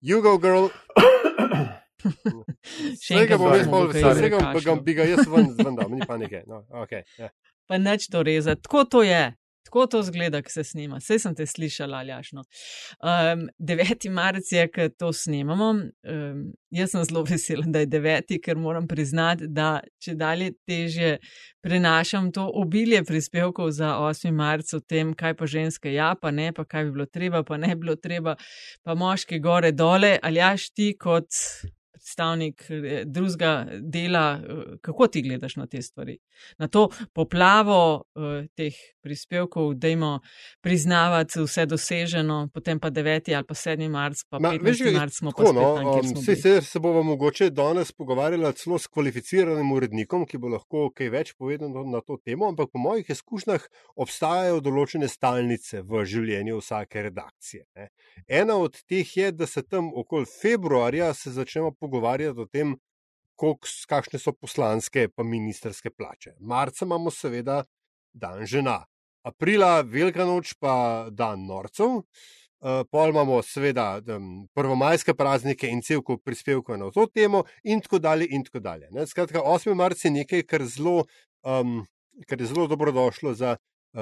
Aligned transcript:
Jugo 0.00 0.38
girl. 0.40 0.70
Še 3.04 3.18
enkrat 3.20 3.36
bom 3.36 3.52
jaz 3.52 3.66
bolj 3.68 3.90
vesel, 3.92 4.16
vsega 4.16 4.74
bi 4.84 4.92
ga 4.96 5.04
jaz 5.04 5.26
ven, 5.28 5.50
ven 5.66 5.74
dal, 5.76 5.90
ni 5.92 6.00
panike. 6.08 6.40
No, 6.48 6.64
okay, 6.82 7.04
ja. 7.20 7.28
pa 7.68 7.76
neč 7.76 8.08
to 8.12 8.24
rezati. 8.24 8.64
Tako 8.64 8.86
to 8.88 9.02
je. 9.04 9.20
Tako 9.64 9.86
to 9.86 10.02
zgleda, 10.02 10.42
ko 10.42 10.50
se 10.50 10.64
snima. 10.64 10.96
Vse 10.96 11.18
sem 11.18 11.34
te 11.36 11.46
slišala, 11.46 11.98
aljašno. 11.98 12.42
Um, 13.00 13.46
9. 13.58 14.08
marec 14.10 14.52
je, 14.52 14.66
ko 14.72 14.88
to 14.88 15.12
snemamo. 15.12 15.70
Um, 15.70 16.44
jaz 16.70 16.94
sem 16.94 17.04
zelo 17.04 17.22
vesela, 17.30 17.64
da 17.66 17.84
je 17.84 17.86
9. 17.86 18.38
ker 18.44 18.56
moram 18.58 18.88
priznati, 18.88 19.48
da 19.48 19.80
če 20.02 20.14
dalje 20.14 20.52
teže 20.66 21.16
prenašam 21.60 22.30
to 22.32 22.46
obilje 22.62 23.02
prispevkov 23.04 23.70
za 23.76 23.92
8. 23.98 24.32
marec 24.32 24.72
o 24.74 24.80
tem, 24.80 25.12
kaj 25.14 25.36
pa 25.36 25.46
ženske 25.46 25.92
ja, 25.92 26.14
pa 26.20 26.30
ne, 26.30 26.52
pa 26.56 26.64
kaj 26.64 26.88
bi 26.88 26.96
bilo 26.96 27.06
treba, 27.06 27.44
pa 27.44 27.60
ne 27.60 27.74
bi 27.74 27.84
bilo 27.84 27.98
treba, 28.00 28.36
pa 28.82 28.94
moški 28.94 29.38
gore 29.44 29.72
dole. 29.76 30.16
Aljaš 30.22 30.70
ti 30.70 30.94
kot 30.98 31.28
predstavnik 32.00 32.64
eh, 32.70 33.04
drugega 33.04 33.66
dela, 33.80 34.40
eh, 34.42 34.76
kako 34.80 35.06
ti 35.06 35.22
gledaš 35.22 35.56
na 35.56 35.66
te 35.66 35.82
stvari? 35.82 36.18
Na 36.58 36.68
to 36.68 36.88
poplavo 37.12 38.04
eh, 38.16 38.46
teh 38.56 38.74
prispevkov, 39.02 39.74
dajmo 39.74 40.20
priznavati 40.60 41.40
vse 41.40 41.66
doseženo, 41.66 42.48
potem 42.54 42.80
pa 42.80 42.90
9. 42.90 43.30
ali 43.36 43.46
pa 43.46 43.54
7. 43.54 43.88
marc, 43.88 44.22
pa 44.28 44.38
Ma, 44.38 44.52
15. 44.52 44.64
veš, 44.64 44.82
marc 44.94 45.16
smo 45.18 45.32
pa 45.32 45.42
tako, 45.42 45.52
spet 45.52 45.62
no, 45.62 45.74
tam, 45.76 45.92
kjer 45.92 46.04
um, 46.04 46.10
smo 46.10 46.22
bili. 46.26 46.36
se, 46.42 46.60
se 46.60 46.78
bomo 46.78 47.02
mogoče 47.02 47.50
danes 47.50 47.92
pogovarjali 47.92 48.52
celo 48.54 48.78
s 48.78 48.86
kvalificiranim 48.86 49.72
urednikom, 49.72 50.26
ki 50.26 50.38
bo 50.38 50.52
lahko 50.54 50.88
kaj 50.94 51.10
več 51.10 51.32
povedal 51.38 51.70
na, 51.70 52.00
to 52.00 52.18
temo, 52.24 52.48
ampak 52.52 52.70
po 52.72 52.82
mojih 52.82 53.10
izkušnjah 53.10 53.66
obstajajo 53.96 54.60
določene 54.64 55.08
stalnice 55.08 55.82
v 55.82 56.04
življenju 56.04 56.60
vsake 56.60 57.02
redakcije. 57.08 57.66
Ne. 57.76 57.90
Ena 58.28 58.56
od 58.60 58.78
teh 58.88 59.16
je, 59.16 59.32
da 59.32 59.46
se 59.46 59.62
tam 59.62 59.90
okoli 59.94 60.28
februarja 60.28 61.12
se 61.14 61.32
začnemo 61.34 61.72
pogovarjati 61.80 62.40
o 62.40 62.46
tem, 62.46 62.76
koliko, 63.40 63.68
kakšne 63.88 64.20
so 64.20 64.34
poslanske 64.36 65.08
pa 65.08 65.24
ministerske 65.24 65.90
plače. 65.90 66.34
Marca 66.40 66.84
imamo 66.84 67.10
seveda 67.10 67.62
dan 68.12 68.44
žena, 68.46 68.82
aprila 69.22 69.80
velika 69.82 70.24
noč 70.24 70.54
pa 70.60 71.08
dan 71.10 71.46
norcev. 71.46 72.02
Uh, 72.60 72.82
pol 72.92 73.08
imamo 73.08 73.38
seveda 73.40 74.02
um, 74.04 74.42
prvomajske 74.52 75.14
praznike 75.16 75.68
in 75.72 75.80
cel 75.80 76.02
kup 76.04 76.20
prispevkov 76.28 76.76
na 76.76 76.90
to 76.92 77.06
temo, 77.08 77.46
in 77.64 77.80
tako 77.80 77.98
dalje. 77.98 78.26
In 78.36 78.44
tako 78.44 78.60
dalje 78.60 78.90
ne. 78.92 79.06
Skratka, 79.08 79.40
8. 79.40 79.72
marec 79.74 80.04
je 80.04 80.12
nekaj, 80.12 80.44
kar, 80.44 80.66
zelo, 80.68 81.06
um, 81.40 81.78
kar 82.28 82.40
je 82.40 82.50
zelo 82.52 82.66
dobrodošlo 82.68 83.32
za 83.34 83.56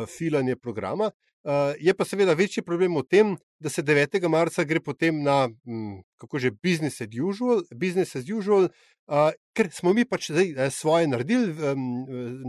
filanje 0.07 0.57
programa. 0.57 1.11
Uh, 1.45 1.53
je 1.81 1.95
pa 1.95 2.05
seveda 2.05 2.35
večji 2.35 2.63
problem 2.67 2.97
v 2.99 3.03
tem, 3.09 3.29
da 3.63 3.71
se 3.71 3.83
9. 3.83 4.29
marca 4.29 4.65
gre 4.65 4.81
potem 4.85 5.23
na, 5.23 5.49
um, 5.65 6.03
kako 6.19 6.39
že, 6.39 6.51
business 6.51 7.01
as 7.01 7.09
usual, 7.15 7.63
business 7.73 8.17
as 8.17 8.27
usual 8.29 8.67
uh, 9.07 9.31
ker 9.55 9.71
smo 9.73 9.95
mi 9.95 10.05
pač 10.05 10.33
zdaj 10.33 10.51
eh, 10.51 10.71
svoje 10.71 11.07
naredili, 11.09 11.55
um, 11.73 12.05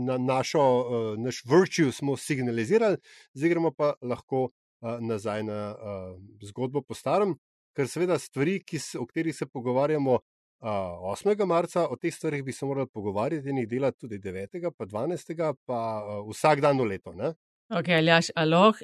na 0.06 0.18
našo, 0.18 0.62
naš 1.16 1.40
virtue 1.46 1.92
smo 1.92 2.16
signalizirali, 2.16 2.98
zdaj 3.32 3.48
gremo 3.48 3.70
pa 3.70 3.94
lahko 4.02 4.50
nazaj 4.82 5.42
na 5.44 5.76
zgodbo 6.42 6.80
po 6.82 6.94
starem, 6.96 7.34
ker 7.76 7.88
seveda 7.88 8.18
stvari, 8.18 8.60
se, 8.78 8.98
o 8.98 9.06
katerih 9.06 9.36
se 9.36 9.46
pogovarjamo 9.46 10.18
uh, 10.60 10.68
8. 11.10 11.46
marca, 11.46 11.86
o 11.86 11.96
teh 11.96 12.14
stvarih 12.14 12.44
bi 12.44 12.52
se 12.52 12.66
morali 12.66 12.88
pogovarjati 12.88 13.48
in 13.48 13.58
jih 13.58 13.68
delati 13.68 13.98
tudi 13.98 14.18
9. 14.18 14.46
pa 14.72 14.84
12. 14.86 15.34
pa 15.64 15.80
uh, 15.98 16.30
vsak 16.30 16.60
dan 16.60 16.78
v 16.78 16.84
leto. 16.86 17.12
Ne? 17.12 17.34
Ok, 17.70 17.88
Aljaš, 17.90 18.30
aloh, 18.34 18.74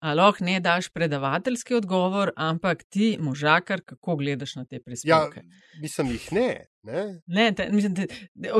aloh 0.00 0.34
ne 0.40 0.60
daš 0.60 0.88
predavateljski 0.88 1.74
odgovor, 1.74 2.32
ampak 2.36 2.84
ti, 2.84 3.18
možakar, 3.20 3.80
kako 3.80 4.16
gledaš 4.16 4.56
na 4.56 4.64
te 4.64 4.76
Ja, 4.76 4.80
prispevke? 4.80 5.42
mislim 5.80 6.06
jih 6.08 6.32
ne. 6.32 6.66
ne? 6.82 7.20
Ne, 7.26 7.52
te, 7.52 7.68
mislim, 7.70 7.94
te, 7.94 8.06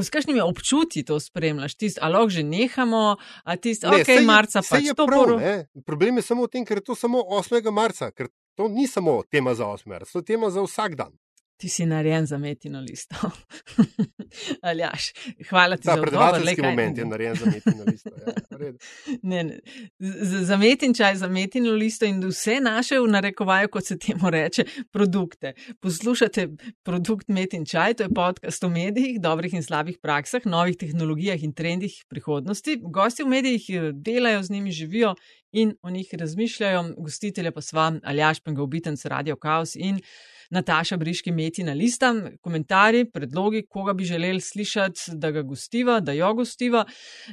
s 0.01 0.11
kakšnimi 0.11 0.41
občutki 0.41 1.03
to 1.05 1.21
spremljaš? 1.21 1.75
Tisti, 1.75 2.01
a 2.01 2.09
lahko 2.09 2.29
že 2.29 2.43
nehamo, 2.45 3.17
a 3.45 3.57
tisti, 3.57 3.87
Ne, 3.87 3.97
ok, 3.97 4.07
saj 4.07 4.15
je- 4.15 4.21
marca 4.23 4.63
saj 4.63 4.79
pač 4.79 4.85
je 4.85 4.95
to 4.95 5.07
prav, 5.07 5.35
ne. 5.39 5.67
Problem 5.83 6.17
je 6.17 6.23
samo 6.23 6.45
v 6.45 6.49
tem, 6.49 6.65
ker 6.65 6.77
je 6.77 6.85
to 6.85 6.95
samo 6.95 7.19
8. 7.21 7.71
marca, 7.73 8.11
ker 8.11 8.29
to 8.55 8.69
ni 8.69 8.87
samo 8.87 9.23
tema 9.25 9.55
za 9.55 9.65
8. 9.67 9.89
marca, 9.89 10.13
to 10.13 10.19
je 10.19 10.25
tema 10.27 10.51
za 10.51 10.63
vsak 10.63 10.95
dan. 10.95 11.13
Ti 11.63 11.69
si 11.69 11.87
narejen 11.87 12.27
za 12.27 12.39
metino 12.39 12.81
listo. 12.81 13.15
Aljaš, 14.63 15.13
hvala 15.49 15.77
ti 15.77 15.83
Ta 15.83 15.87
za 15.87 15.93
odgovor. 15.93 16.09
predavateljski 16.09 16.63
moment 16.63 16.99
je 16.99 17.05
narejen 17.05 17.35
za 17.35 17.47
metino 17.47 17.85
listo. 17.87 18.11
Ja. 18.19 18.33
Ne, 19.23 19.45
ne. 19.45 19.59
Z- 19.99 20.45
Za 20.45 20.57
metin 20.57 20.95
čaj, 20.95 21.17
za 21.17 21.29
metino 21.29 21.73
listo 21.73 22.07
in 22.07 22.21
vse 22.23 22.61
naše, 22.61 23.01
v 23.01 23.09
narekovaju, 23.09 23.69
kot 23.69 23.85
se 23.85 23.99
temu 23.99 24.31
reče, 24.31 24.63
produkte. 24.93 25.53
Poslušate 25.81 26.49
produkt 26.83 27.29
Metin 27.29 27.65
čaj, 27.67 27.95
to 27.95 28.03
je 28.03 28.09
podcast 28.11 28.65
o 28.65 28.69
medijih, 28.69 29.21
dobrih 29.21 29.55
in 29.55 29.63
slabih 29.63 29.99
praksah, 29.99 30.47
novih 30.47 30.77
tehnologijah 30.77 31.43
in 31.43 31.53
trendih 31.53 32.05
prihodnosti. 32.09 32.79
Gosti 32.83 33.23
v 33.23 33.29
medijih 33.29 33.65
eh, 33.71 33.91
delajo 33.95 34.43
z 34.43 34.51
njimi, 34.51 34.71
živijo 34.73 35.15
in 35.53 35.75
o 35.83 35.91
njih 35.91 36.09
razmišljajo. 36.13 36.95
Gostitelja 36.99 37.53
pa 37.53 37.61
sva 37.61 37.93
Aljaš 38.05 38.41
Pengovitenc, 38.41 39.05
Radio 39.05 39.37
Chaos 39.37 39.77
in 39.77 39.99
Nataša 40.53 40.97
Briški 40.97 41.33
Metina 41.33 41.73
lista. 41.73 42.15
Komentarji, 42.41 43.11
predlogi, 43.11 43.67
koga 43.69 43.93
bi 43.93 44.05
želeli 44.05 44.41
slišati, 44.41 45.01
da 45.13 45.31
ga 45.31 45.43
gostiva, 45.43 46.01
da 46.01 46.13
jo 46.13 46.35
gostiva 46.35 46.85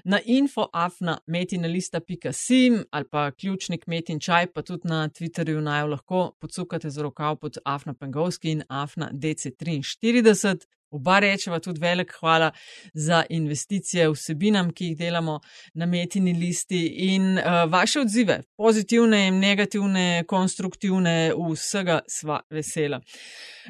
na 0.04 0.20
infoafnametinalista.sim 0.26 2.84
ali 2.92 3.06
pa 3.12 3.32
ključnik 3.32 3.88
Metin 3.88 4.20
čaj, 4.20 4.48
pa 4.54 4.62
tudi 4.62 4.88
na 4.88 5.10
Twitterju 5.10 5.62
naj 5.62 5.82
jo 5.82 5.88
lahko 5.88 6.32
podsukate 6.40 6.90
za 6.90 7.02
rokav 7.02 7.36
pod 7.36 7.58
Afna 7.66 7.94
Pengovski 7.94 8.52
in 8.52 8.64
Afna 8.70 9.12
DC43. 9.14 10.79
Oba 10.92 11.20
rečeva 11.20 11.60
tudi 11.60 11.80
velik 11.80 12.14
hvala 12.20 12.52
za 12.94 13.24
investicije 13.30 14.08
vsebinam, 14.10 14.72
ki 14.74 14.86
jih 14.86 14.98
delamo 14.98 15.40
na 15.74 15.86
metini 15.86 16.34
listi 16.34 16.86
in 17.14 17.38
uh, 17.38 17.44
vaše 17.72 18.00
odzive, 18.02 18.42
pozitivne 18.58 19.28
in 19.28 19.40
negativne, 19.40 20.24
konstruktivne, 20.28 21.32
vsega 21.54 22.00
sva 22.08 22.42
vesela. 22.50 23.02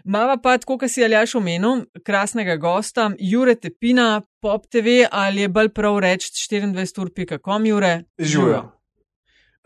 Mava 0.06 0.38
pa, 0.40 0.58
tako 0.58 0.78
kot 0.80 0.92
si 0.92 1.04
Aljaš 1.04 1.36
omenil, 1.36 1.86
krasnega 2.06 2.56
gosta, 2.56 3.12
Jure 3.20 3.56
Tepina, 3.56 4.22
Pop 4.42 4.70
TV 4.72 5.04
ali 5.12 5.42
je 5.42 5.50
bolj 5.52 5.74
prav 5.76 6.00
reči 6.00 6.32
24ur.com, 6.32 7.66
Jure? 7.66 8.04
Živijo. 8.20 8.70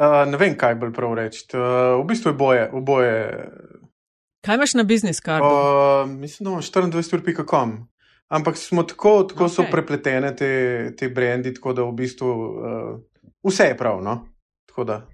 Uh, 0.02 0.24
ne 0.26 0.38
vem, 0.42 0.56
kaj 0.58 0.74
bolj 0.82 0.94
prav 0.94 1.14
reči. 1.20 1.44
Uh, 1.54 2.02
v 2.02 2.08
bistvu 2.10 2.32
je 2.32 2.38
boje. 2.38 2.70
Oboje. 2.74 3.18
Kaj 4.44 4.56
imaš 4.56 4.74
na 4.74 4.84
biznis 4.84 5.20
kartu? 5.20 5.48
Uh, 5.48 6.10
mislim, 6.10 6.46
da 6.46 6.50
imam 6.50 6.62
24.com. 6.62 7.88
Ampak 8.28 8.58
smo 8.58 8.84
tako, 8.84 9.24
tako 9.24 9.46
okay. 9.46 9.56
so 9.56 9.64
prepletene 9.72 10.36
te, 10.36 10.52
te 10.98 11.10
brendi, 11.10 11.54
tako 11.54 11.74
da 11.74 11.84
v 11.84 11.92
bistvu 11.92 12.30
uh, 12.30 13.00
vse 13.44 13.64
je 13.64 13.78
prav. 13.78 14.02
No? 14.04 14.28
Tako 14.66 14.84
da 14.84 15.13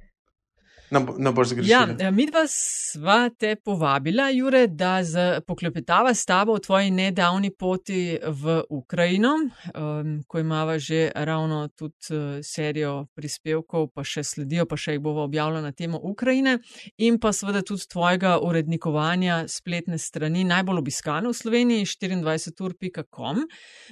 bo- 0.92 1.14
ne 1.16 1.32
boš 1.32 1.48
zgrešil. 1.50 1.70
Ja, 2.00 2.12
mi 2.12 2.26
dva 2.26 2.46
sva 2.48 3.30
te 3.30 3.56
povabila, 3.56 4.30
Jure, 4.30 4.68
da 4.68 5.04
z- 5.04 5.18
poklepetava 5.42 6.10
s 6.12 6.26
tabo 6.26 6.52
o 6.52 6.60
tvoji 6.60 6.90
nedavni 6.92 7.52
poti 7.52 8.00
v 8.24 8.44
Ukrajino, 8.72 9.36
um, 9.70 10.24
ko 10.24 10.40
imava 10.40 10.80
že 10.80 11.12
ravno 11.16 11.68
tudi 11.70 11.94
uh, 12.10 12.18
serijo 12.42 13.08
prispevkov, 13.14 13.90
pa 13.90 14.02
še 14.04 14.24
sledijo, 14.24 14.66
pa 14.66 14.76
še 14.76 14.92
jih 14.92 15.02
bova 15.02 15.24
objavila 15.24 15.62
na 15.62 15.72
temo 15.72 16.00
Ukrajine, 16.04 16.58
in 16.98 17.20
pa 17.20 17.30
seveda 17.30 17.62
tudi 17.62 17.86
tvojega 17.86 18.40
urednikovanja 18.40 19.44
spletne 19.48 19.98
strani, 19.98 20.44
najbolj 20.44 20.80
obiskane 20.80 21.28
v 21.28 21.36
Sloveniji, 21.36 21.86
24ur.com. 21.86 23.44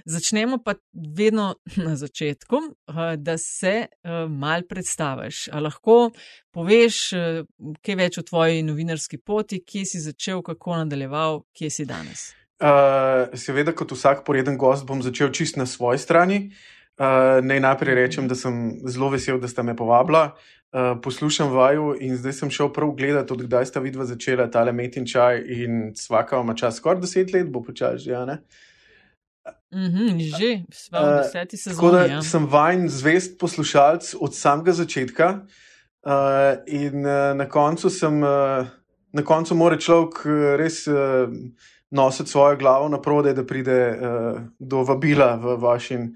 Začnemo 0.08 0.58
pa 0.58 0.74
vedno 0.94 1.52
na 1.78 1.96
začetku, 1.96 2.56
uh, 2.56 2.96
da 3.18 3.38
se 3.38 3.88
mal 4.29 4.64
predstaviš. 4.64 5.47
A 5.50 5.59
lahko 5.59 6.12
poveš 6.52 6.86
eh, 7.13 7.43
kaj 7.85 7.95
več 7.99 8.17
o 8.17 8.23
tvoji 8.25 8.63
novinarski 8.63 9.17
poti, 9.17 9.59
kje 9.63 9.85
si 9.85 9.99
začel, 10.03 10.41
kako 10.45 10.77
nadaljeval, 10.83 11.43
kje 11.53 11.69
si 11.69 11.85
danes. 11.85 12.31
Uh, 12.57 13.29
seveda, 13.37 13.69
kot 13.78 13.91
vsak 13.93 14.23
poreden 14.25 14.55
gost, 14.57 14.85
bom 14.87 15.03
začel 15.05 15.29
čist 15.29 15.59
na 15.59 15.67
svoji 15.69 15.99
strani. 16.01 16.39
Uh, 16.97 17.37
naj 17.45 17.59
najprej 17.61 17.95
rečem, 17.95 18.25
da 18.28 18.34
sem 18.35 18.79
zelo 18.89 19.11
vesel, 19.13 19.37
da 19.37 19.45
ste 19.47 19.61
me 19.63 19.75
povabila. 19.78 20.31
Uh, 20.73 20.95
poslušam 21.03 21.51
vaju 21.53 21.91
in 22.01 22.17
zdaj 22.17 22.34
sem 22.34 22.49
šel 22.51 22.72
prav 22.73 22.95
gledati, 22.97 23.33
od 23.33 23.43
kdaj 23.45 23.69
sta 23.69 23.79
vidva 23.79 24.07
začela 24.09 24.49
tale 24.51 24.73
metin 24.73 25.05
čaj 25.05 25.43
in 25.47 25.78
svaka 25.95 26.41
ima 26.41 26.55
čas 26.57 26.81
skoraj 26.81 27.01
deset 27.05 27.31
let, 27.33 27.47
bo 27.53 27.61
počasi 27.63 28.09
že, 28.09 28.16
a 28.17 28.25
ne? 28.25 28.40
Mhm, 29.72 30.17
že, 30.19 30.49
sva 30.73 31.05
v 31.05 31.13
deseti 31.22 31.57
Tako 31.61 31.69
sezoni. 31.69 31.93
da 31.93 32.05
Ja. 32.17 32.22
sem 32.25 32.49
vajen 32.49 32.90
zvest 32.90 33.37
poslušalec 33.40 34.16
od 34.19 34.35
samega 34.35 34.73
začetka. 34.73 35.29
Uh, 35.45 35.66
in 36.67 37.05
uh, 37.05 37.35
na 37.35 37.49
koncu 37.49 37.89
sem, 37.89 38.23
uh, 38.23 38.67
na 39.13 39.23
koncu 39.23 39.55
mora 39.55 39.77
človek 39.77 40.25
uh, 40.25 40.55
res 40.55 40.87
uh, 40.87 41.27
nositi 41.91 42.29
svojo 42.29 42.57
glavo 42.57 42.89
na 42.89 43.01
prodaj, 43.01 43.33
da 43.33 43.45
pride 43.45 43.77
uh, 43.91 44.41
do 44.59 44.83
vabila 44.83 45.35
v 45.35 45.57
vaš 45.59 45.91
in 45.91 46.11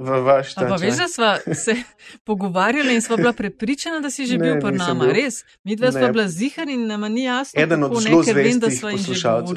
v 0.00 0.20
vaš 0.24 0.54
čas. 0.54 0.64
Ampak 0.64 0.80
veš, 0.80 0.96
da 0.96 1.08
smo 1.08 1.54
se 1.54 1.74
pogovarjali 2.28 2.94
in 2.94 3.02
smo 3.02 3.16
bila 3.16 3.32
prepričana, 3.32 4.00
da 4.00 4.10
si 4.10 4.24
že 4.26 4.38
bil 4.38 4.60
pri 4.60 4.72
nama. 4.80 5.04
Bil. 5.04 5.12
Res, 5.12 5.44
mi 5.64 5.76
dva 5.76 5.92
smo 5.92 6.08
bila 6.08 6.24
zihar 6.28 6.68
in 6.68 6.86
nam 6.86 7.04
ni 7.12 7.24
jasno, 7.24 7.62
Eden 7.62 7.84
od 7.84 8.00
zelo 8.00 8.22
zvestih 8.22 8.80
poslušalcev. 8.80 9.56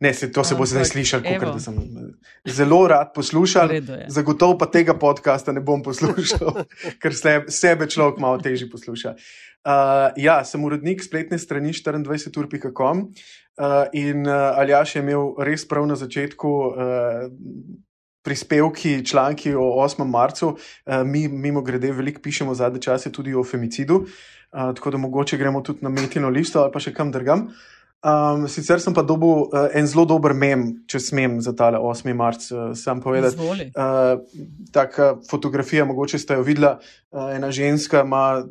Ne, 0.00 0.14
se, 0.14 0.32
to 0.32 0.44
se 0.44 0.54
bo 0.54 0.66
zdaj 0.68 0.84
slišal, 0.90 1.22
kot 1.24 1.56
da 1.56 1.60
sem 1.60 1.76
zelo 2.44 2.82
rad 2.88 3.14
poslušal. 3.14 3.70
Zagotovo 4.12 4.58
pa 4.60 4.68
tega 4.68 4.92
podcasta 4.98 5.54
ne 5.56 5.62
bom 5.64 5.80
poslušal, 5.82 6.66
ker 7.02 7.16
sebe 7.48 7.88
človek 7.88 8.20
malo 8.20 8.36
težje 8.44 8.68
posluša. 8.68 9.14
Uh, 9.66 10.12
ja, 10.20 10.42
sem 10.44 10.62
urednik 10.62 11.00
spletne 11.02 11.38
strani 11.40 11.72
24.com 11.72 13.00
uh, 13.08 13.88
in 13.96 14.28
uh, 14.28 14.60
Aljaš 14.60 14.94
je 14.94 15.02
imel 15.02 15.32
res 15.42 15.64
prav 15.68 15.88
na 15.88 15.96
začetku. 15.96 16.54
Uh, 16.68 17.26
Prispevki, 18.26 19.04
članki 19.06 19.52
o 19.54 19.62
8. 19.78 20.02
marcu, 20.10 20.48
mi, 21.06 21.28
mimo 21.28 21.60
grede, 21.62 21.92
veliko 21.94 22.18
pišemo 22.24 22.56
zadnje 22.58 22.80
čase 22.82 23.12
tudi 23.14 23.30
o 23.34 23.44
femicidu, 23.46 24.00
tako 24.50 24.90
da 24.90 24.98
mogoče 24.98 25.38
gremo 25.38 25.60
tudi 25.62 25.86
na 25.86 25.92
metino 25.94 26.28
listo 26.28 26.58
ali 26.58 26.72
pa 26.74 26.82
še 26.82 26.90
kam 26.90 27.12
drugam. 27.14 27.44
Um, 28.06 28.46
sicer 28.46 28.78
sem 28.78 28.94
pa 28.94 29.02
dobil 29.02 29.48
uh, 29.50 29.64
en 29.74 29.86
zelo 29.90 30.04
dober 30.06 30.30
mem, 30.30 30.60
če 30.86 31.00
smem 31.02 31.40
za 31.42 31.50
ta 31.58 31.72
8. 31.74 32.12
marc 32.14 32.44
uh, 32.54 32.68
sam 32.78 33.00
povedati. 33.02 33.34
Uh, 33.74 34.20
taka 34.70 35.16
fotografija, 35.26 35.84
mogoče 35.88 36.20
ste 36.22 36.36
jo 36.38 36.44
videli, 36.46 36.70
uh, 37.10 37.32
ena 37.34 37.50
ženska 37.50 38.04
ima 38.06 38.44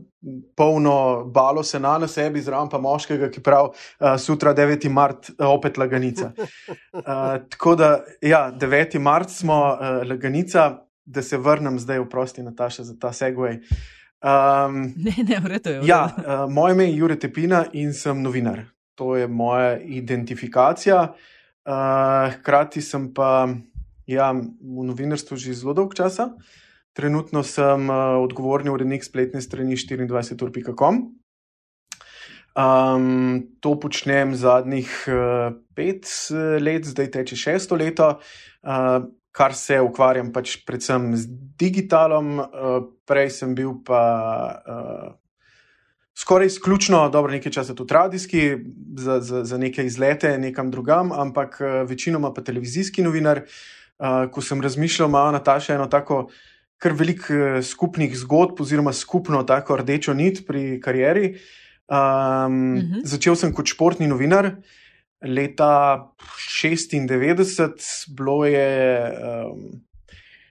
polno 0.60 1.24
balo 1.32 1.64
sena 1.64 1.96
na 2.02 2.10
sebi, 2.12 2.44
zraven 2.44 2.68
pa 2.74 2.82
moškega, 2.84 3.32
ki 3.32 3.46
pravi, 3.46 3.72
uh, 3.72 4.18
sutra 4.20 4.52
9. 4.58 4.90
marc, 4.92 5.32
uh, 5.38 5.48
opet 5.48 5.80
laganica. 5.80 6.34
Uh, 6.36 7.40
tako 7.56 7.78
da, 7.80 7.94
ja, 8.20 8.50
9. 8.52 9.00
marc 9.00 9.32
smo 9.40 9.62
uh, 9.72 10.04
laganica, 10.04 10.82
da 11.06 11.22
se 11.22 11.38
vrnem 11.38 11.80
zdaj 11.80 12.04
v 12.04 12.10
prosti 12.12 12.44
Nataša 12.44 12.90
za 12.92 13.00
ta 13.00 13.16
segway. 13.16 13.62
Um, 14.20 14.90
ne, 15.00 15.16
ne, 15.24 15.40
vredo 15.40 15.78
je. 15.78 15.82
Ja, 15.88 16.10
uh, 16.12 16.50
moje 16.52 16.76
ime 16.76 16.90
je 16.90 16.98
Jure 16.98 17.16
Tepina 17.16 17.68
in 17.72 17.94
sem 17.94 18.20
novinar 18.20 18.66
to 18.96 19.16
je 19.16 19.28
moja 19.28 19.78
identifikacija. 19.80 21.14
Uh, 21.66 22.34
hkrati 22.34 22.82
sem 22.82 23.10
pa 23.14 23.48
ja, 24.08 24.32
v 24.34 24.86
novinarstvu 24.86 25.38
že 25.38 25.58
zelo 25.58 25.74
dolg 25.74 25.98
časa. 25.98 26.36
Trenutno 26.96 27.44
sem 27.44 27.90
uh, 27.90 28.22
odgovorni 28.24 28.72
urednik 28.72 29.04
spletne 29.04 29.42
strani 29.42 29.76
24.com. 29.76 31.02
Um, 32.56 33.52
to 33.60 33.76
počnem 33.76 34.32
zadnjih 34.36 34.88
uh, 35.12 35.52
pet 35.76 36.08
let, 36.64 36.86
zdaj 36.88 37.12
teče 37.12 37.36
šesto 37.36 37.76
leto, 37.76 38.14
uh, 38.64 39.04
kar 39.36 39.52
se 39.52 39.82
ukvarjam 39.84 40.32
pač 40.32 40.62
predvsem 40.64 41.12
z 41.20 41.28
digitalom. 41.60 42.40
Uh, 42.40 42.80
prej 43.04 43.34
sem 43.42 43.52
bil 43.58 43.76
pa 43.84 44.04
uh, 44.56 45.12
skoraj 46.18 46.48
izključno, 46.48 47.10
dobro, 47.10 47.32
nekaj 47.32 47.52
časa 47.52 47.76
tudi 47.76 47.94
radijski, 47.94 48.58
za, 48.98 49.20
za, 49.22 49.44
za 49.44 49.58
neke 49.58 49.86
izlete 49.86 50.38
nekam 50.38 50.72
drugam, 50.72 51.12
ampak 51.12 51.62
eh, 51.62 51.84
večinoma 51.84 52.34
pa 52.34 52.42
televizijski 52.42 53.04
novinar. 53.04 53.42
Uh, 53.96 54.26
ko 54.32 54.42
sem 54.44 54.60
razmišljal, 54.62 55.08
ima 55.08 55.32
Nataša 55.32 55.74
eno 55.74 55.86
tako 55.88 56.26
kar 56.84 56.92
velik 56.92 57.30
uh, 57.32 57.64
skupnih 57.64 58.18
zgodb, 58.20 58.60
oziroma 58.60 58.92
skupno 58.94 59.44
tako 59.44 59.78
rdečo 59.80 60.14
nit 60.14 60.42
pri 60.48 60.82
karieri. 60.84 61.30
Um, 61.88 62.76
uh 62.76 62.84
-huh. 62.84 63.06
Začel 63.06 63.36
sem 63.36 63.54
kot 63.54 63.72
športni 63.72 64.08
novinar. 64.08 64.52
Leta 65.22 66.12
96 66.64 68.16
bilo 68.18 68.46
je 68.46 69.02
um, 69.12 69.82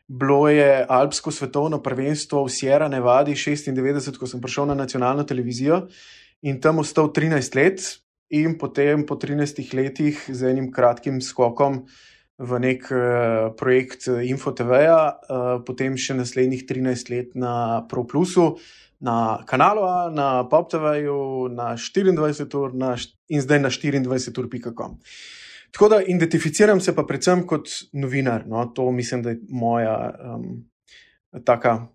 bilo 0.09 0.49
je 0.49 0.87
Alpsko 0.89 1.31
svetovno 1.31 1.83
prvenstvo 1.83 2.45
v 2.45 2.53
Sierra 2.53 2.89
Nevadi 2.89 3.33
96, 3.33 4.19
ko 4.19 4.27
sem 4.27 4.41
prišel 4.41 4.71
na 4.71 4.75
nacionalno 4.75 5.25
televizijo 5.25 5.87
in 6.43 6.61
tam 6.61 6.79
ostal 6.79 7.09
13 7.13 7.57
let, 7.57 7.81
in 8.35 8.59
potem 8.59 9.07
po 9.07 9.15
13 9.17 9.75
letih 9.75 10.19
z 10.29 10.51
enim 10.51 10.73
kratkim 10.73 11.21
skokom 11.21 11.85
v 12.39 12.59
nek 12.59 12.89
uh, 12.91 13.55
projekt 13.55 14.09
InfoTV-ja, 14.11 14.99
uh, 14.99 15.63
potem 15.63 15.95
še 15.95 16.17
naslednjih 16.19 16.65
13 16.67 17.13
let 17.15 17.37
na 17.39 17.85
ProPlusu. 17.87 18.57
Na 19.05 19.45
kanalu, 19.47 19.85
na 20.17 20.47
PopTV-ju, 20.49 21.53
na 21.53 21.75
24 21.77 22.57
ur 22.57 22.73
na, 22.73 22.95
in 23.29 23.43
zdaj 23.45 23.61
na 23.61 23.71
24ur.com. 23.71 24.97
Tako 25.75 25.89
da 25.89 26.03
identificiram 26.07 26.81
se 26.81 26.95
pa 26.95 27.03
predvsem 27.03 27.47
kot 27.47 27.69
novinar. 27.93 28.47
No? 28.47 28.67
To 28.67 28.91
mislim, 28.93 29.23
da 29.23 29.31
je 29.31 29.41
moja 29.49 30.15
um, 30.35 30.71
taka 31.45 31.87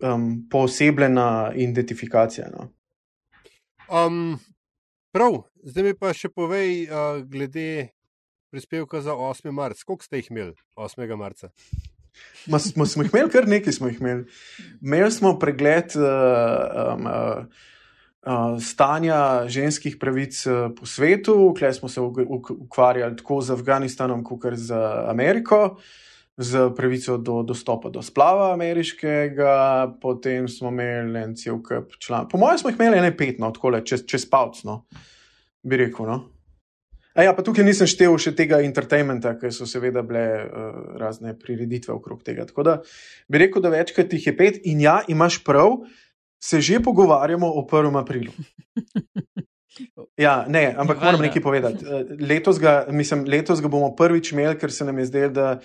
um, 0.00 0.48
posebna 0.50 1.52
identifikacija. 1.54 2.46
No? 2.52 2.68
Um, 4.06 4.38
prav, 5.12 5.42
zdaj 5.62 5.84
mi 5.84 5.94
pa 5.98 6.12
še 6.14 6.30
povej, 6.30 6.84
uh, 6.86 7.24
glede 7.26 7.88
prispevka 8.54 9.00
za 9.02 9.16
8. 9.16 9.50
marca. 9.50 9.82
Koliko 9.86 10.06
ste 10.06 10.22
jih 10.22 10.30
imeli 10.30 10.54
8. 10.76 11.16
marca? 11.16 11.50
Ma, 12.46 12.58
smo, 12.62 12.86
smo 12.86 13.02
jih 13.02 13.10
imeli, 13.14 13.32
kar 13.34 13.48
nekaj 13.50 13.80
smo 13.80 13.90
jih 13.90 13.98
imeli. 14.00 14.28
Imeli 14.78 15.10
smo 15.10 15.34
pregled. 15.42 15.98
Uh, 15.98 16.94
um, 16.94 17.10
uh, 17.10 17.66
stanja 18.60 19.48
ženskih 19.48 19.96
pravic 20.00 20.44
po 20.76 20.86
svetu, 20.86 21.54
kjer 21.58 21.74
smo 21.74 21.88
se 21.88 22.00
ukvarjali 22.00 23.16
tako 23.16 23.40
z 23.40 23.54
Afganistanom, 23.54 24.24
kot 24.24 24.42
tudi 24.42 24.56
z 24.56 24.74
Ameriko, 25.06 25.76
z 26.38 26.70
pravico 26.76 27.18
do 27.18 27.42
dostopa 27.42 27.90
do 27.90 28.02
splava 28.02 28.52
ameriškega, 28.52 29.54
potem 30.00 30.48
smo 30.48 30.68
imeli 30.68 31.18
en 31.18 31.36
cel 31.36 31.62
kup 31.62 31.96
članov. 31.98 32.28
Po 32.28 32.38
mojem, 32.38 32.58
smo 32.58 32.70
jih 32.70 32.78
imeli 32.78 32.98
ene 32.98 33.16
pet, 33.16 33.38
no, 33.38 33.50
tako 33.50 33.74
le 33.74 33.84
čez, 33.84 34.04
čez 34.06 34.26
palc, 34.30 34.62
no, 34.64 34.84
bi 35.62 35.76
rekel. 35.76 36.06
No. 36.06 36.20
A 37.18 37.24
ja, 37.26 37.32
pa 37.34 37.42
tukaj 37.42 37.66
nisem 37.66 37.88
štel 37.90 38.14
še 38.22 38.30
tega 38.38 38.60
entertainmenta, 38.62 39.32
ker 39.40 39.50
so 39.50 39.66
seveda 39.66 40.04
bile 40.06 40.26
uh, 40.44 40.76
razne 41.00 41.34
prireditve 41.34 41.90
okrog 41.96 42.22
tega. 42.22 42.46
Tako 42.46 42.62
da 42.62 42.76
bi 43.26 43.42
rekel, 43.42 43.64
da 43.64 43.74
večkrat 43.74 44.14
jih 44.14 44.28
je 44.30 44.36
pet 44.38 44.60
in 44.62 44.84
ja, 44.84 45.00
imaš 45.10 45.40
prav 45.42 45.80
se 46.40 46.60
že 46.60 46.80
pogovarjamo 46.80 47.46
o 47.46 47.66
1. 47.70 48.00
aprilu. 48.00 48.32
Ja, 50.18 50.44
ne, 50.48 50.74
ampak 50.76 50.98
moram 51.02 51.20
nekaj 51.22 51.42
povedati. 51.42 51.84
Eh, 51.84 52.16
letos 52.28 52.58
ga, 52.58 52.86
mislim, 52.90 53.24
letos 53.30 53.60
ga 53.62 53.68
bomo 53.70 53.92
prvič 53.96 54.32
imeli, 54.32 54.58
ker 54.58 54.72
se 54.74 54.84
nam 54.84 54.98
je 54.98 55.04
zdelo, 55.06 55.30
da 55.32 55.60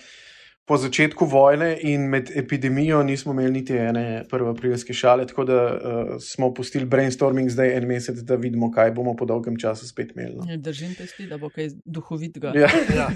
po 0.66 0.78
začetku 0.78 1.26
vojne 1.26 1.74
in 1.82 2.06
med 2.10 2.30
epidemijo 2.36 3.02
nismo 3.04 3.34
imeli 3.34 3.52
niti 3.52 3.74
ene 3.74 4.24
1. 4.32 4.50
aprilske 4.52 4.94
šale, 4.94 5.26
tako 5.28 5.44
da 5.44 5.58
uh, 5.66 6.14
smo 6.22 6.54
pustili 6.54 6.86
brainstorming 6.86 7.50
zdaj 7.50 7.74
en 7.78 7.88
mesec, 7.88 8.22
da 8.24 8.36
vidimo, 8.36 8.72
kaj 8.72 8.92
bomo 8.92 9.16
po 9.16 9.26
dolgem 9.26 9.58
času 9.60 9.88
spet 9.88 10.14
imeli. 10.16 10.36
No. 10.36 10.58
Držim 10.58 10.94
te 10.96 11.08
sti, 11.08 11.28
da 11.28 11.38
bo 11.38 11.50
kaj 11.50 11.74
duhovitega. 11.86 12.54
Ja. 12.56 12.70
ja. 12.96 13.10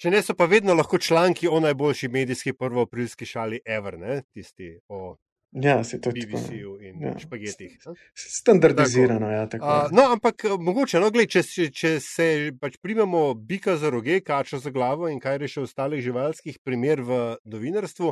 Če 0.00 0.10
ne 0.10 0.22
so 0.22 0.34
pa 0.34 0.46
vedno 0.48 0.74
lahko 0.74 0.98
članki 0.98 1.48
o 1.48 1.60
najboljši 1.60 2.08
medijski 2.08 2.52
1. 2.52 2.82
aprilski 2.86 3.26
šali, 3.26 3.60
ever, 3.66 3.98
ne? 3.98 4.22
tisti 4.32 4.78
o 4.88 5.16
Ja, 5.62 5.84
se 5.84 6.00
to 6.00 6.10
BBC-ju 6.10 6.80
in 6.82 7.02
ja. 7.02 7.18
špagetih. 7.18 7.78
Standardizirano, 8.14 9.30
ja. 9.30 9.48
A, 9.60 9.88
no, 9.92 10.02
ampak 10.12 10.44
eh, 10.44 10.56
mogoče, 10.58 10.98
no, 11.00 11.12
gled, 11.14 11.30
če, 11.30 11.70
če, 11.70 11.92
se 12.02 12.26
pač 12.60 12.80
primemo 12.82 13.28
bika 13.38 13.76
za 13.78 13.92
roge, 13.94 14.18
kačo 14.26 14.58
za 14.58 14.72
glavo 14.74 15.06
in 15.12 15.20
kaj 15.22 15.38
reše 15.44 15.62
ostalih 15.62 16.02
živalskih 16.02 16.58
primer 16.66 17.04
v 17.06 17.20
novinarstvu. 17.46 18.10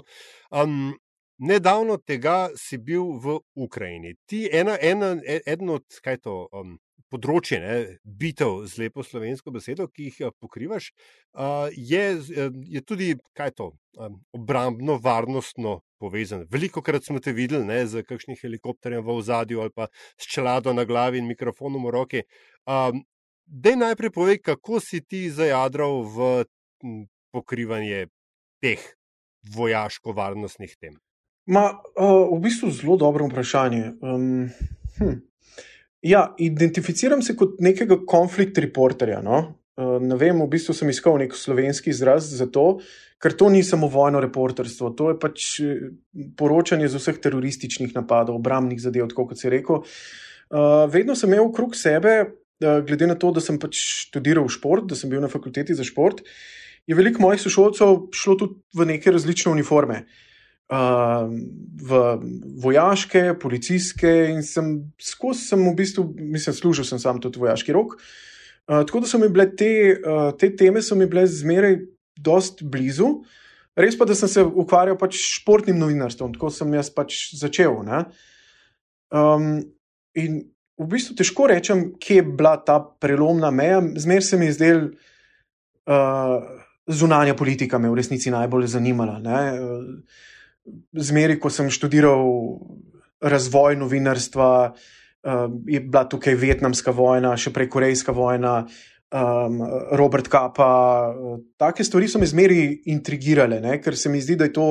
Um, 0.54 0.94
nedavno 1.42 1.98
tega 1.98 2.52
si 2.54 2.78
bil 2.78 3.18
v 3.18 3.40
Ukrajini. 3.58 4.14
Ti 4.30 4.46
ena, 4.52 4.78
ena, 4.78 5.16
e, 5.26 5.40
eden 5.42 5.74
od, 5.80 5.98
kaj 6.04 6.22
to, 6.22 6.46
um, 6.54 6.76
področje, 7.12 7.60
ne, 7.62 7.76
bitev 8.02 8.62
z 8.70 8.82
lepo 8.82 9.04
slovensko 9.06 9.52
besedo, 9.54 9.86
ki 9.92 10.08
jih 10.08 10.20
eh, 10.26 10.34
pokrivaš, 10.40 10.90
je, 11.76 12.04
eh, 12.16 12.50
je 12.76 12.82
tudi 12.84 13.12
kaj 13.38 13.54
to, 13.58 13.70
um, 13.98 14.18
obrambno, 14.36 14.98
varnostno 15.02 15.80
povezan. 16.02 16.46
Veliko 16.50 16.82
krat 16.82 17.06
smo 17.06 17.20
te 17.22 17.34
videli 17.36 17.64
ne, 17.68 17.82
z 17.86 18.02
kakšnim 18.08 18.38
helikopterjem 18.40 19.04
v 19.04 19.18
ozadju 19.20 19.62
ali 19.62 19.74
pa 19.74 19.88
s 20.16 20.26
čelado 20.26 20.74
na 20.74 20.84
glavi 20.88 21.22
in 21.22 21.28
mikrofonom 21.30 21.86
v 21.86 21.94
roki. 21.94 22.24
Dej 23.46 23.76
najprej 23.76 24.10
povej, 24.14 24.40
kako 24.42 24.80
si 24.80 25.02
ti 25.04 25.28
zajadral 25.30 26.02
v 26.08 26.32
pokrivanje 27.32 28.08
teh 28.62 28.82
vojaško-varnostnih 29.54 30.74
tem. 30.78 30.98
Ma, 31.46 31.74
uh, 31.98 32.30
v 32.30 32.38
bistvu 32.42 32.70
zelo 32.70 32.96
dobro 32.96 33.26
vprašanje. 33.26 33.98
Um, 33.98 34.50
hm. 34.98 35.18
Ja, 36.02 36.32
identificiram 36.42 37.22
se 37.22 37.36
kot 37.38 37.60
nekega 37.62 38.00
konflikt 38.08 38.58
reporterja. 38.58 39.20
No? 39.22 39.42
Uh, 39.78 39.96
ne 40.02 40.18
vem, 40.18 40.40
v 40.42 40.50
bistvu 40.50 40.74
sem 40.76 40.90
iskal 40.90 41.14
nek 41.20 41.36
slovenski 41.38 41.92
izraz 41.94 42.26
za 42.34 42.48
to, 42.50 42.82
ker 43.22 43.36
to 43.38 43.48
ni 43.54 43.62
samo 43.64 43.86
vojno 43.88 44.20
reporterstvo, 44.20 44.90
to 44.98 45.12
je 45.12 45.16
pač 45.22 45.44
eh, 45.62 45.84
poročanje 46.36 46.90
z 46.90 46.98
vseh 46.98 47.20
terorističnih 47.22 47.94
napadov, 47.94 48.40
obrambnih 48.40 48.82
zadev, 48.82 49.06
kot 49.14 49.38
si 49.38 49.52
rekel. 49.52 49.84
Uh, 50.52 50.84
vedno 50.92 51.14
sem 51.16 51.30
imel 51.30 51.46
okrog 51.46 51.78
sebe, 51.78 52.16
uh, 52.26 52.82
glede 52.84 53.08
na 53.08 53.16
to, 53.16 53.30
da 53.32 53.40
sem 53.40 53.56
pač 53.62 53.78
študiral 54.10 54.50
šport, 54.52 54.90
da 54.90 54.98
sem 54.98 55.08
bil 55.08 55.22
na 55.22 55.30
fakulteti 55.32 55.78
za 55.78 55.86
šport. 55.86 56.20
je 56.86 56.98
veliko 56.98 57.22
mojih 57.22 57.40
sošolcev 57.40 58.10
šlo 58.10 58.34
tudi 58.36 58.58
v 58.74 58.90
neke 58.90 59.14
različne 59.14 59.54
uniforme. 59.54 60.02
Uh, 60.02 60.31
v 60.72 62.00
vojaške, 62.62 63.34
policijske, 63.40 64.10
in 64.32 64.42
sem 64.46 64.74
skozi, 65.00 65.44
sem 65.50 65.64
v 65.66 65.74
bistvu, 65.76 66.06
mislim, 66.16 66.56
služil 66.56 66.86
sem 66.88 67.00
sam 67.02 67.20
tudi 67.20 67.42
vojaški 67.42 67.74
rok. 67.76 67.98
Uh, 68.70 68.80
tako 68.86 69.02
da 69.02 69.10
so 69.10 69.18
mi 69.18 69.28
bile 69.28 69.48
te, 69.56 69.72
uh, 69.98 70.30
te 70.38 70.52
teme, 70.56 70.82
so 70.82 70.96
mi 70.96 71.08
bile 71.10 71.26
zmeraj 71.28 71.80
dost 72.16 72.62
blizu. 72.62 73.10
Res 73.76 73.96
pa, 73.98 74.06
da 74.08 74.14
sem 74.16 74.30
se 74.30 74.44
ukvarjal 74.44 74.96
pač 75.00 75.18
s 75.18 75.36
športnim 75.40 75.78
novinarstvom, 75.80 76.34
tako 76.36 76.52
sem 76.52 76.72
jaz 76.76 76.92
pač 76.94 77.20
začel. 77.36 77.76
Um, 79.12 79.46
in 80.16 80.42
v 80.78 80.88
bistvu 80.88 81.16
težko 81.18 81.50
rečem, 81.50 81.90
kje 82.00 82.20
je 82.20 82.26
bila 82.26 82.56
ta 82.64 82.78
prelomna 82.80 83.50
meja. 83.52 83.80
Zmeraj 83.80 84.28
se 84.28 84.40
mi 84.40 84.48
je 84.48 84.58
zdel. 84.60 84.84
Uh, 85.82 86.62
zunanja 86.86 87.34
politika 87.34 87.78
me 87.78 87.90
v 87.90 87.98
resnici 87.98 88.30
najbolj 88.30 88.66
zanimala. 88.66 89.18
Ne? 89.22 89.38
Zmeri, 90.92 91.38
ko 91.40 91.50
sem 91.50 91.70
študiral 91.70 92.22
razvoj 93.22 93.76
novinarstva, 93.76 94.72
eh, 94.72 95.46
je 95.66 95.80
bila 95.80 96.04
tukaj 96.08 96.34
Vietnamska 96.34 96.90
vojna, 96.90 97.36
še 97.36 97.52
prej 97.52 97.68
Korejska 97.68 98.12
vojna, 98.12 98.66
um, 99.12 99.62
Robert 99.92 100.28
Kappa. 100.28 101.12
Take 101.60 101.84
stvari 101.84 102.08
so 102.08 102.18
me 102.18 102.26
zmeri 102.26 102.82
intrigirale, 102.90 103.60
ne? 103.60 103.78
ker 103.82 103.96
se 103.96 104.08
mi 104.08 104.20
zdi, 104.20 104.36
da 104.36 104.50
je 104.50 104.52
to. 104.52 104.68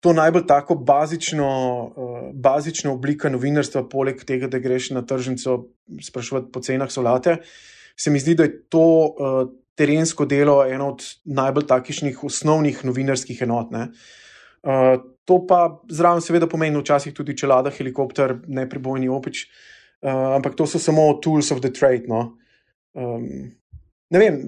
To 0.00 0.14
najbolj 0.16 0.46
tako 0.48 0.78
bazično, 0.80 1.46
uh, 1.92 2.20
bazično 2.32 2.94
oblika 2.94 3.28
novinarstva, 3.28 3.82
poleg 3.84 4.22
tega, 4.24 4.48
da 4.48 4.56
greš 4.56 4.94
na 4.96 5.02
tržnico 5.04 5.58
sprašovati 6.00 6.48
po 6.52 6.62
cenah 6.64 6.88
solate, 6.88 7.34
se 8.00 8.08
mi 8.08 8.16
zdi, 8.22 8.32
da 8.34 8.46
je 8.46 8.54
to 8.72 8.80
uh, 8.80 9.42
terensko 9.76 10.24
delo 10.24 10.62
eno 10.64 10.94
od 10.94 11.04
najbolj 11.28 11.66
takšnih 11.68 12.24
osnovnih 12.24 12.80
novinarskih 12.88 13.42
enot. 13.44 13.76
Uh, 13.76 13.92
to 15.24 15.38
pa 15.46 15.60
zraven, 15.90 16.22
seveda, 16.24 16.48
pomeni 16.50 16.80
včasih 16.80 17.14
tudi 17.14 17.36
čelada, 17.38 17.70
helikopter, 17.70 18.34
ne 18.48 18.66
prebojni 18.68 19.08
opič, 19.08 19.46
uh, 20.02 20.36
ampak 20.36 20.56
to 20.58 20.66
so 20.66 20.78
samo 20.78 21.12
tools 21.22 21.52
of 21.54 21.62
the 21.62 21.70
trade. 21.72 22.08
No? 22.08 22.36
Um, 22.94 23.52
ne 24.10 24.18
vem, 24.18 24.42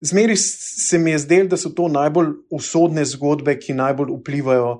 zmeri 0.00 0.36
se 0.36 0.98
mi 0.98 1.14
je 1.14 1.22
zdelo, 1.24 1.48
da 1.54 1.56
so 1.56 1.70
to 1.70 1.88
najbolj 1.88 2.34
usodne 2.50 3.04
zgodbe, 3.06 3.56
ki 3.60 3.78
najbolj 3.78 4.16
vplivajo 4.18 4.72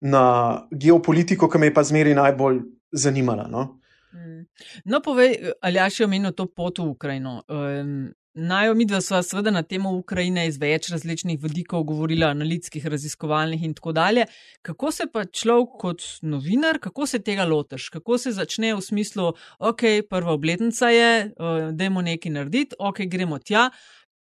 na 0.00 0.24
geopolitiko, 0.70 1.48
ki 1.50 1.58
me 1.58 1.70
je 1.70 1.74
pa 1.74 1.82
zmeri 1.86 2.14
najbolj 2.18 2.62
zanimala. 2.92 3.48
No? 3.50 3.80
Mm. 4.12 4.46
No, 4.84 5.00
povej, 5.04 5.36
ali 5.62 5.78
ja 5.78 5.88
še 5.90 6.06
omenil 6.06 6.34
to 6.34 6.48
pot 6.50 6.78
v 6.82 6.90
Ukrajino. 6.90 7.42
Um, 7.46 8.10
Naj 8.38 8.68
omidva 8.70 9.00
sva 9.02 9.18
seveda 9.26 9.50
na 9.50 9.64
temo 9.66 9.90
Ukrajine 9.98 10.44
iz 10.46 10.60
več 10.62 10.92
različnih 10.92 11.40
vidikov 11.42 11.82
govorila, 11.88 12.28
analitskih, 12.30 12.84
raziskovalnih 12.86 13.64
in 13.66 13.72
tako 13.74 13.92
dalje. 13.96 14.28
Kako 14.62 14.92
se 14.94 15.08
pa 15.12 15.24
človek 15.24 15.72
kot 15.80 16.04
novinar, 16.22 16.78
kako 16.78 17.06
se 17.10 17.18
tega 17.18 17.48
lotiš? 17.50 17.88
Kako 17.96 18.18
se 18.18 18.32
začne 18.36 18.76
v 18.78 18.84
smislu, 18.84 19.32
ok, 19.58 19.82
prva 20.06 20.36
obletnica 20.38 20.92
je, 20.94 21.10
uh, 21.32 21.72
dajmo 21.74 22.04
nekaj 22.06 22.34
narediti, 22.36 22.78
ok, 22.78 23.02
gremo 23.10 23.40
tja, 23.42 23.72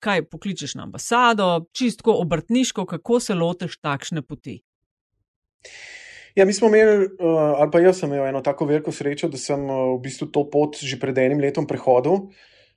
kaj 0.04 0.28
pokličeš 0.30 0.78
na 0.78 0.86
ambasado, 0.86 1.66
čistko 1.74 2.20
obrtniško, 2.22 2.86
kako 2.86 3.20
se 3.20 3.34
lotiš 3.34 3.82
takšne 3.82 4.22
poti? 4.22 4.60
Ja, 6.36 6.46
mi 6.46 6.54
smo 6.54 6.70
imeli, 6.70 7.10
uh, 7.18 7.44
ali 7.58 7.72
pa 7.72 7.82
jaz 7.82 8.04
sem 8.04 8.14
imel 8.14 8.30
eno 8.30 8.46
tako 8.46 8.70
veliko 8.70 8.94
srečo, 8.94 9.34
da 9.34 9.42
sem 9.42 9.70
uh, 9.70 9.94
v 9.98 10.02
bistvu 10.06 10.30
to 10.30 10.46
pot 10.54 10.78
že 10.78 11.02
pred 11.02 11.18
enim 11.18 11.42
letom 11.42 11.66
prehodil. 11.66 12.28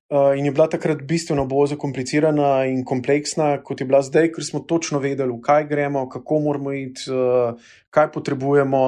Uh, 0.07 0.39
in 0.39 0.45
je 0.47 0.53
bila 0.55 0.69
takrat 0.71 1.01
bistveno 1.03 1.49
bolj 1.51 1.73
zakomplicirana 1.73 2.67
in 2.71 2.85
kompleksna, 2.87 3.57
kot 3.67 3.81
je 3.83 3.87
bila 3.91 4.05
zdaj, 4.07 4.29
ker 4.37 4.45
smo 4.47 4.61
točno 4.63 5.01
vedeli, 5.03 5.35
v 5.35 5.41
kaj 5.43 5.67
gremo, 5.67 6.05
kako 6.09 6.39
moramo 6.45 6.75
iti, 6.79 7.09
uh, 7.11 7.59
kaj 7.91 8.13
potrebujemo. 8.15 8.83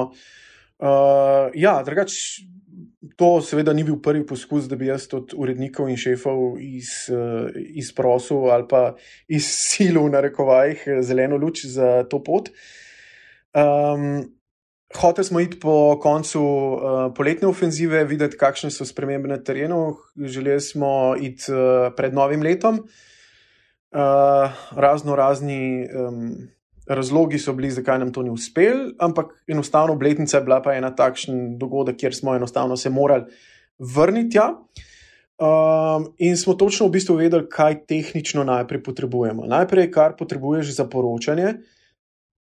Uh, 0.79 1.51
ja, 1.59 1.73
drugač, 1.83 2.15
to 3.19 3.33
seveda 3.43 3.75
ni 3.75 3.83
bil 3.83 3.99
prvi 3.99 4.23
poskus, 4.23 4.71
da 4.71 4.79
bi 4.79 4.87
jaz 4.87 5.09
od 5.11 5.35
urednikov 5.35 5.91
in 5.91 5.99
šefov 5.99 6.55
iz, 6.63 7.09
uh, 7.11 7.51
izprosil 7.51 8.47
ali 8.47 8.67
pa 8.71 8.83
izsilil, 9.27 10.07
na 10.15 10.23
rekovajih, 10.23 10.87
zeleno 11.03 11.35
luč 11.35 11.65
za 11.67 12.05
to 12.07 12.23
pot. 12.23 12.47
Um, 13.51 14.38
Hoteli 14.97 15.25
smo 15.25 15.39
iti 15.39 15.59
po 15.59 15.99
koncu 16.01 16.41
uh, 16.41 16.79
poletne 17.15 17.47
ofenzive, 17.47 18.03
videti, 18.09 18.37
kakšne 18.37 18.71
so 18.73 18.85
spremembe 18.85 19.29
na 19.29 19.37
terenu. 19.37 19.97
Želeli 20.17 20.61
smo 20.61 21.15
iti 21.21 21.51
uh, 21.53 21.93
pred 21.97 22.13
novim 22.13 22.41
letom. 22.41 22.79
Uh, 23.91 24.49
razno 24.71 25.15
razni 25.15 25.85
um, 25.89 26.33
razlogi 26.89 27.39
so 27.39 27.53
bili, 27.53 27.71
zakaj 27.71 27.99
nam 27.99 28.13
to 28.13 28.23
ni 28.23 28.29
uspelo, 28.29 28.91
ampak 28.99 29.43
enostavno 29.47 29.93
obletnica 29.93 30.37
je 30.37 30.43
bila 30.43 30.61
pa 30.61 30.73
ena 30.73 30.95
takšen 30.95 31.57
dogodek, 31.57 31.97
kjer 31.97 32.15
smo 32.15 32.35
enostavno 32.35 32.77
se 32.77 32.89
morali 32.89 33.25
vrniti. 33.79 34.37
Ja. 34.37 34.55
Um, 35.39 36.13
in 36.17 36.37
smo 36.37 36.53
točno 36.53 36.87
v 36.87 36.91
bistvu 36.91 37.15
vedeli, 37.15 37.47
kaj 37.49 37.85
tehnično 37.85 38.43
najprej 38.43 38.83
potrebujemo. 38.83 39.45
Najprej, 39.45 39.91
kar 39.91 40.15
potrebuješ 40.17 40.75
za 40.75 40.85
poročanje, 40.89 41.53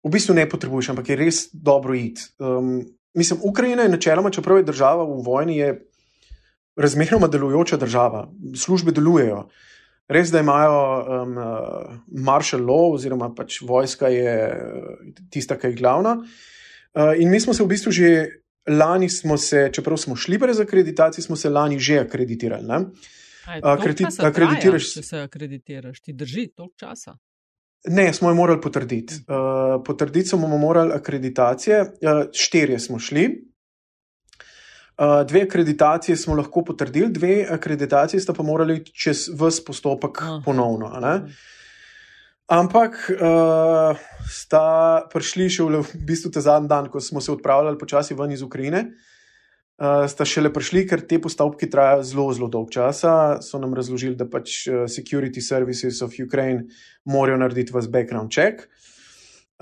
v 0.02 0.10
bistvu 0.10 0.34
ne 0.34 0.48
potrebuješ, 0.48 0.92
ampak 0.92 1.08
je 1.08 1.16
res 1.16 1.46
dobro 1.52 1.94
iti. 1.94 2.22
Um, 2.38 2.82
mislim, 3.14 3.40
Ukrajina 3.42 3.86
je 3.86 3.94
načeloma, 3.94 4.30
čeprav 4.30 4.58
je 4.58 4.68
država 4.70 5.04
v 5.04 5.22
vojni, 5.22 5.56
je 5.58 5.74
razmeroma 6.76 7.28
delujoča 7.28 7.76
država, 7.76 8.26
službe 8.56 8.92
delujejo. 8.92 9.46
Res, 10.12 10.32
da 10.32 10.42
imajo 10.42 10.78
um, 10.82 11.36
uh, 11.38 11.94
martial 12.26 12.64
law, 12.66 12.92
oziroma 12.96 13.30
pač 13.34 13.60
vojska 13.62 14.10
je 14.12 14.34
uh, 14.50 15.12
tista, 15.30 15.56
ki 15.56 15.70
je 15.70 15.78
glavna. 15.78 16.18
Uh, 16.92 17.14
in 17.16 17.30
mi 17.30 17.40
smo 17.40 17.54
se 17.54 17.62
v 17.62 17.70
bistvu 17.70 17.92
že 17.92 18.08
lani, 18.68 19.08
se, 19.08 19.70
čeprav 19.72 19.96
smo 19.96 20.16
šli 20.16 20.38
brez 20.38 20.60
akreditacije, 20.60 21.24
smo 21.24 21.36
se 21.36 21.50
lani 21.50 21.78
že 21.78 21.98
akreditirali. 21.98 22.84
Akreditiraš 23.62 24.92
se, 24.92 25.02
se 25.02 25.18
akreditiraš, 25.18 26.00
ti 26.00 26.12
drži 26.12 26.46
toliko 26.56 26.74
časa. 26.76 27.16
Ne, 27.88 28.12
smo 28.14 28.28
jo 28.28 28.34
morali 28.34 28.60
potrditi. 28.60 29.14
Uh, 29.14 29.82
potrditi 29.84 30.28
smo 30.28 30.58
morali 30.58 30.92
akreditacije, 30.92 31.80
uh, 31.80 32.22
štirje 32.32 32.78
smo 32.78 32.98
šli. 32.98 33.52
Uh, 34.98 35.26
dve 35.28 35.42
akreditacije 35.42 36.16
smo 36.16 36.34
lahko 36.34 36.64
potrdili, 36.64 37.10
dve 37.10 37.46
akreditacije 37.50 38.20
sta 38.20 38.32
pa 38.32 38.42
morali 38.42 38.84
čez 38.84 39.28
vse 39.34 39.64
postopek 39.66 40.22
uh. 40.22 40.44
ponovno. 40.44 40.86
Uh. 40.86 41.30
Ampak 42.46 43.10
uh, 43.10 43.98
sta 44.30 45.02
prišli 45.12 45.48
še 45.50 45.64
v, 45.64 45.82
v 45.82 46.04
bistvu 46.06 46.30
ta 46.30 46.40
zadnji 46.40 46.68
dan, 46.68 46.90
ko 46.92 47.00
smo 47.00 47.20
se 47.20 47.32
odpravljali 47.32 47.78
počasi 47.78 48.14
ven 48.14 48.30
iz 48.32 48.42
Ukrajine. 48.42 48.78
Uh, 48.78 49.11
uh, 49.82 50.04
sta 50.08 50.24
šele 50.28 50.52
prišli, 50.54 50.84
ker 50.86 51.02
te 51.08 51.18
postavke 51.22 51.66
trajajo 51.70 52.04
zelo, 52.06 52.26
zelo 52.36 52.48
dolg 52.52 52.70
časa. 52.70 53.40
So 53.42 53.58
nam 53.62 53.74
razložili, 53.74 54.16
da 54.16 54.28
pač 54.30 54.62
uh, 54.70 54.84
Security 54.90 55.42
Services 55.42 56.02
of 56.02 56.14
Ukraine 56.22 56.68
morajo 57.04 57.40
narediti 57.42 57.74
vas 57.74 57.90
background 57.90 58.30
check. 58.30 58.68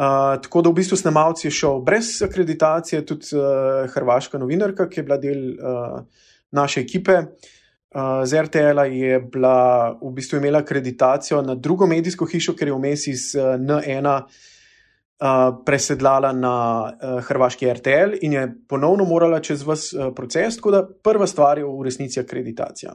Uh, 0.01 0.37
tako 0.41 0.63
da 0.65 0.73
v 0.73 0.79
bistvu 0.81 0.97
snemalci 0.97 1.47
je 1.47 1.53
šel 1.53 1.81
brez 1.85 2.15
akreditacije, 2.25 3.03
tudi 3.07 3.35
uh, 3.37 3.89
hrvaška 3.93 4.39
novinarka, 4.41 4.89
ki 4.89 5.01
je 5.01 5.09
bila 5.09 5.19
del 5.21 5.43
uh, 5.57 5.99
naše 6.53 6.81
ekipe. 6.81 7.25
Uh, 7.91 8.23
z 8.25 8.45
RTL 8.47 8.85
je 8.87 9.19
bila 9.21 9.91
v 9.99 10.13
bistvu 10.15 10.39
imela 10.39 10.63
akreditacijo 10.63 11.43
na 11.43 11.55
drugo 11.55 11.89
medijsko 11.91 12.29
hišo, 12.29 12.55
ker 12.57 12.71
je 12.71 12.77
vmes 12.79 13.07
iz 13.11 13.33
uh, 13.35 13.59
N1 13.59 14.23
uh, 15.21 15.63
presedlala 15.67 16.33
na 16.33 16.55
uh, 16.85 17.21
hrvaški 17.25 17.73
RTL 17.73 18.17
in 18.21 18.33
je 18.33 18.47
ponovno 18.69 19.05
morala 19.05 19.41
čez 19.41 19.63
vse 19.67 19.99
uh, 19.99 20.15
proces, 20.17 20.57
tako 20.57 20.71
da 20.71 20.83
prva 21.03 21.27
stvar 21.27 21.59
je 21.59 21.65
v 21.65 21.85
resnici 21.85 22.21
akreditacija. 22.21 22.95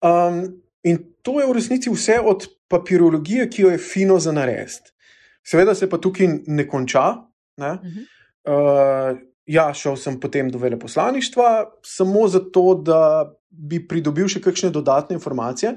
Um, 0.00 0.44
in 0.82 0.98
to 1.22 1.40
je 1.40 1.46
v 1.46 1.56
resnici 1.56 1.90
vse 1.90 2.20
od 2.24 2.46
papirologije, 2.68 3.48
ki 3.50 3.62
jo 3.62 3.70
je 3.74 3.78
fino 3.78 4.18
za 4.18 4.32
narediti. 4.32 4.94
Seveda 5.42 5.74
se 5.74 5.88
pa 5.90 5.98
tukaj 5.98 6.28
ne 6.46 6.68
konča. 6.68 7.14
Ne? 7.56 7.72
Uh 7.72 7.78
-huh. 7.80 9.12
uh, 9.12 9.18
ja, 9.46 9.74
šel 9.74 9.96
sem 9.96 10.20
potem 10.20 10.50
do 10.50 10.58
veleposlaništva, 10.58 11.70
samo 11.82 12.28
zato, 12.28 12.74
da 12.84 13.32
bi 13.48 13.80
pridobil 13.88 14.28
še 14.28 14.42
kakšne 14.44 14.70
dodatne 14.70 15.16
informacije. 15.16 15.74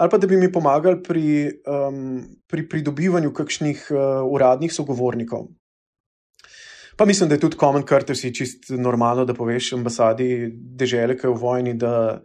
Ali 0.00 0.10
pa 0.10 0.18
da 0.18 0.26
bi 0.26 0.36
mi 0.40 0.48
pomagali 0.52 1.02
pri, 1.02 1.24
um, 1.68 2.22
pri 2.48 2.68
pridobivanju 2.68 3.34
kakšnih 3.36 3.88
uh, 3.92 3.98
uradnih 4.32 4.72
sogovornikov. 4.72 5.48
Pa 6.96 7.04
mislim, 7.04 7.28
da 7.28 7.36
je 7.36 7.40
tudi 7.40 7.58
common 7.60 7.84
courtesy 7.84 8.30
čist 8.36 8.70
normalno, 8.70 9.24
da 9.24 9.34
poveš 9.34 9.72
ambasadi 9.76 10.52
države, 10.54 11.18
ki 11.18 11.26
je 11.26 11.30
v 11.30 11.40
vojni, 11.40 11.74
da 11.74 12.20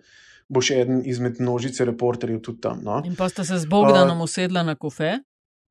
boš 0.48 0.72
eden 0.72 1.01
izmed 1.05 1.39
množice 1.39 1.86
reporterjev 1.86 2.39
tudi 2.41 2.62
tam. 2.63 2.79
No? 2.84 3.01
In 3.05 3.15
pa 3.15 3.27
ste 3.29 3.44
se 3.44 3.60
z 3.60 3.67
Bogdanom 3.67 4.24
uh, 4.24 4.24
usedla 4.24 4.63
na 4.63 4.75
kofe? 4.75 5.17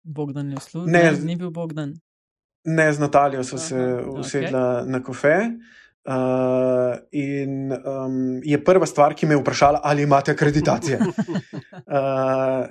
Bogdan 0.05 0.51
je 0.53 0.61
v 0.61 0.65
službi, 0.65 0.93
ne, 0.93 1.13
ni 1.25 1.37
bil 1.41 1.51
Bogdan. 1.51 1.95
Ne, 2.65 2.93
z 2.93 3.01
Natalijo 3.01 3.45
so 3.45 3.59
se 3.59 3.77
Aha, 3.77 4.11
usedla 4.21 4.65
okay. 4.83 4.91
na 4.91 5.03
kofe. 5.03 5.37
Uh, 5.49 5.84
in 7.13 7.73
um, 7.73 8.41
je 8.45 8.65
prva 8.65 8.87
stvar, 8.87 9.15
ki 9.15 9.27
me 9.27 9.35
je 9.35 9.41
vprašala, 9.41 9.81
ali 9.85 10.03
imate 10.03 10.33
akreditacije. 10.33 10.99
Uh, 11.01 11.15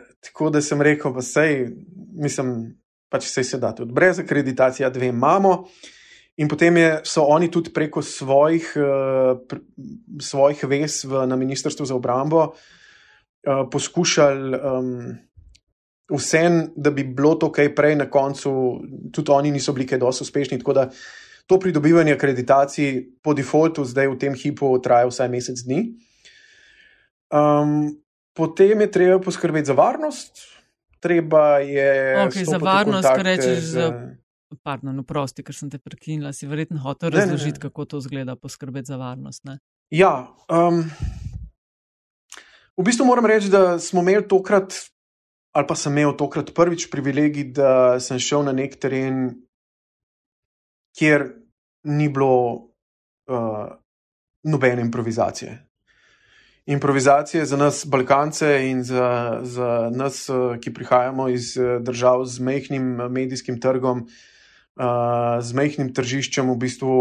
tako 0.25 0.49
da 0.49 0.61
sem 0.61 0.81
rekel, 0.81 1.13
pa 1.13 1.21
sej, 1.21 1.67
mislim, 2.13 2.77
pač 3.09 3.25
se 3.29 3.41
je 3.41 3.59
da 3.59 3.73
tudi 3.75 3.93
brez 3.93 4.19
akreditacije, 4.19 4.89
dve 4.89 5.07
imamo. 5.07 5.63
In 6.37 6.47
potem 6.49 6.77
je, 6.77 7.01
so 7.05 7.25
oni 7.29 7.51
tudi 7.51 7.73
preko 7.73 8.01
svojih, 8.01 8.73
uh, 8.77 9.41
pr, 9.49 9.61
svojih 10.21 10.63
vez 10.63 11.03
v, 11.05 11.25
na 11.27 11.35
Ministrstvu 11.35 11.85
za 11.85 11.95
obrambo 11.95 12.53
uh, 12.53 13.65
poskušali 13.71 14.57
um, 14.57 15.17
vse, 16.09 16.69
da 16.75 16.91
bi 16.91 17.03
bilo 17.03 17.35
to 17.35 17.51
kaj 17.51 17.75
prej, 17.75 17.95
na 17.95 18.09
koncu 18.09 18.81
tudi 19.13 19.31
oni 19.31 19.51
niso 19.51 19.73
bili 19.73 19.87
kaj 19.87 20.01
dosti 20.01 20.23
uspešni. 20.23 20.59
Tako 20.59 20.73
da 20.73 20.89
to 21.45 21.59
pridobivanje 21.59 22.13
akreditacij 22.13 23.19
po 23.23 23.33
defaultu 23.33 23.85
zdaj 23.85 24.07
v 24.07 24.17
tem 24.19 24.33
hipu 24.35 24.71
traja 24.79 25.09
vsaj 25.09 25.29
mesec 25.29 25.59
dni. 25.65 25.97
Um, 27.33 27.97
potem 28.33 28.81
je 28.81 28.91
treba 28.91 29.19
poskrbeti 29.19 29.67
za 29.67 29.73
varnost. 29.73 30.53
Treba 31.03 31.59
je. 31.59 32.15
Okay, 32.27 32.45
za 32.47 32.57
varnost, 32.57 33.07
kar 33.07 33.25
rečeš. 33.25 33.59
Z... 33.75 33.77
Pardon, 34.63 34.93
no, 34.93 35.01
prosti, 35.03 35.41
ker 35.41 35.55
sem 35.57 35.69
te 35.69 35.79
prekinila, 35.81 36.29
si 36.29 36.45
verjetno 36.47 36.77
hotel 36.83 37.09
razložiti, 37.09 37.59
kako 37.59 37.85
to 37.89 38.00
zgleda, 38.05 38.35
poskrbeti 38.38 38.93
za 38.93 39.00
varnost. 39.01 39.41
Ne? 39.50 39.57
Ja, 39.89 40.29
um, 40.45 40.83
v 42.77 42.85
bistvu 42.85 43.07
moram 43.09 43.25
reči, 43.25 43.50
da 43.50 43.79
smo 43.81 44.05
imeli 44.05 44.27
tokrat, 44.29 44.77
ali 45.57 45.67
pa 45.67 45.75
sem 45.75 45.97
imel 45.97 46.13
tokrat 46.17 46.53
prvič 46.53 46.85
privilegij, 46.93 47.50
da 47.57 47.97
sem 48.00 48.21
šel 48.21 48.45
na 48.45 48.53
nek 48.53 48.77
teren, 48.77 49.33
kjer 50.97 51.29
ni 51.83 52.09
bilo 52.09 52.53
uh, 52.53 53.67
nobene 54.43 54.81
improvizacije. 54.81 55.67
Improvizacije 56.65 57.45
za 57.45 57.57
nas, 57.57 57.85
Balkance, 57.85 58.69
in 58.69 58.83
za, 58.83 59.39
za 59.43 59.91
nas, 59.93 60.29
uh, 60.29 60.57
ki 60.59 60.73
prihajamo 60.73 61.29
iz 61.29 61.57
uh, 61.57 61.81
držav 61.81 62.25
z 62.25 62.39
mehkim 62.39 62.83
medijskim 63.09 63.59
trgom, 63.59 64.05
uh, 64.75 64.85
z 65.41 65.53
mehkim 65.53 65.93
tržiščem, 65.93 66.50
v 66.50 66.57
bistvu 66.57 66.93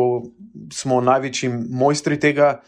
smo 0.72 1.00
največji 1.00 1.52
mojstri 1.70 2.18
tega, 2.20 2.60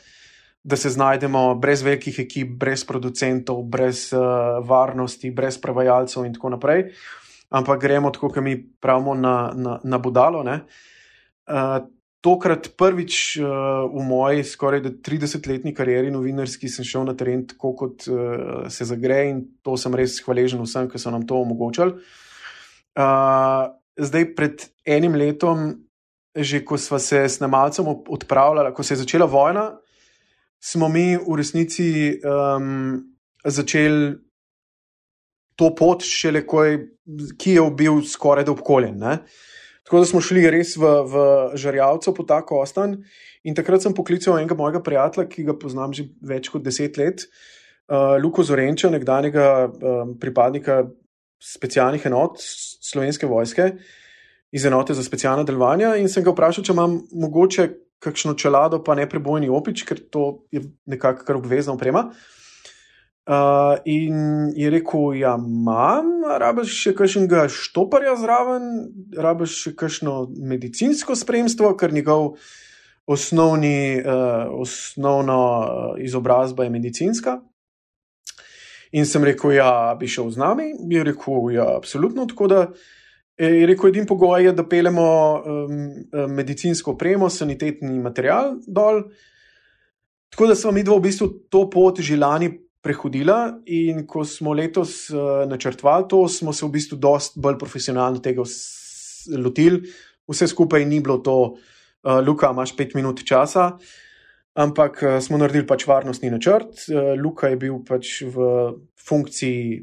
da 0.65 0.77
se 0.77 0.91
znajdemo 0.91 1.55
brez 1.61 1.83
velikih 1.83 2.19
ekip, 2.19 2.55
brez 2.59 2.87
producentov, 2.87 3.63
brez 3.69 4.13
uh, 4.13 4.63
varnosti, 4.65 5.31
brez 5.31 5.59
prevajalcev 5.61 6.25
in 6.25 6.33
tako 6.33 6.55
naprej. 6.55 6.93
Ampak 7.51 7.81
gremo 7.81 8.11
tako, 8.11 8.31
kot 8.31 8.43
mi 8.43 8.57
pravimo, 8.81 9.15
na, 9.15 9.53
na, 9.55 9.81
na 9.85 9.99
budalo. 9.99 10.41
Uh, 10.41 10.63
Uh, 11.45 11.85
tokrat 12.25 12.71
prvič 12.81 13.37
uh, 13.37 13.85
v 13.93 14.01
moji 14.01 14.45
skoraj 14.49 14.81
30-letni 15.05 15.75
karieri 15.77 16.09
novinarski 16.09 16.71
sem 16.73 16.87
šel 16.87 17.05
na 17.05 17.13
teren 17.13 17.45
tako, 17.51 17.75
kot 17.77 18.07
uh, 18.09 18.65
se 18.73 18.89
zagre 18.89 19.19
in 19.29 19.43
to 19.61 19.77
sem 19.77 19.93
res 19.93 20.17
hvaležen 20.25 20.63
vsem, 20.65 20.89
ki 20.89 21.01
so 21.01 21.13
nam 21.13 21.27
to 21.29 21.37
omogočili. 21.45 21.99
Uh, 22.97 23.69
zdaj, 24.01 24.31
pred 24.39 24.65
enim 24.89 25.19
letom, 25.21 25.75
že 26.35 26.65
ko 26.65 26.81
smo 26.81 26.99
se 26.99 27.27
s 27.29 27.45
Nemalcem 27.45 27.87
odpravljali, 27.93 28.73
ko 28.75 28.83
se 28.83 28.97
je 28.97 29.03
začela 29.05 29.29
vojna, 29.29 29.69
smo 30.65 30.89
mi 30.89 31.13
v 31.21 31.37
resnici 31.37 32.17
um, 32.25 33.05
začeli 33.45 34.15
to 35.61 35.75
pot, 35.77 36.03
šele 36.03 36.47
ko 36.49 36.65
je 36.65 36.87
Kijev 37.37 37.69
bil 37.77 38.01
skoraj 38.09 38.47
da 38.49 38.55
obkoljen. 38.55 38.97
Uh, 38.97 39.21
Tako 39.85 40.01
da 40.01 40.09
smo 40.09 40.21
šli 40.25 40.47
res 40.51 40.77
v, 40.81 40.91
v 41.05 41.25
žrjavco 41.61 42.15
po 42.17 42.25
ta 42.25 42.41
kostan. 42.47 42.97
In 43.45 43.57
takrat 43.57 43.85
sem 43.85 43.95
poklical 43.97 44.39
enega 44.39 44.57
mojega 44.57 44.81
prijatelja, 44.85 45.29
ki 45.29 45.45
ga 45.51 45.57
poznam 45.61 45.93
že 45.93 46.09
več 46.25 46.49
kot 46.53 46.65
deset 46.65 46.97
let, 46.97 47.27
uh, 47.93 48.17
Luko 48.17 48.43
Zorenča, 48.43 48.89
nekdanjega 48.93 49.49
um, 49.69 50.15
pripadnika 50.21 50.87
specialnih 51.45 52.07
enot 52.09 52.41
slovenske 52.41 53.29
vojske 53.29 53.75
iz 54.55 54.65
enote 54.65 54.97
za 54.97 55.05
specialna 55.05 55.45
delovanja. 55.45 55.97
In 56.01 56.09
sem 56.09 56.25
ga 56.25 56.33
vprašal, 56.33 56.65
če 56.65 56.73
imam 56.73 57.03
mogoče 57.13 57.69
kakšno 58.05 58.33
čelado, 58.41 58.81
pa 58.85 58.97
ne 58.97 59.05
prebojni 59.09 59.51
opič, 59.53 59.85
ker 59.85 60.01
to 60.13 60.47
je 60.53 60.65
nekako 60.89 61.29
kar 61.29 61.37
obvezna 61.37 61.77
oprema. 61.77 62.09
Uh, 62.09 62.44
in 63.85 64.53
je 64.57 64.71
rekel, 64.71 65.15
ja, 65.17 65.37
imam, 65.41 66.21
rabiš 66.41 66.75
še 66.77 66.93
kakšnega 66.97 67.47
štoparja 67.49 68.19
zraven, 68.21 68.69
rabiš 69.17 69.57
še 69.63 69.73
kakšno 69.81 70.17
medicinsko 70.45 71.17
spremstvo, 71.17 71.73
ker 71.81 71.93
njegov 71.93 72.35
osnovni, 73.09 74.01
uh, 74.01 74.53
osnovna 74.61 75.41
izobrazba 76.05 76.65
je 76.65 76.73
medicinska. 76.73 77.39
In 78.95 79.09
sem 79.09 79.25
rekel, 79.25 79.57
ja, 79.57 79.97
bi 79.99 80.09
šel 80.09 80.29
z 80.31 80.39
nami. 80.39 80.69
Je 80.91 81.05
rekel, 81.05 81.49
ja, 81.57 81.67
absolutno. 81.77 82.29
Tako 82.31 82.47
da 82.47 82.61
je 83.41 83.67
rekel, 83.67 83.89
edini 83.91 84.07
pogoj 84.07 84.45
je, 84.45 84.53
da 84.53 84.69
pelemo 84.69 85.09
um, 85.35 85.81
medicinsko 86.31 86.93
opremo, 86.93 87.31
sanitetni 87.31 87.99
material 87.99 88.55
dol. 88.67 89.03
Tako 90.31 90.47
da 90.47 90.55
smo 90.55 90.73
mi 90.73 90.85
dva 90.87 90.97
v 90.99 91.09
bistvu 91.09 91.29
to 91.51 91.65
pot 91.71 92.01
že 92.01 92.17
lani 92.17 92.53
prehodila. 92.85 93.57
In 93.67 94.05
ko 94.07 94.25
smo 94.29 94.53
letos 94.53 95.09
uh, 95.11 95.45
načrtovali 95.49 96.09
to, 96.09 96.27
smo 96.29 96.53
se 96.53 96.67
v 96.67 96.75
bistvu 96.77 97.01
dosti 97.01 97.41
bolj 97.41 97.59
profesionalno 97.59 98.21
tega 98.21 98.45
lotili. 99.41 99.89
Vse 100.29 100.49
skupaj 100.49 100.85
ni 100.85 101.01
bilo 101.01 101.19
to, 101.25 101.39
uh, 101.55 102.21
Luka, 102.27 102.53
imaš 102.53 102.77
pet 102.77 102.95
minut 102.95 103.25
časa. 103.25 103.73
Ampak 104.55 105.01
uh, 105.03 105.17
smo 105.25 105.41
naredili 105.41 105.67
pač 105.67 105.89
varnostni 105.89 106.31
načrt. 106.31 106.87
Uh, 106.87 107.17
Luka 107.17 107.49
je 107.49 107.61
bil 107.65 107.81
pač 107.89 108.21
v 108.29 108.53
funkciji 109.01 109.83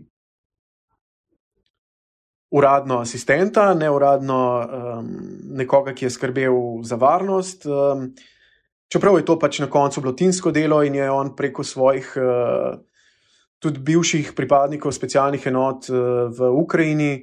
uradno 2.51 2.99
asistenta, 2.99 3.73
ne 3.73 3.89
uradno 3.89 4.37
um, 4.59 5.09
nekoga, 5.55 5.93
ki 5.95 6.05
je 6.05 6.09
skrbel 6.11 6.83
za 6.83 6.97
varnost. 6.99 7.65
Um, 7.65 8.11
čeprav 8.91 9.17
je 9.17 9.25
to 9.25 9.37
pač 9.39 9.61
na 9.63 9.69
koncu 9.71 10.03
bilo 10.03 10.13
timsko 10.13 10.51
delo 10.51 10.81
in 10.83 10.95
je 10.95 11.07
on 11.11 11.31
preko 11.35 11.63
svojih 11.63 12.11
uh, 12.19 12.75
tudi 13.61 13.79
bivših 13.79 14.33
pripadnikov 14.35 14.93
specialnih 14.95 15.45
enot 15.47 15.89
uh, 15.93 16.27
v 16.33 16.51
Ukrajini, 16.63 17.13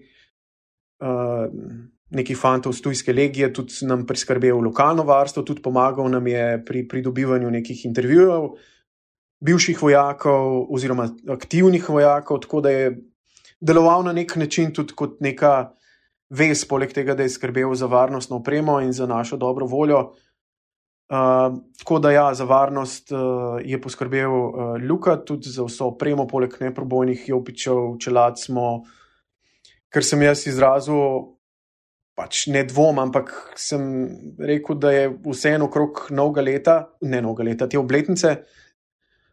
uh, 1.03 1.51
neki 2.14 2.35
fantov 2.38 2.72
iz 2.72 2.83
Tujske 2.83 3.12
legije, 3.12 3.51
tudi 3.53 3.85
nam 3.90 4.07
priskrbel 4.07 4.62
lokalno 4.62 5.05
varstvo, 5.05 5.42
tudi 5.42 5.62
pomagal 5.62 6.09
nam 6.11 6.27
je 6.27 6.64
pri 6.64 6.87
pridobivanju 6.88 7.51
nekih 7.51 7.85
intervjujev 7.90 8.53
bivših 9.40 9.83
vojakov 9.83 10.66
oziroma 10.74 11.09
aktivnih 11.31 11.88
vojakov, 11.88 12.40
tako 12.40 12.61
da 12.61 12.70
je 12.70 12.96
deloval 13.61 14.05
na 14.05 14.12
nek 14.12 14.37
način 14.37 14.72
tudi 14.74 14.94
kot 14.94 15.20
neka 15.20 15.72
vez, 16.31 16.64
poleg 16.68 16.92
tega, 16.92 17.14
da 17.14 17.22
je 17.22 17.31
skrbel 17.31 17.74
za 17.74 17.87
varnostno 17.87 18.37
opremo 18.37 18.81
in 18.81 18.92
za 18.92 19.07
našo 19.07 19.37
dobro 19.37 19.66
voljo. 19.66 20.12
Uh, 21.09 21.55
tako 21.81 21.99
da, 22.05 22.11
ja, 22.12 22.27
za 22.35 22.44
varnost 22.44 23.12
uh, 23.12 23.57
je 23.64 23.81
poskrbel 23.81 24.29
uh, 24.29 24.53
Luka, 24.88 25.16
tudi 25.16 25.49
za 25.49 25.64
vso 25.64 25.87
opremo, 25.94 26.27
poleg 26.29 26.53
neprobojnih 26.61 27.23
jopičev, 27.29 27.97
čelad 28.03 28.37
smo, 28.37 28.83
ker 29.88 30.05
sem 30.05 30.23
jaz 30.23 30.44
izrazil, 30.51 31.33
pač 32.18 32.49
ne 32.53 32.64
dvom, 32.66 32.99
ampak 32.99 33.33
sem 33.57 33.83
rekel, 34.42 34.77
da 34.83 34.92
je 34.92 35.11
vseeno 35.31 35.71
okrog 35.71 36.09
novega 36.11 36.44
leta, 36.44 36.77
ne 37.07 37.23
novega 37.23 37.47
leta, 37.47 37.68
te 37.71 37.79
obletnice. 37.79 38.35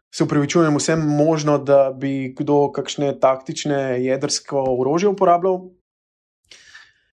Se 0.08 0.24
upravičujem, 0.24 0.76
vsem 0.78 1.02
možno, 1.02 1.58
da 1.58 1.90
bi 1.92 2.30
kdo 2.38 2.70
kakšne 2.72 3.16
taktične 3.20 3.98
jedrsko 4.00 4.62
orožje 4.78 5.10
uporabljal, 5.10 5.66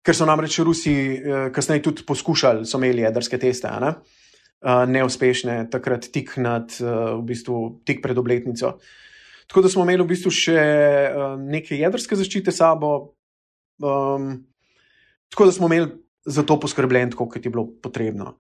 ker 0.06 0.18
so 0.18 0.28
namreč 0.28 0.60
Rusi 0.60 0.94
eh, 0.94 1.48
kasneje 1.56 1.86
tudi 1.88 2.06
poskušali, 2.06 2.68
so 2.68 2.78
imeli 2.78 3.08
jedrske 3.08 3.40
teste. 3.42 3.72
Ne? 3.82 3.96
Uh, 4.62 4.86
neuspešne, 4.88 5.66
takrat 5.74 6.08
tik, 6.14 6.38
nad, 6.38 6.70
uh, 6.82 7.18
v 7.20 7.26
bistvu, 7.34 7.82
tik 7.86 8.02
pred 8.04 8.18
obletnico. 8.18 8.78
Tako 9.50 9.66
da 9.66 9.70
smo 9.70 9.84
imeli 9.84 10.06
v 10.06 10.12
bistvu 10.14 10.32
še 10.32 10.62
uh, 10.62 11.36
neke 11.36 11.76
jedrske 11.76 12.16
zaščite 12.16 12.54
sabo, 12.56 13.14
um, 13.84 14.34
tako 15.34 15.50
da 15.50 15.56
smo 15.56 15.68
imeli 15.72 15.92
za 16.26 16.46
to 16.46 16.60
poskrbljen, 16.62 17.12
kot 17.18 17.42
je 17.42 17.50
bilo 17.50 17.68
potrebno. 17.82 18.38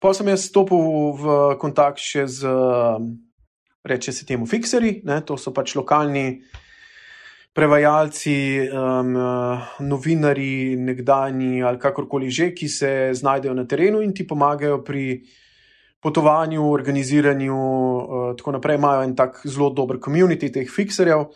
Pa 0.00 0.14
sem 0.16 0.30
jaz 0.32 0.46
stopil 0.48 1.12
v 1.20 1.34
kontakt 1.60 2.00
še 2.00 2.24
z, 2.24 2.48
reče 3.84 4.14
se 4.16 4.24
temu, 4.24 4.46
fikseri, 4.48 5.02
ne, 5.04 5.20
to 5.28 5.36
so 5.36 5.52
pač 5.52 5.76
lokalni. 5.76 6.40
Prevajalci, 7.52 8.70
um, 8.70 9.16
novinari, 9.82 10.78
nekdani 10.78 11.64
ali 11.66 11.80
kakorkoli 11.82 12.30
že, 12.30 12.52
ki 12.54 12.68
se 12.70 12.90
znajdejo 13.18 13.56
na 13.58 13.66
terenu 13.66 14.00
in 14.06 14.14
ti 14.14 14.22
pomagajo 14.22 14.78
pri 14.86 15.18
potovanju, 16.02 16.72
organiziranju, 16.72 17.56
uh, 17.56 18.36
tako 18.36 18.52
naprej, 18.56 18.78
imajo 18.80 19.02
en 19.04 19.16
tak 19.16 19.40
zelo 19.44 19.70
dober 19.70 20.00
komunit 20.00 20.46
teh 20.52 20.68
fixerjev 20.68 21.26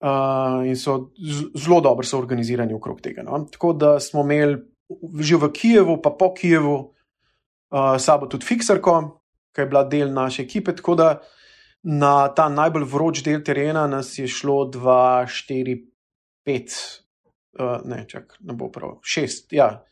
uh, 0.00 0.66
in 0.66 0.76
so 0.76 1.12
zelo 1.54 1.80
dobro 1.80 2.06
so 2.06 2.18
organizirani 2.18 2.74
okrog 2.74 3.00
tega. 3.00 3.22
No? 3.22 3.46
Tako 3.52 3.72
da 3.72 4.00
smo 4.00 4.20
imeli 4.20 4.58
že 5.20 5.36
v 5.36 5.52
Kijevu, 5.52 6.00
pa 6.02 6.10
po 6.10 6.34
Kijevu, 6.34 6.74
uh, 7.70 7.98
sabo 7.98 8.26
tudi 8.26 8.46
Fixerko, 8.46 9.22
ki 9.54 9.62
je 9.62 9.66
bila 9.66 9.84
del 9.84 10.12
naše 10.12 10.42
ekipe. 10.42 10.74
Tako 10.76 10.94
da 10.94 11.20
na 11.82 12.28
ta 12.34 12.48
najbolj 12.48 12.84
vroč 12.84 13.22
del 13.22 13.42
terena 13.44 13.86
nas 13.86 14.18
je 14.18 14.28
šlo 14.28 14.64
2, 14.66 15.30
4, 15.30 15.76
5, 16.46 16.74
uh, 17.60 17.78
ne, 17.84 18.04
čak, 18.08 18.36
ne 18.40 18.54
bo 18.54 18.70
prav, 18.70 18.98
6. 19.02 19.54
Ja. 19.54 19.84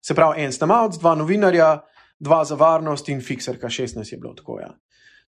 Se 0.00 0.14
pravi, 0.14 0.44
en 0.44 0.52
snemalec, 0.52 1.00
dva 1.00 1.14
novinarja, 1.18 1.80
dva 2.18 2.44
za 2.44 2.54
varnost 2.54 3.08
in 3.08 3.20
Fixerka, 3.20 3.68
16 3.68 4.12
je 4.12 4.18
bilo 4.18 4.34
tako. 4.34 4.60
Ja. 4.60 4.72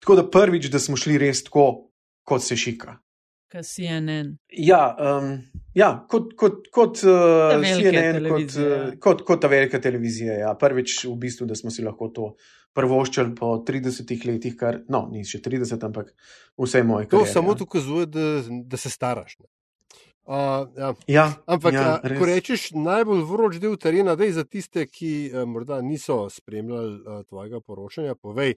Tako 0.00 0.16
da 0.16 0.30
prvič, 0.30 0.70
da 0.70 0.78
smo 0.78 0.96
šli 0.96 1.18
res 1.18 1.44
tako, 1.44 1.90
kot 2.26 2.44
se 2.44 2.56
šika. 2.56 2.98
Kaj 3.52 3.62
CNN? 3.62 4.36
Ja, 4.58 4.96
um, 4.98 5.36
ja 5.74 5.92
kot, 6.10 6.32
kot, 6.36 6.66
kot 6.74 6.98
uh, 7.06 7.54
CNN, 7.62 8.26
kot, 8.28 8.56
uh, 8.58 8.88
kot, 9.00 9.22
kot 9.26 9.42
ta 9.42 9.48
velika 9.48 9.80
televizija. 9.80 10.34
Ja. 10.40 10.54
Prvič, 10.58 11.04
v 11.06 11.14
bistvu, 11.22 11.46
da 11.46 11.54
smo 11.54 11.70
si 11.70 11.84
lahko 11.86 12.10
to 12.14 12.32
prvoščili 12.76 13.34
po 13.38 13.54
30 13.66 14.26
letih, 14.26 14.56
kar 14.58 14.82
no, 14.92 15.06
ni 15.12 15.24
še 15.24 15.40
30, 15.44 15.86
ampak 15.86 16.10
vse 16.58 16.82
moje. 16.84 17.08
To 17.14 17.22
samo 17.26 17.54
ja. 17.54 17.60
dokazuje, 17.62 18.08
da, 18.10 18.26
da 18.66 18.80
se 18.80 18.90
staraš. 18.92 19.38
Uh, 20.26 20.66
ja. 20.76 20.94
Ja, 21.06 21.26
ampak, 21.46 21.74
ja, 21.74 22.02
ko 22.02 22.26
rečeš 22.26 22.72
najbolj 22.74 23.20
vroč 23.28 23.58
del 23.62 23.76
terena, 23.78 24.16
da 24.18 24.26
je 24.26 24.32
za 24.34 24.42
tiste, 24.42 24.88
ki 24.90 25.10
a, 25.30 25.44
morda 25.46 25.78
niso 25.86 26.24
spremljali 26.34 26.96
a, 26.98 27.18
tvojega 27.28 27.60
poročanja, 27.62 28.16
povej, 28.18 28.56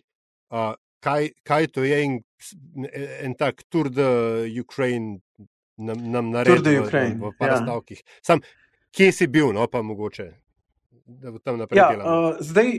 a, 0.49 0.71
kaj, 1.05 1.29
kaj 1.45 1.69
to 1.75 1.85
je 1.85 1.99
in 2.07 2.17
en 3.21 3.37
tak 3.37 3.61
tur 3.69 3.91
de 3.93 4.07
Ukrajine 4.63 5.19
nam, 5.77 6.01
nam 6.09 6.33
naredi 6.33 6.79
v, 6.79 6.89
v, 6.89 7.05
v 7.21 7.33
par 7.37 7.53
ja. 7.53 7.61
stavkih. 7.61 8.01
Sam, 8.25 8.41
kje 8.89 9.11
si 9.13 9.29
bil, 9.29 9.53
no 9.53 9.69
pa 9.69 9.85
mogoče, 9.85 10.27
da 11.21 11.29
bo 11.29 11.37
tam 11.37 11.61
naprej. 11.61 11.83
Ja, 11.85 11.93
uh, 12.01 12.41
zdaj, 12.41 12.75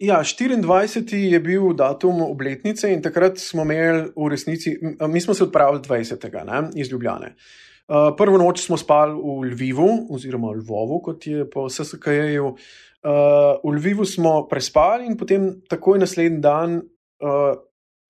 ja, 0.00 0.24
24. 0.24 1.12
je 1.28 1.44
bil 1.44 1.76
datum 1.76 2.24
obletnice 2.24 2.88
in 2.88 3.04
takrat 3.04 3.36
smo 3.36 3.68
imeli 3.68 4.08
v 4.16 4.32
resnici, 4.32 4.78
mi 4.80 5.20
smo 5.20 5.36
se 5.36 5.44
odpravili 5.44 5.84
20. 5.84 6.30
Ne, 6.48 6.68
iz 6.80 6.88
Ljubljane. 6.88 7.36
Uh, 7.36 7.68
prvo 7.88 8.38
noč 8.38 8.60
smo 8.66 8.76
spali 8.76 9.14
v 9.16 9.52
Lvivu, 9.52 9.88
oziroma 10.12 10.52
Lvovu, 10.52 11.00
kot 11.00 11.26
je 11.26 11.46
po 11.50 11.68
SSK-ju. 11.68 12.52
Uh, 12.98 13.62
v 13.62 13.74
Lvivu 13.78 14.04
smo 14.04 14.42
prespali 14.50 15.06
in 15.06 15.16
potem 15.16 15.62
takoj 15.70 16.00
naslednji 16.02 16.40
dan 16.42 16.80
uh, 16.82 17.54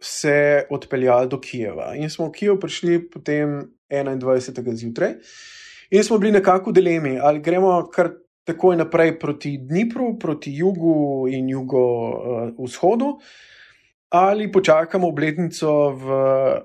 se 0.00 0.64
odpeljali 0.70 1.28
do 1.28 1.38
Kijeva. 1.40 1.92
In 1.94 2.10
smo 2.10 2.30
v 2.30 2.32
Kijev 2.32 2.56
prišli 2.60 3.02
potem 3.10 3.60
21. 3.90 4.74
zjutraj 4.74 5.14
in 5.90 6.04
smo 6.04 6.18
bili 6.18 6.32
nekako 6.32 6.70
v 6.70 6.74
dilemi, 6.80 7.18
ali 7.20 7.40
gremo 7.40 7.88
kar 7.92 8.10
takoj 8.44 8.76
naprej 8.76 9.18
proti 9.20 9.58
Dnipru, 9.58 10.18
proti 10.18 10.52
jugu 10.56 11.28
in 11.28 11.48
jugovzhodu. 11.48 13.06
Uh, 13.06 13.22
Ali 14.08 14.52
počakamo 14.52 15.08
obletnico 15.08 15.90
v, 15.92 16.06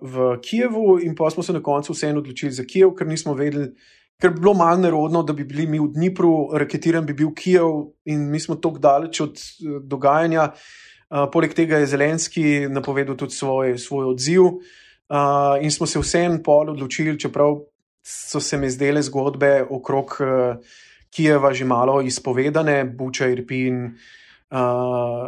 v 0.01 0.39
Kijevu, 0.39 0.99
in 1.03 1.15
pa 1.15 1.29
smo 1.29 1.43
se 1.43 1.53
na 1.53 1.60
koncu 1.60 1.93
vseeno 1.93 2.21
odločili 2.23 2.51
za 2.51 2.63
Kijev, 2.63 2.93
ker 2.95 3.08
nismo 3.08 3.34
vedeli, 3.36 3.73
ker 4.15 4.32
bi 4.32 4.39
bilo 4.39 4.53
malo 4.53 4.79
nerodno, 4.79 5.23
da 5.27 5.34
bi 5.34 5.43
bili 5.43 5.67
mi 5.67 5.79
v 5.79 5.89
Dnipru, 5.91 6.56
raketiran 6.56 7.03
bi 7.06 7.13
bil 7.13 7.34
Kijev, 7.36 7.91
in 8.06 8.29
mi 8.32 8.39
smo 8.39 8.56
tako 8.56 8.79
daleč 8.79 9.19
od 9.21 9.36
uh, 9.36 9.75
dogajanja, 9.84 10.53
uh, 10.53 11.27
poleg 11.34 11.51
tega 11.51 11.84
je 11.84 11.91
Zelenski 11.91 12.45
napovedal 12.71 13.19
tudi 13.19 13.36
svoj, 13.36 13.75
svoj 13.77 14.13
odziv, 14.13 14.47
uh, 14.47 15.60
in 15.60 15.71
smo 15.71 15.84
se 15.84 15.99
vseeno 15.99 16.39
pol 16.43 16.71
odločili, 16.71 17.19
čeprav 17.19 17.60
so 18.08 18.39
se 18.39 18.58
mi 18.58 18.71
zdele 18.71 19.03
zgodbe 19.03 19.65
okrog 19.69 20.15
uh, 20.23 20.79
Kijeva 21.12 21.51
že 21.53 21.65
malo 21.67 21.99
izpovedane, 22.01 22.86
Buča, 22.88 23.27
Irpin, 23.27 23.86
uh, 23.86 24.22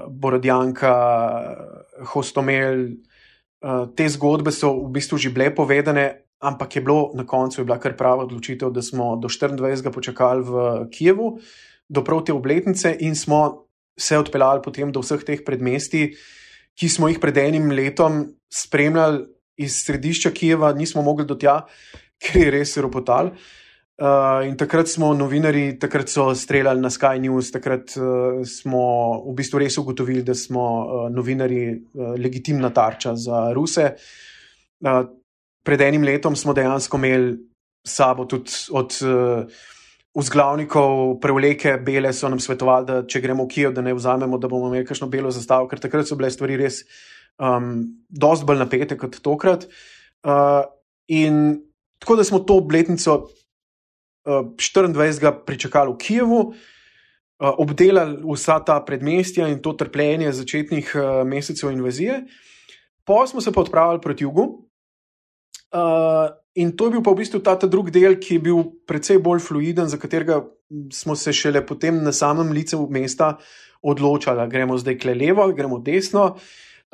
Borodjanka, 0.10 0.94
Hostomel. 2.14 3.02
Uh, 3.66 3.90
te 3.98 4.06
zgodbe 4.06 4.52
so 4.54 4.86
v 4.86 4.92
bistvu 4.94 5.18
že 5.18 5.34
bile 5.34 5.50
povedane, 5.50 6.30
ampak 6.38 6.78
je 6.78 6.82
bilo 6.86 7.10
na 7.18 7.26
koncu 7.26 7.66
bila 7.66 7.80
kar 7.82 7.98
prava 7.98 8.28
odločitev, 8.30 8.70
da 8.70 8.82
smo 8.86 9.16
do 9.18 9.26
24. 9.26 9.90
počakali 9.90 10.42
v 10.46 10.54
Kijevu, 10.94 11.40
do 11.90 12.04
proti 12.04 12.30
obletnice 12.30 12.94
in 13.00 13.16
smo 13.16 13.66
se 13.98 14.18
odpeljali 14.18 14.62
potem 14.62 14.92
do 14.92 15.02
vseh 15.02 15.24
teh 15.24 15.42
predmestij, 15.42 16.14
ki 16.78 16.88
smo 16.90 17.10
jih 17.10 17.18
pred 17.18 17.38
enim 17.38 17.72
letom 17.72 18.28
spremljali 18.52 19.26
iz 19.58 19.82
središča 19.88 20.30
Kijeva, 20.30 20.74
nismo 20.76 21.02
mogli 21.02 21.26
do 21.26 21.34
tja, 21.34 21.66
ker 22.22 22.38
je 22.38 22.52
res 22.52 22.78
ropotal. 22.78 23.34
Uh, 23.34 23.65
in 23.96 24.58
takrat 24.60 24.90
smo 24.92 25.14
novinari, 25.16 25.78
takrat 25.80 26.10
so 26.12 26.28
streljali 26.36 26.82
na 26.82 26.90
Sky 26.92 27.20
News, 27.20 27.52
takrat 27.52 27.96
uh, 27.96 28.42
smo 28.44 28.82
v 29.24 29.36
bistvu 29.38 29.62
res 29.64 29.78
ugotovili, 29.80 30.24
da 30.24 30.36
smo 30.36 30.64
uh, 30.84 31.06
novinari 31.12 31.70
uh, 31.72 32.16
legitimna 32.20 32.74
tarča 32.76 33.16
za 33.16 33.54
Ruse. 33.56 33.94
Uh, 34.84 35.06
pred 35.64 35.82
enim 35.82 36.04
letom 36.04 36.36
smo 36.36 36.54
dejansko 36.54 36.98
imeli 36.98 37.38
sabo 37.88 38.26
tudi 38.26 38.52
od 38.76 38.98
uh, 39.08 39.64
vzglavnikov, 40.16 41.16
prevleke, 41.24 41.78
bele 41.86 42.12
so 42.14 42.28
nam 42.30 42.40
svetovali, 42.40 42.86
da 42.86 43.00
če 43.08 43.24
gremo 43.24 43.48
v 43.48 43.54
Kijev, 43.56 43.74
da 43.76 43.84
ne 43.84 43.96
vzamemo, 43.96 44.38
da 44.38 44.52
bomo 44.52 44.68
imeli 44.74 44.88
kakšno 44.88 45.08
belo 45.12 45.32
zastavo, 45.32 45.70
ker 45.72 45.80
takrat 45.80 46.08
so 46.08 46.20
bile 46.20 46.32
stvari 46.32 46.60
res 46.60 46.82
um, 47.40 47.80
dosti 48.12 48.48
bolj 48.48 48.60
napete 48.60 49.00
kot 49.00 49.22
tokrat. 49.24 49.68
Uh, 50.26 50.68
in 51.08 51.62
tako 52.00 52.20
da 52.20 52.28
smo 52.28 52.44
to 52.44 52.60
obletnico 52.60 53.18
uh, 53.24 53.42
24. 54.26 55.46
pričakali 55.46 55.94
v 55.94 55.98
Kijevu. 55.98 56.40
Uh, 57.36 57.52
obdelali 57.60 58.22
vsa 58.24 58.62
ta 58.64 58.80
predmestja 58.80 59.48
in 59.52 59.60
to 59.60 59.74
trpljenje 59.74 60.32
začetnih 60.32 60.94
uh, 60.96 61.28
mesecev 61.28 61.72
invazije, 61.72 62.22
pa 63.04 63.28
smo 63.28 63.42
se 63.42 63.52
pa 63.52 63.62
odpravili 63.62 64.02
proti 64.02 64.24
jugu, 64.24 64.44
uh, 65.76 66.32
In 66.56 66.72
to 66.72 66.88
je 66.88 66.96
bil 66.96 67.04
pa 67.04 67.12
v 67.12 67.20
bistvu 67.20 67.44
ta, 67.44 67.58
ta 67.60 67.68
drugi 67.68 67.92
del, 67.92 68.16
ki 68.16 68.38
je 68.38 68.44
bil 68.48 68.60
precej 68.88 69.20
bolj 69.20 69.44
fluiden, 69.44 69.92
za 69.92 70.00
katerega 70.00 70.40
smo 70.88 71.16
se 71.20 71.34
šele 71.36 71.60
potem 71.68 72.00
na 72.00 72.16
samem 72.16 72.54
licu 72.56 72.88
mesta 72.88 73.36
odločali, 73.84 74.48
gremo 74.48 74.80
zdaj 74.80 74.96
kle 74.98 75.14
levo 75.20 75.50
gremo 75.52 75.82
desno. 75.84 76.38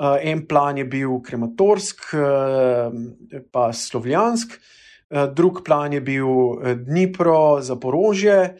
Uh, 0.02 0.18
en 0.18 0.42
plan 0.50 0.80
je 0.82 0.86
bil 0.90 1.20
Krematorsk, 1.22 2.10
uh, 2.18 2.90
pa 3.54 3.70
Slovjansk, 3.70 4.58
uh, 4.58 4.81
drug 5.12 5.62
plan 5.66 5.94
je 5.94 6.02
bil 6.02 6.28
Dnipro, 6.86 7.62
Zaporožje. 7.62 8.58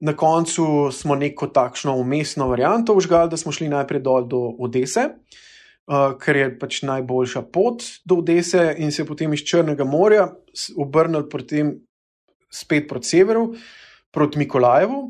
Na 0.00 0.16
koncu 0.16 0.88
smo 0.92 1.14
neko 1.14 1.46
takšno 1.52 1.92
umestno 2.00 2.48
varianto 2.48 2.94
užgali, 2.96 3.28
da 3.30 3.36
smo 3.36 3.52
šli 3.52 3.68
najprej 3.68 4.00
dol 4.00 4.24
do 4.24 4.40
Odese. 4.58 5.10
Uh, 5.10 6.14
ker 6.22 6.36
je 6.36 6.50
pač 6.58 6.82
najboljša 6.86 7.42
pot 7.52 7.82
do 8.06 8.20
Odese, 8.22 8.76
in 8.78 8.92
se 8.94 9.04
potem 9.04 9.32
iz 9.34 9.42
Črnega 9.42 9.84
morja 9.84 10.28
obrnil 10.78 11.24
spet 12.50 12.86
proti 12.88 13.08
severu, 13.08 13.48
proti 14.14 14.38
Mikolajevu, 14.38 15.00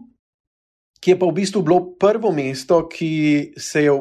ki 1.01 1.11
je 1.11 1.19
pa 1.19 1.27
v 1.27 1.37
bistvu 1.37 1.63
bilo 1.63 1.81
prvo 2.01 2.33
mesto, 2.33 2.89
ki 2.89 3.53
se 3.57 3.85
je 3.85 3.93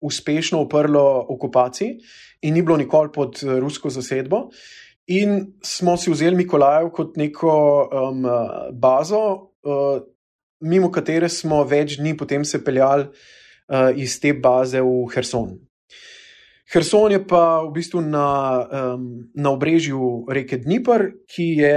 uspešno 0.00 0.62
uprlo 0.62 1.26
okupaciji 1.28 1.98
in 2.42 2.54
ni 2.54 2.62
bilo 2.62 2.76
nikoli 2.76 3.10
pod 3.12 3.42
rusko 3.42 3.90
zasedbo. 3.90 4.48
In 5.06 5.52
smo 5.60 5.96
si 6.00 6.08
vzeli 6.10 6.36
Mikolajev 6.36 6.88
kot 6.96 7.16
neko 7.20 7.54
um, 7.92 8.22
bazo, 8.72 9.24
uh, 9.60 9.98
mimo 10.64 10.88
katere 10.92 11.28
smo 11.28 11.60
več 11.68 11.98
dni 11.98 12.14
potem 12.16 12.44
se 12.44 12.62
peljali 12.64 13.04
uh, 13.04 13.90
iz 13.96 14.16
te 14.20 14.32
baze 14.32 14.80
v 14.80 15.02
Herson. 15.12 15.58
Herson 16.72 17.12
je 17.12 17.20
pa 17.20 17.60
v 17.66 17.74
bistvu 17.74 18.00
na, 18.00 18.28
um, 18.94 19.04
na 19.36 19.52
obrežju 19.52 20.24
reke 20.32 20.56
Dnipr, 20.62 21.10
ki 21.28 21.50
je 21.60 21.74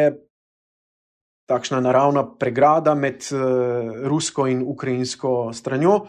takšna 1.51 1.81
naravna 1.83 2.23
pregrada 2.39 2.95
med 2.95 3.27
uh, 3.35 4.07
rusko 4.07 4.47
in 4.47 4.63
ukrajinsko 4.63 5.51
stranjo. 5.51 6.05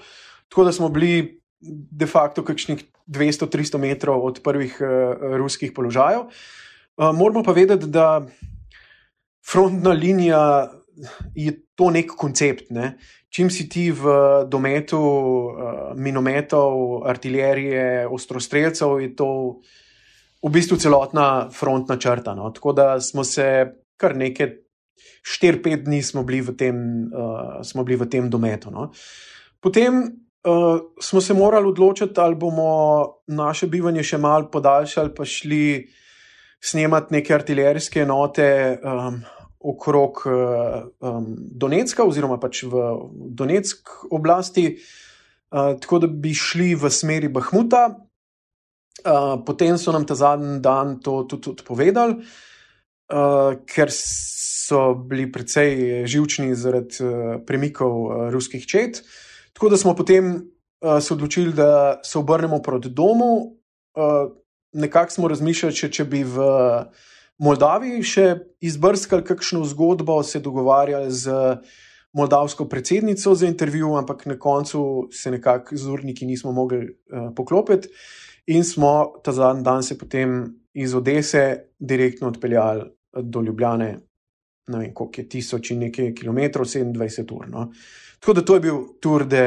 Tako 0.46 0.68
da 0.70 0.72
smo 0.72 0.92
bili 0.94 1.42
de 1.58 2.06
facto 2.06 2.46
kakšnih 2.46 2.86
200-300 3.10 3.82
metrov 3.82 4.22
od 4.22 4.38
prvih 4.46 4.78
uh, 4.78 5.34
ruskih 5.42 5.74
položajev. 5.74 6.30
Uh, 6.30 6.67
moramo 6.98 7.42
pa 7.46 7.52
vedeti, 7.52 7.86
da 7.86 8.26
frontna 9.46 9.92
linija 9.94 10.72
je 11.34 11.54
to 11.78 11.90
nek 11.94 12.10
koncept. 12.18 12.70
Ne? 12.70 12.96
čim 13.28 13.50
si 13.52 13.68
ti 13.68 13.90
v 13.92 14.04
dometu 14.48 14.98
uh, 14.98 15.48
minometov, 15.96 17.04
artilerije, 17.08 18.08
ostrostrelcev, 18.08 19.00
je 19.04 19.10
to 19.16 19.28
v 20.42 20.50
bistvu 20.52 20.78
celotna 20.80 21.50
frontna 21.52 21.98
črta. 22.00 22.34
No? 22.34 22.50
Tako 22.54 22.72
da 22.72 22.86
smo 23.00 23.24
se 23.24 23.68
kar 23.98 24.16
nekaj, 24.16 24.64
4-5 25.22 25.84
dni 25.84 26.00
smo 26.02 26.22
bili 26.24 26.40
v 26.40 26.54
tem, 26.56 26.76
uh, 27.12 27.60
smo 27.62 27.84
bili 27.84 27.98
v 28.00 28.08
tem 28.08 28.30
dometu. 28.30 28.72
No? 28.72 28.88
Potem 29.60 30.00
uh, 30.00 30.80
smo 31.00 31.20
se 31.20 31.34
morali 31.34 31.68
odločiti, 31.68 32.16
ali 32.20 32.38
bomo 32.38 33.20
naše 33.28 33.68
bivanje 33.68 34.02
še 34.02 34.18
malo 34.18 34.48
podaljšali, 34.50 35.12
pa 35.14 35.26
šli 35.28 35.84
snemati 36.60 37.14
neke 37.14 37.34
artilerijske 37.34 38.02
enote. 38.02 38.78
Um, 38.82 39.22
okrog 39.58 40.22
um, 40.26 41.26
Donetska, 41.36 42.04
oziroma 42.06 42.38
pač 42.38 42.62
v 42.70 42.82
Donetsk 43.34 43.90
oblasti, 44.14 44.68
uh, 45.50 45.74
tako 45.82 45.98
da 46.04 46.10
bi 46.10 46.30
šli 46.34 46.74
v 46.78 46.90
smeri 46.90 47.30
Bahmuta. 47.32 47.88
Uh, 48.98 49.38
potem 49.46 49.78
so 49.78 49.94
nam 49.94 50.06
ta 50.06 50.14
zadnji 50.18 50.58
dan 50.62 50.98
to 51.02 51.22
tudi 51.30 51.52
odpovedali, 51.54 52.18
uh, 53.14 53.58
ker 53.66 53.90
so 53.94 54.94
bili 54.94 55.28
precej 55.30 56.06
živčni 56.06 56.54
zaradi 56.58 57.02
uh, 57.02 57.36
premikov 57.46 57.94
uh, 57.94 58.26
ruskih 58.34 58.66
čet. 58.66 59.02
Tako 59.54 59.74
da 59.74 59.78
smo 59.78 59.94
potem 59.98 60.34
uh, 60.34 60.98
se 61.02 61.14
odločili, 61.14 61.54
da 61.54 62.00
se 62.02 62.18
obrnemo 62.18 62.62
proti 62.62 62.90
domu. 62.90 63.58
Uh, 63.98 64.30
nekako 64.72 65.12
smo 65.12 65.28
razmišljali, 65.28 65.74
če, 65.74 65.90
če 65.90 66.04
bi 66.04 66.22
v 66.24 66.48
Moldaviji 67.38 68.02
še 68.02 68.26
izbrskali 68.60 69.24
kakšno 69.24 69.62
zgodbo, 69.64 70.22
se 70.22 70.40
dogovarjali 70.42 71.10
z 71.14 71.58
moldavsko 72.18 72.66
predsednico 72.68 73.34
za 73.34 73.46
intervju, 73.46 73.92
ampak 73.96 74.26
na 74.26 74.38
koncu 74.38 75.08
se 75.12 75.30
nekako 75.30 75.76
z 75.76 75.90
urniki 75.90 76.26
nismo 76.26 76.52
mogli 76.52 76.88
uh, 76.88 77.28
poklopiti 77.36 77.88
in 78.48 78.64
smo 78.64 79.20
ta 79.24 79.32
zadnji 79.32 79.62
dan 79.62 79.82
se 79.82 79.98
potem 79.98 80.44
iz 80.74 80.94
Odese 80.94 81.68
direktno 81.78 82.28
odpeljali 82.28 82.84
do 83.22 83.42
Ljubljane, 83.42 83.88
ne 84.68 84.78
vem, 84.78 84.94
koliko 84.94 85.20
je 85.20 85.28
tisoč 85.28 85.70
in 85.70 85.84
nekaj 85.84 86.14
kilometrov, 86.14 86.66
27 86.66 87.34
ur. 87.34 87.48
No. 87.48 87.66
Tako 88.20 88.32
da 88.32 88.44
to 88.44 88.54
je 88.54 88.60
bil 88.60 88.78
Tour 89.00 89.24
de, 89.26 89.44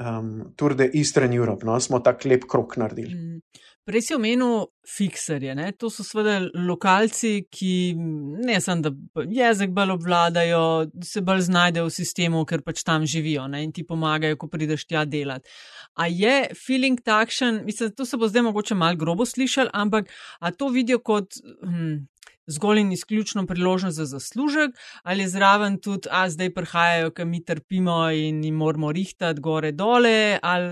um, 0.00 0.52
Tour 0.56 0.74
de 0.74 0.90
Eastern 0.94 1.32
Europe, 1.32 1.66
no. 1.66 1.80
smo 1.80 2.00
tak 2.00 2.24
lep 2.24 2.46
krok 2.48 2.76
naredili. 2.76 3.14
Mm. 3.14 3.40
Prej 3.86 4.02
si 4.02 4.14
omenil 4.16 4.64
fikserje. 4.82 5.52
Ne? 5.54 5.68
To 5.78 5.86
so 5.94 6.02
seveda 6.02 6.40
lokalci, 6.66 7.44
ki 7.46 7.94
ne 8.42 8.56
samo, 8.62 8.82
da 8.88 9.22
jezik 9.30 9.70
bolj 9.76 9.94
obvladajo, 9.94 10.62
se 11.06 11.22
bolj 11.22 11.44
znajdejo 11.46 11.86
v 11.86 11.94
sistemu, 11.94 12.42
ker 12.50 12.64
pač 12.66 12.82
tam 12.86 13.06
živijo 13.06 13.46
ne? 13.52 13.62
in 13.62 13.70
ti 13.76 13.86
pomagajo, 13.86 14.40
ko 14.42 14.50
prideš 14.50 14.88
tja 14.90 15.04
delati. 15.06 15.46
A 16.02 16.10
je 16.10 16.34
feeling 16.58 16.98
takšen, 16.98 17.62
mislim, 17.68 17.94
to 17.94 18.08
se 18.08 18.18
bo 18.18 18.26
zdaj 18.26 18.48
mogoče 18.48 18.74
malo 18.74 18.98
grobo 18.98 19.26
slišal, 19.26 19.70
ampak 19.72 20.10
a 20.40 20.50
to 20.50 20.72
vidijo 20.74 20.98
kot. 20.98 21.38
Hm, 21.62 22.04
Zgolj 22.46 22.78
in 22.78 22.92
izključno 22.94 23.42
priložnost 23.46 23.96
za 23.98 24.04
zaslužek, 24.06 24.76
ali 25.02 25.24
zraven 25.26 25.80
tudi, 25.82 26.06
a 26.14 26.28
zdaj 26.30 26.52
prihajajo, 26.54 27.10
ki 27.10 27.24
mi 27.26 27.40
trpimo 27.42 27.96
in 28.14 28.38
jim 28.44 28.54
moramo 28.54 28.92
rihtati 28.94 29.42
gore 29.42 29.72
dole, 29.74 30.38
ali 30.42 30.68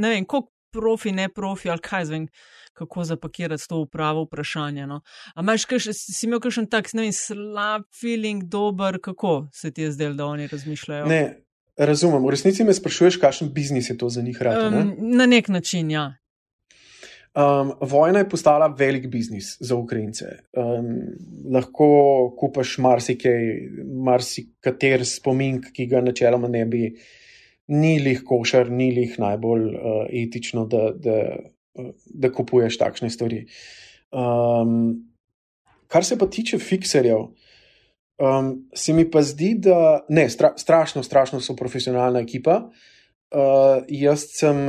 ne 0.00 0.14
vem, 0.14 0.24
koliko 0.24 0.48
profi, 0.72 1.12
ne 1.12 1.28
profi, 1.28 1.70
ali 1.70 1.82
kaj 1.82 2.04
zvem, 2.04 2.26
kako 2.72 3.04
zapakirati 3.04 3.68
to 3.68 3.76
upravo 3.76 4.22
vprašanje. 4.22 4.86
No. 4.86 5.00
Ampak 5.34 5.60
si 5.92 6.26
imel 6.26 6.40
kakšen 6.40 6.66
tak, 6.70 6.92
ne 6.94 7.08
vem, 7.08 7.12
slab 7.12 7.84
feeling, 8.00 8.44
dober, 8.44 9.00
kako 9.02 9.48
se 9.52 9.70
ti 9.70 9.82
je 9.82 9.92
zdelo, 9.92 10.14
da 10.14 10.26
oni 10.26 10.46
razmišljajo? 10.46 11.06
Ne, 11.06 11.42
razumem. 11.76 12.24
V 12.24 12.30
resnici 12.36 12.64
me 12.64 12.74
sprašuješ, 12.74 13.20
kakšen 13.20 13.52
biznis 13.52 13.90
je 13.90 13.98
to 13.98 14.08
za 14.08 14.22
njih 14.22 14.42
rado. 14.42 14.70
Ne? 14.70 14.82
Um, 14.82 14.96
na 15.16 15.26
nek 15.26 15.48
način, 15.48 15.90
ja. 15.90 16.14
Um, 17.30 17.72
vojna 17.80 18.18
je 18.18 18.28
postala 18.28 18.66
velik 18.78 19.06
biznis 19.06 19.56
za 19.60 19.76
Ukrajince. 19.76 20.24
Um, 20.56 20.88
lahko 21.54 21.86
kupaš 22.38 22.78
marsikaj, 22.78 23.46
marsikater 24.04 25.06
spomin, 25.06 25.60
ki 25.72 25.86
ga 25.86 26.00
načeloma 26.02 26.48
ne 26.48 26.64
bi 26.66 26.88
uh, 26.90 27.04
ni 27.70 27.98
lih 28.02 28.24
košar, 28.26 28.70
ni 28.70 28.90
lih 28.94 29.14
najbolj 29.20 29.66
uh, 29.70 30.02
etično, 30.22 30.66
da, 30.70 30.90
da, 30.94 31.18
uh, 31.78 31.92
da 32.04 32.32
kupuješ 32.34 32.78
takšne 32.80 33.10
stvari. 33.10 33.44
Um, 34.10 35.06
kar 35.90 36.04
se 36.06 36.18
pa 36.18 36.26
tiče 36.26 36.58
fikserjev, 36.58 37.28
um, 38.18 38.52
se 38.74 38.94
mi 38.94 39.06
pa 39.10 39.22
zdi, 39.22 39.54
da 39.66 40.00
ne, 40.08 40.28
stra, 40.30 40.52
strašno, 40.58 41.02
strašno 41.06 41.40
so 41.40 41.56
profesionalna 41.56 42.22
ekipa. 42.26 42.64
Uh, 43.30 43.84
jaz 43.88 44.26
sem 44.34 44.66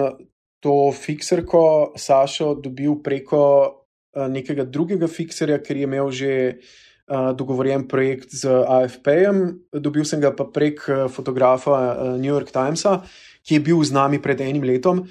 to 0.62 0.92
fikserko 0.94 1.94
Sašo 1.98 2.54
dobil 2.62 3.00
preko 3.02 3.44
uh, 3.66 4.28
nekega 4.30 4.68
drugega 4.70 5.10
fikserja, 5.10 5.58
ker 5.66 5.78
je 5.78 5.90
imel 5.90 6.12
že 6.14 6.34
dogovorjen 7.36 7.88
projekt 7.92 8.32
z 8.32 8.48
AFP-jem, 8.48 9.42
dobil 9.84 10.06
sem 10.08 10.22
ga 10.24 10.32
pa 10.32 10.46
prek 10.48 10.86
fotografa 11.12 12.16
New 12.16 12.32
York 12.32 12.54
Timesa, 12.56 13.02
ki 13.44 13.58
je 13.58 13.64
bil 13.66 13.84
z 13.84 13.92
nami 13.92 14.22
pred 14.24 14.40
enim 14.42 14.64
letom 14.64 15.04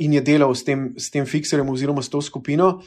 in 0.00 0.16
je 0.16 0.22
delal 0.24 0.54
s 0.56 0.64
tem, 0.64 0.94
s 0.96 1.12
tem 1.12 1.26
fikserjem 1.28 1.68
oziroma 1.68 2.00
s 2.00 2.08
to 2.08 2.22
skupino. 2.24 2.80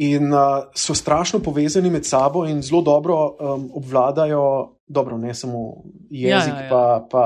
In 0.00 0.32
uh, 0.32 0.70
so 0.72 0.94
strašno 0.96 1.42
povezani 1.44 1.90
med 1.90 2.06
sabo 2.08 2.46
in 2.48 2.62
zelo 2.62 2.80
dobro 2.82 3.36
um, 3.36 3.66
obvladajo, 3.76 4.76
dobro, 4.86 5.18
ne 5.18 5.34
samo 5.34 5.82
jezik, 6.10 6.54
ja, 6.54 6.56
ja, 6.56 6.62
ja. 6.62 6.68
Pa, 6.70 7.06
pa, 7.10 7.24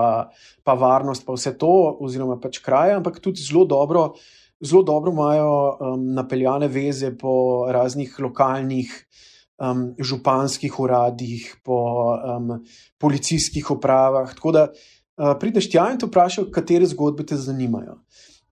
pa 0.64 0.74
varnost, 0.74 1.22
pa 1.26 1.36
vse 1.36 1.52
to, 1.58 1.70
oziroma 2.00 2.34
pač 2.42 2.58
kraje, 2.58 2.96
ampak 2.98 3.20
tudi 3.22 3.46
zelo 3.46 3.62
dobro, 3.64 4.16
zelo 4.58 4.82
dobro 4.82 5.12
imajo 5.14 5.52
um, 5.52 6.08
napeljane 6.18 6.66
veze 6.68 7.12
po 7.18 7.68
raznih 7.70 8.18
lokalnih 8.18 8.90
uh, 8.90 9.33
um, 9.58 9.94
županskih 9.98 10.80
uradih, 10.80 11.56
po 11.64 11.78
um, 12.14 12.64
policijskih 12.98 13.70
upravah. 13.70 14.34
Tako 14.34 14.52
da 14.52 14.66
uh, 14.70 15.34
prideš 15.40 15.70
tja 15.70 15.88
in 15.92 15.98
te 15.98 16.06
vprašajo, 16.06 16.50
katere 16.54 16.86
zgodbe 16.90 17.26
te 17.26 17.36
zanimajo. 17.36 18.00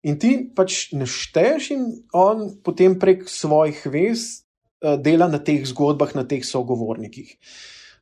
In 0.02 0.18
ti 0.18 0.34
pač 0.56 0.90
nešteješ, 0.98 1.70
in 1.76 1.84
on 2.12 2.48
potem 2.64 2.98
prek 2.98 3.28
svojih 3.30 3.84
vez 3.86 4.42
uh, 4.82 4.96
dela 4.98 5.28
na 5.30 5.38
teh 5.38 5.62
zgodbah, 5.66 6.14
na 6.18 6.26
teh 6.26 6.44
sogovornikih. 6.46 7.36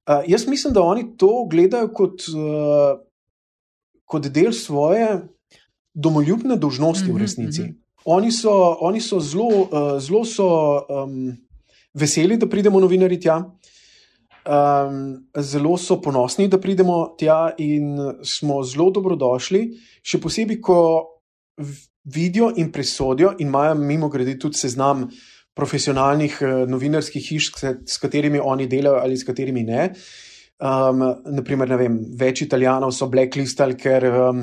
Uh, 0.08 0.24
jaz 0.28 0.46
mislim, 0.48 0.74
da 0.74 0.82
oni 0.82 1.12
to 1.20 1.44
gledajo 1.50 1.92
kot, 1.92 2.24
uh, 2.32 2.96
kot 4.04 4.32
del 4.32 4.52
svoje 4.56 5.20
domoljubne 5.94 6.56
dožnosti 6.56 7.08
v 7.08 7.14
mhm, 7.14 7.20
resnici. 7.20 7.62
Mm 7.62 7.66
-hmm. 7.66 7.76
Oni 8.04 8.32
so, 8.32 8.76
oni 8.80 9.00
so 9.00 9.20
zelo, 9.20 9.68
uh, 9.68 10.00
zelo 10.00 10.24
so, 10.24 10.46
um, 10.88 11.36
veseli, 11.94 12.38
da 12.38 12.48
pridemo 12.48 12.80
novinari 12.80 13.18
tja. 13.20 13.40
Um, 14.40 15.28
zelo 15.36 15.76
so 15.78 15.98
ponosni, 16.00 16.48
da 16.48 16.58
pridemo 16.58 17.14
tja 17.18 17.52
in 17.60 17.98
smo 18.24 18.62
zelo 18.64 18.88
dobrodošli, 18.94 19.66
še 20.02 20.20
posebej, 20.20 20.60
ko 20.64 20.78
vidijo 22.10 22.48
in 22.56 22.70
presodijo, 22.72 23.34
in 23.38 23.50
imajo 23.50 23.76
mimo 23.76 24.08
grede 24.08 24.38
tudi 24.40 24.58
seznam 24.58 25.04
profesionalnih 25.54 26.38
uh, 26.40 26.56
novinarskih 26.70 27.26
hiš, 27.26 27.52
s 27.84 28.00
katerimi 28.00 28.40
oni 28.40 28.66
delajo 28.70 29.02
ali 29.02 29.18
s 29.18 29.26
katerimi 29.28 29.66
ne. 29.68 29.90
Um, 30.60 31.04
naprimer, 31.36 31.68
ne 31.72 31.76
vem, 31.80 31.94
več 32.20 32.42
italijanov 32.44 32.92
so 32.92 33.08
blacklistali, 33.12 33.76
ker 33.80 34.04
um, 34.10 34.42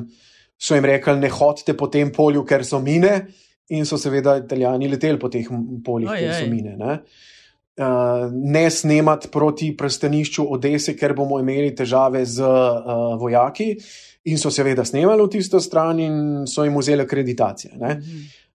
so 0.58 0.78
jim 0.78 0.86
rekli: 0.86 1.18
ne 1.22 1.30
hodite 1.30 1.76
po 1.78 1.90
tem 1.94 2.12
polju, 2.14 2.42
ker 2.46 2.66
so 2.66 2.80
mine, 2.82 3.28
in 3.70 3.86
so 3.86 4.00
seveda 4.02 4.38
italijani 4.42 4.90
leteli 4.90 5.20
po 5.22 5.30
teh 5.30 5.50
poljih, 5.86 6.10
ker 6.10 6.34
so 6.34 6.48
mine. 6.50 6.74
Ne? 6.80 7.00
Uh, 7.78 8.32
ne 8.34 8.70
snemati 8.72 9.32
proti 9.32 9.72
prstanišču 9.78 10.46
Odese, 10.54 10.96
ker 10.98 11.16
bomo 11.18 11.40
imeli 11.40 11.74
težave 11.76 12.26
z 12.26 12.44
uh, 12.44 13.16
vojaki. 13.20 13.76
In 14.28 14.40
so 14.42 14.52
seveda 14.52 14.84
snemali 14.86 15.24
v 15.24 15.32
tisto 15.38 15.60
stran 15.64 16.02
in 16.04 16.18
so 16.48 16.66
jim 16.66 16.76
vzeli 16.76 17.06
akreditacije. 17.06 17.78
Ne? 17.80 18.00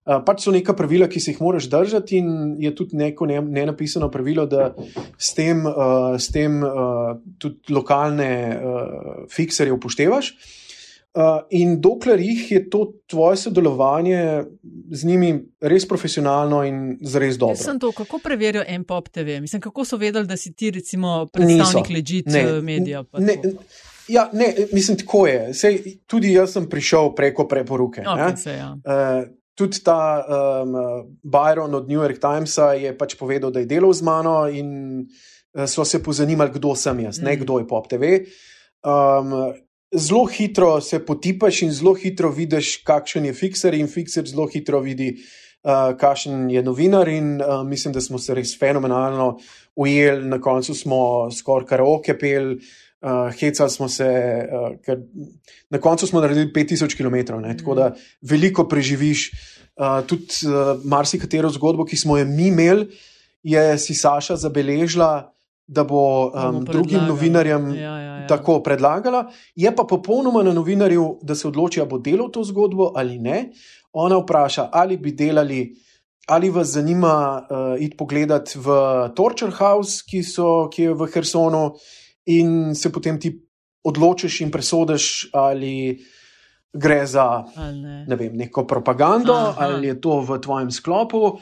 Uh, 0.03 0.19
pač 0.25 0.43
so 0.43 0.51
neka 0.53 0.75
pravila, 0.77 1.07
ki 1.09 1.21
se 1.23 1.31
jih 1.31 1.41
moraš 1.41 1.69
držati, 1.71 2.19
in 2.19 2.57
je 2.61 2.73
tudi 2.75 2.99
neko 2.99 3.25
ne, 3.25 3.39
ne 3.41 3.65
napisano 3.71 4.11
pravilo, 4.11 4.45
da 4.45 4.73
s 5.17 5.33
tem, 5.33 5.65
uh, 5.65 6.13
s 6.19 6.29
tem 6.29 6.59
uh, 6.61 7.15
tudi 7.39 7.73
lokalne 7.73 8.33
uh, 8.53 9.23
fikserje 9.31 9.73
upoštevaš. 9.73 10.33
Uh, 10.33 10.62
Uh, 11.13 11.43
in 11.49 11.75
dokler 11.81 12.19
jih 12.19 12.51
je 12.51 12.59
to 12.69 12.93
tvoje 13.07 13.37
sodelovanje 13.37 14.43
z 14.91 15.05
njimi 15.05 15.43
res 15.61 15.85
profesionalno 15.87 16.63
in 16.65 16.97
zelo 17.05 17.27
dobro. 17.37 17.53
Jaz 17.53 17.65
sem 17.67 17.79
to, 17.79 17.91
kako 17.91 18.17
preverijo 18.23 18.63
MPOP 18.79 19.09
TV? 19.09 19.37
Mislim, 19.41 19.61
kako 19.61 19.85
so 19.85 19.97
vedeli, 19.97 20.27
da 20.27 20.37
si 20.37 20.53
ti, 20.53 20.71
recimo, 20.71 21.27
predstavnik 21.33 21.89
ležit 21.89 22.25
medija? 22.63 23.03
Ne, 23.17 23.37
ja, 24.07 24.29
ne, 24.33 24.55
mislim, 24.71 24.97
tako 24.97 25.27
je. 25.27 25.53
Sej, 25.53 25.79
tudi 26.07 26.33
jaz 26.33 26.57
sem 26.57 26.65
prišel 26.69 27.13
preko 27.15 27.45
preporuke. 27.47 28.01
Okay, 28.01 28.35
se, 28.35 28.57
ja. 28.57 28.71
uh, 28.73 29.27
tudi 29.53 29.83
ta 29.83 30.25
um, 30.25 30.73
Byron 31.23 31.75
od 31.75 31.89
New 31.89 32.01
York 32.01 32.17
Timesa 32.17 32.73
je 32.73 32.97
pač 32.97 33.13
povedal, 33.19 33.51
da 33.51 33.61
je 33.61 33.69
delal 33.69 33.93
z 33.93 34.01
mano 34.01 34.47
in 34.49 35.05
uh, 35.05 35.65
so 35.69 35.85
se 35.85 36.01
pozanimali, 36.03 36.51
kdo 36.57 36.73
sem 36.75 37.05
jaz, 37.05 37.21
mm. 37.21 37.25
ne 37.25 37.37
kdo 37.37 37.59
je 37.59 37.67
Pop 37.67 37.85
TV. 37.87 38.25
Um, 38.81 39.53
zelo 39.95 40.25
hitro 40.25 40.81
se 40.81 41.05
potipaš 41.05 41.61
in 41.61 41.71
zelo 41.71 41.93
hitro 41.93 42.31
vidiš, 42.31 42.77
kakšen 42.85 43.25
je 43.25 43.33
fikser, 43.33 43.73
in 43.73 43.87
fikser 43.87 44.27
zelo 44.27 44.47
hitro 44.47 44.79
vidi, 44.81 45.13
uh, 45.63 45.93
kakšen 45.99 46.49
je 46.51 46.63
novinar. 46.63 47.09
In 47.09 47.41
uh, 47.41 47.61
mislim, 47.67 47.93
da 47.93 48.01
smo 48.01 48.19
se 48.19 48.33
res 48.33 48.55
fenomenalno 48.59 49.37
ujeli, 49.75 50.27
na 50.29 50.41
koncu 50.41 50.75
smo 50.75 51.31
skoraj 51.31 51.67
karaoke 51.69 52.17
pel. 52.17 52.55
Uh, 53.03 53.27
hecali 53.35 53.69
smo 53.69 53.89
se, 53.91 54.07
uh, 54.07 54.69
ker 54.85 55.01
na 55.69 55.79
koncu 55.83 56.07
smo 56.07 56.21
naredili 56.23 56.53
5000 56.55 56.95
km, 56.95 57.35
ne, 57.41 57.57
tako 57.57 57.75
da 57.75 57.89
veliko 58.21 58.67
preživiš. 58.67 59.31
Uh, 59.73 60.03
tudi 60.07 60.45
uh, 60.45 60.77
marsikatero 60.85 61.49
zgodbo, 61.49 61.83
ki 61.85 61.97
smo 61.97 62.17
jo 62.17 62.25
mi 62.29 62.47
imeli, 62.47 62.85
je 63.43 63.77
si 63.81 63.95
Saša 63.97 64.35
zabeležila, 64.37 65.32
da 65.73 65.83
bo 65.83 66.29
um, 66.29 66.61
drugim 66.65 67.07
novinarjem 67.07 67.69
ja, 67.75 67.97
ja, 67.99 68.15
ja. 68.21 68.27
tako 68.27 68.59
predlagala. 68.63 69.25
Je 69.55 69.71
pa 69.75 69.83
popolnoma 69.89 70.43
na 70.43 70.53
novinarju, 70.53 71.19
da 71.21 71.35
se 71.35 71.47
odloči, 71.47 71.81
ali 71.81 71.89
bo 71.89 71.99
delal 71.99 72.29
to 72.31 72.43
zgodbo 72.43 72.91
ali 72.95 73.17
ne. 73.19 73.49
Ona 73.93 74.17
vpraša, 74.21 74.69
ali 74.71 74.97
bi 74.97 75.11
delali. 75.11 75.73
Ali 76.27 76.49
vas 76.49 76.67
zanima 76.77 77.43
uh, 77.43 77.81
iti 77.83 77.97
pogledat 77.97 78.55
v 78.55 78.75
Torture 79.15 79.51
House, 79.51 80.05
ki, 80.07 80.23
so, 80.23 80.69
ki 80.71 80.83
je 80.83 80.93
v 80.95 81.07
Hersonu, 81.13 81.73
in 82.31 82.75
se 82.75 82.91
potem 82.91 83.19
ti 83.19 83.33
odločiš 83.83 84.41
in 84.41 84.51
presodiš, 84.51 85.27
ali 85.33 85.99
gre 86.73 87.05
za 87.05 87.43
Ne. 87.57 88.05
ne 88.07 88.15
vem, 88.15 88.37
neko 88.37 88.63
propagando, 88.67 89.33
Aha. 89.33 89.55
ali 89.59 89.87
je 89.87 90.01
to 90.01 90.21
v 90.21 90.39
tvojem 90.39 90.71
sklopu, 90.71 91.37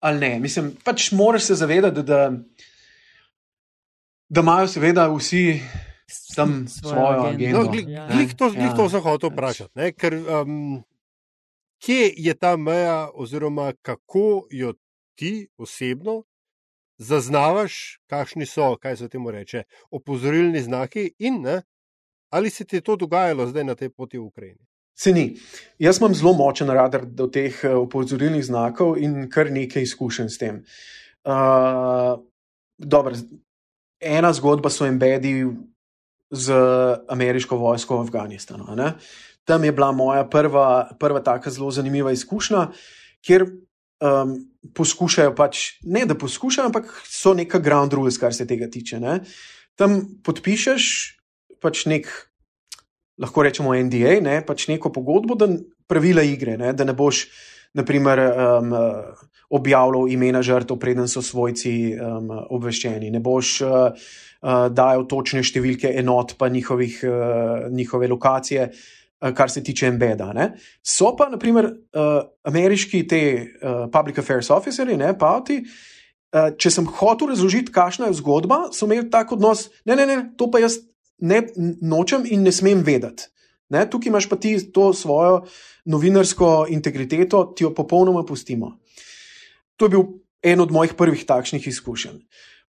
ali 0.00 0.20
ne. 0.20 0.40
Mislim, 0.40 0.76
pač 0.84 1.12
moraš 1.12 1.42
se 1.42 1.54
zavedati, 1.54 1.94
da, 1.94 2.02
da 2.02 2.32
imajo 4.30 4.68
seveda 4.68 5.08
vsi 5.08 5.60
tam 6.36 6.68
svojo 6.68 7.22
agendo. 7.26 7.58
No, 7.58 7.70
glik, 7.70 7.88
Ja. 7.88 8.08
glik 8.12 8.36
to, 8.36 8.50
glik 8.50 8.72
Ja. 8.72 8.76
to 8.76 8.88
sem 8.90 9.00
hotel 9.00 9.30
vprašati. 9.30 9.72
Ne? 9.74 9.92
Ker 9.92 10.14
um, 10.14 10.84
kje 11.78 12.14
je 12.16 12.34
ta 12.34 12.56
meja, 12.56 13.10
oziroma 13.14 13.72
kako 13.82 14.46
jo 14.50 14.74
ti 15.14 15.48
osebno 15.58 16.22
zaznavaš, 16.98 18.00
kakšni 18.06 18.46
so, 18.46 18.76
kaj 18.76 18.96
se 18.96 19.08
temu 19.08 19.30
reče, 19.30 19.62
opozorilni 19.90 20.62
znaki, 20.62 21.10
in 21.18 21.42
ne, 21.42 21.62
ali 22.30 22.50
se 22.50 22.64
ti 22.64 22.76
je 22.76 22.80
to 22.80 22.96
dogajalo 22.96 23.46
zdaj 23.46 23.64
na 23.64 23.74
tej 23.74 23.90
poti 23.90 24.18
v 24.18 24.22
Ukrajini? 24.24 24.66
Se 24.98 25.12
ni. 25.12 25.36
Jaz 25.78 25.98
imam 26.00 26.14
zelo 26.14 26.32
močen 26.32 26.70
radar 26.70 27.04
do 27.06 27.26
teh 27.26 27.64
eh, 27.64 27.74
opozorilnih 27.74 28.44
znakov 28.44 28.96
in 28.98 29.30
kar 29.30 29.50
nekaj 29.52 29.82
izkušenj 29.82 30.28
s 30.28 30.38
tem. 30.38 30.64
Uh, 31.24 32.16
dobro, 32.78 33.12
ena 34.00 34.32
zgodba 34.32 34.70
so 34.70 34.86
embedi 34.86 35.46
z 36.30 36.52
ameriško 37.08 37.56
vojsko 37.56 37.96
v 37.96 38.06
Afganistanu. 38.06 38.74
Ne? 38.76 38.92
Tam 39.44 39.64
je 39.64 39.72
bila 39.72 39.92
moja 39.92 40.24
prva, 40.28 40.90
prva 40.98 41.22
taka 41.22 41.50
zelo 41.50 41.70
zanimiva 41.70 42.12
izkušnja, 42.12 42.66
kjer 43.22 43.46
um, 43.46 44.36
poskušajo 44.74 45.34
pač, 45.34 45.78
ne 45.82 46.06
da 46.06 46.18
poskušajo, 46.18 46.66
ampak 46.66 46.90
so 47.06 47.34
neka 47.34 47.58
ground 47.58 47.94
rules, 47.94 48.18
kar 48.18 48.34
se 48.34 48.46
tega 48.46 48.70
tiče. 48.70 49.00
Ne? 49.00 49.20
Tam 49.78 50.00
podpišeš 50.24 50.88
pač 51.62 51.86
nek 51.86 52.10
lahko 53.18 53.42
rečemo 53.46 53.74
NDA, 53.74 54.18
ne, 54.20 54.40
pač 54.44 54.66
neko 54.68 54.92
pogodbo, 54.92 55.36
da 55.38 55.48
pravila 55.88 56.24
igre, 56.26 56.56
ne, 56.60 56.72
da 56.76 56.84
ne 56.84 56.92
boš, 56.96 57.26
naprimer, 57.76 58.20
um, 58.20 58.74
objavljal 59.50 60.08
imena 60.10 60.42
žrtev, 60.42 60.78
preden 60.82 61.08
so 61.08 61.22
svojci 61.22 61.94
um, 61.94 62.30
obveščeni, 62.56 63.12
ne 63.14 63.20
boš 63.22 63.56
uh, 63.62 64.06
dajal 64.72 65.06
točne 65.10 65.44
številke 65.46 65.92
enot, 66.00 66.34
pa 66.40 66.48
njihovih, 66.52 67.00
uh, 67.06 67.66
njihove 67.72 68.08
lokacije. 68.14 68.70
Kar 69.16 69.48
se 69.48 69.62
tiče 69.64 69.86
embeda. 69.88 70.26
Ne. 70.36 70.50
So 70.84 71.14
pa, 71.16 71.30
naprimer, 71.32 71.64
uh, 71.96 72.18
ameriški 72.44 72.98
te 73.08 73.20
uh, 73.32 73.86
public 73.90 74.18
affairs 74.20 74.50
officeri, 74.52 74.92
ne 75.00 75.14
pa 75.16 75.30
ti, 75.40 75.56
uh, 75.64 76.50
če 76.52 76.70
sem 76.70 76.88
hotel 76.98 77.32
razložiti, 77.32 77.72
kakšna 77.72 78.10
je 78.10 78.18
zgodba, 78.20 78.66
so 78.76 78.84
imeli 78.84 79.08
tak 79.10 79.32
odnos, 79.32 79.70
ne, 79.88 79.96
ne, 79.96 80.04
ne, 80.06 80.18
to 80.36 80.50
pa 80.52 80.60
jaz 80.60 80.76
ne 81.18 81.40
nočem 81.80 82.26
in 82.28 82.44
ne 82.44 82.52
smem 82.52 82.84
vedeti. 82.84 83.30
Ne, 83.74 83.82
tukaj 83.90 84.10
imaš 84.10 84.28
pa 84.30 84.36
ti 84.38 84.54
to 84.72 84.92
svojo 84.94 85.44
novinarsko 85.84 86.66
integriteto, 86.70 87.52
ti 87.56 87.64
jo 87.64 87.72
popolnoma 87.74 88.22
pustimo. 88.26 88.76
To 89.76 89.86
je 89.86 89.94
bil 89.96 90.04
en 90.42 90.60
od 90.60 90.72
mojih 90.72 90.94
prvih 90.94 91.24
takšnih 91.26 91.66
izkušenj. 91.66 92.20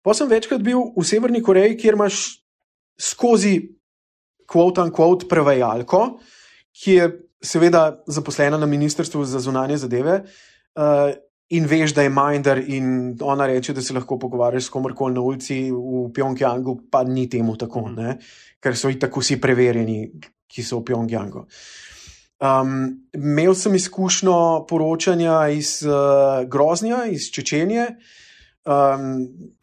Pa 0.02 0.14
sem 0.14 0.28
večkrat 0.30 0.62
bil 0.62 0.92
v 0.96 1.04
Severni 1.04 1.42
Koreji, 1.42 1.76
kjer 1.76 1.98
imaš 1.98 2.40
skozi 2.96 3.58
quote 4.46 4.80
unquote 4.84 5.28
prevajalko, 5.28 6.18
ki 6.72 6.92
je 6.92 7.08
seveda 7.42 8.02
zaposlena 8.06 8.58
na 8.58 8.66
Ministrstvu 8.66 9.24
za 9.24 9.40
zunanje 9.42 9.76
zadeve. 9.76 10.22
Uh, 10.76 11.12
In 11.54 11.68
veš, 11.70 11.92
da 11.94 12.02
je 12.02 12.10
Minder, 12.10 12.58
in 12.58 12.86
ona 13.22 13.46
reče, 13.46 13.72
da 13.72 13.82
se 13.82 13.94
lahko 13.94 14.16
pogovarjaš 14.18 14.64
s 14.66 14.72
komorkoli 14.74 15.14
na 15.14 15.20
ulici 15.22 15.70
v 15.70 16.08
Pjongjangu, 16.14 16.80
pa 16.90 17.04
ni 17.06 17.28
temu 17.30 17.54
tako, 17.56 17.84
ne? 17.94 18.16
ker 18.58 18.74
so 18.74 18.90
i 18.90 18.98
tako 18.98 19.22
vsi 19.22 19.36
preverjeni, 19.40 20.00
ki 20.48 20.62
so 20.62 20.80
v 20.80 20.90
Pjongjangu. 20.90 21.46
Um, 22.36 23.08
imel 23.16 23.54
sem 23.56 23.74
izkušnjo 23.74 24.66
poročanja 24.68 25.48
iz 25.48 25.80
uh, 25.86 26.44
Groznja, 26.48 27.06
iz 27.08 27.30
Čečenije, 27.32 27.86
um, 28.68 29.06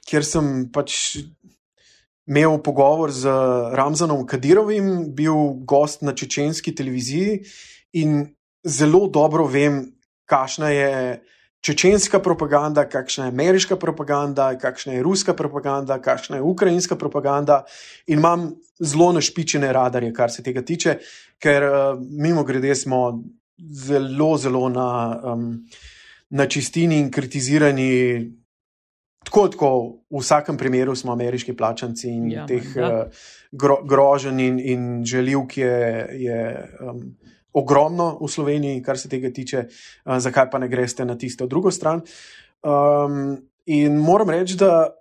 kjer 0.09 0.25
sem 0.25 0.47
pač 0.73 1.17
imel 2.25 2.57
pogovor 2.63 3.11
z 3.11 3.29
Ramzanom 3.75 4.25
Kadirovim, 4.25 5.13
bil 5.13 5.53
gost 5.67 6.01
na 6.01 6.15
čečenski 6.15 6.75
televiziji 6.75 7.43
in 7.93 8.25
zelo 8.63 9.07
dobro 9.07 9.45
vem, 9.45 9.83
kakšna 10.25 10.69
je 10.69 10.89
čečenska 11.63 12.19
propaganda, 12.19 12.83
kakšna 12.89 13.25
je 13.25 13.31
ameriška 13.31 13.75
propaganda, 13.79 14.51
kakšna 14.59 14.93
je 14.93 15.03
ruska 15.03 15.33
propaganda, 15.33 16.01
kakšna 16.01 16.35
je 16.35 16.43
ukrajinska 16.43 16.95
propaganda, 16.99 17.63
in 18.07 18.19
imam 18.19 18.51
zelo 18.79 19.11
našpičene 19.15 19.71
radarje, 19.73 20.11
kar 20.13 20.31
se 20.31 20.43
tega 20.43 20.61
tiče, 20.61 20.97
ker 21.39 21.63
uh, 21.63 21.99
mimo 21.99 22.43
grede 22.43 22.75
smo 22.75 23.23
zelo, 23.57 24.37
zelo 24.37 24.67
na, 24.69 25.19
um, 25.23 25.63
na 26.29 26.45
čistini 26.45 26.99
in 26.99 27.11
kritizirani. 27.11 27.91
Tako, 29.23 29.47
tako, 29.47 29.69
v 30.11 30.19
vsakem 30.19 30.57
primeru 30.59 30.95
smo 30.99 31.13
ameriški 31.15 31.55
plačanci 31.55 32.09
in 32.11 32.31
Ja, 32.31 32.41
ja, 32.41 32.47
teh 32.47 32.75
menda. 32.75 33.05
uh, 33.05 33.29
gro, 33.51 33.77
groženj 33.87 34.41
in, 34.41 34.59
in 34.59 35.05
želivk 35.07 35.57
je, 35.57 36.07
je 36.27 36.41
um, 36.83 37.15
ogromno 37.53 38.17
v 38.21 38.29
Sloveniji, 38.29 38.81
kar 38.83 38.97
se 38.97 39.09
tega 39.09 39.31
tiče, 39.33 39.65
uh, 39.67 40.17
zakaj 40.19 40.49
pa 40.51 40.59
ne 40.59 40.67
greste 40.67 41.05
na 41.05 41.17
tisto 41.17 41.47
drugo 41.47 41.71
stran. 41.71 42.01
Um, 42.63 43.37
in 43.65 43.97
moram 43.97 44.29
reči, 44.29 44.57
da 44.57 44.93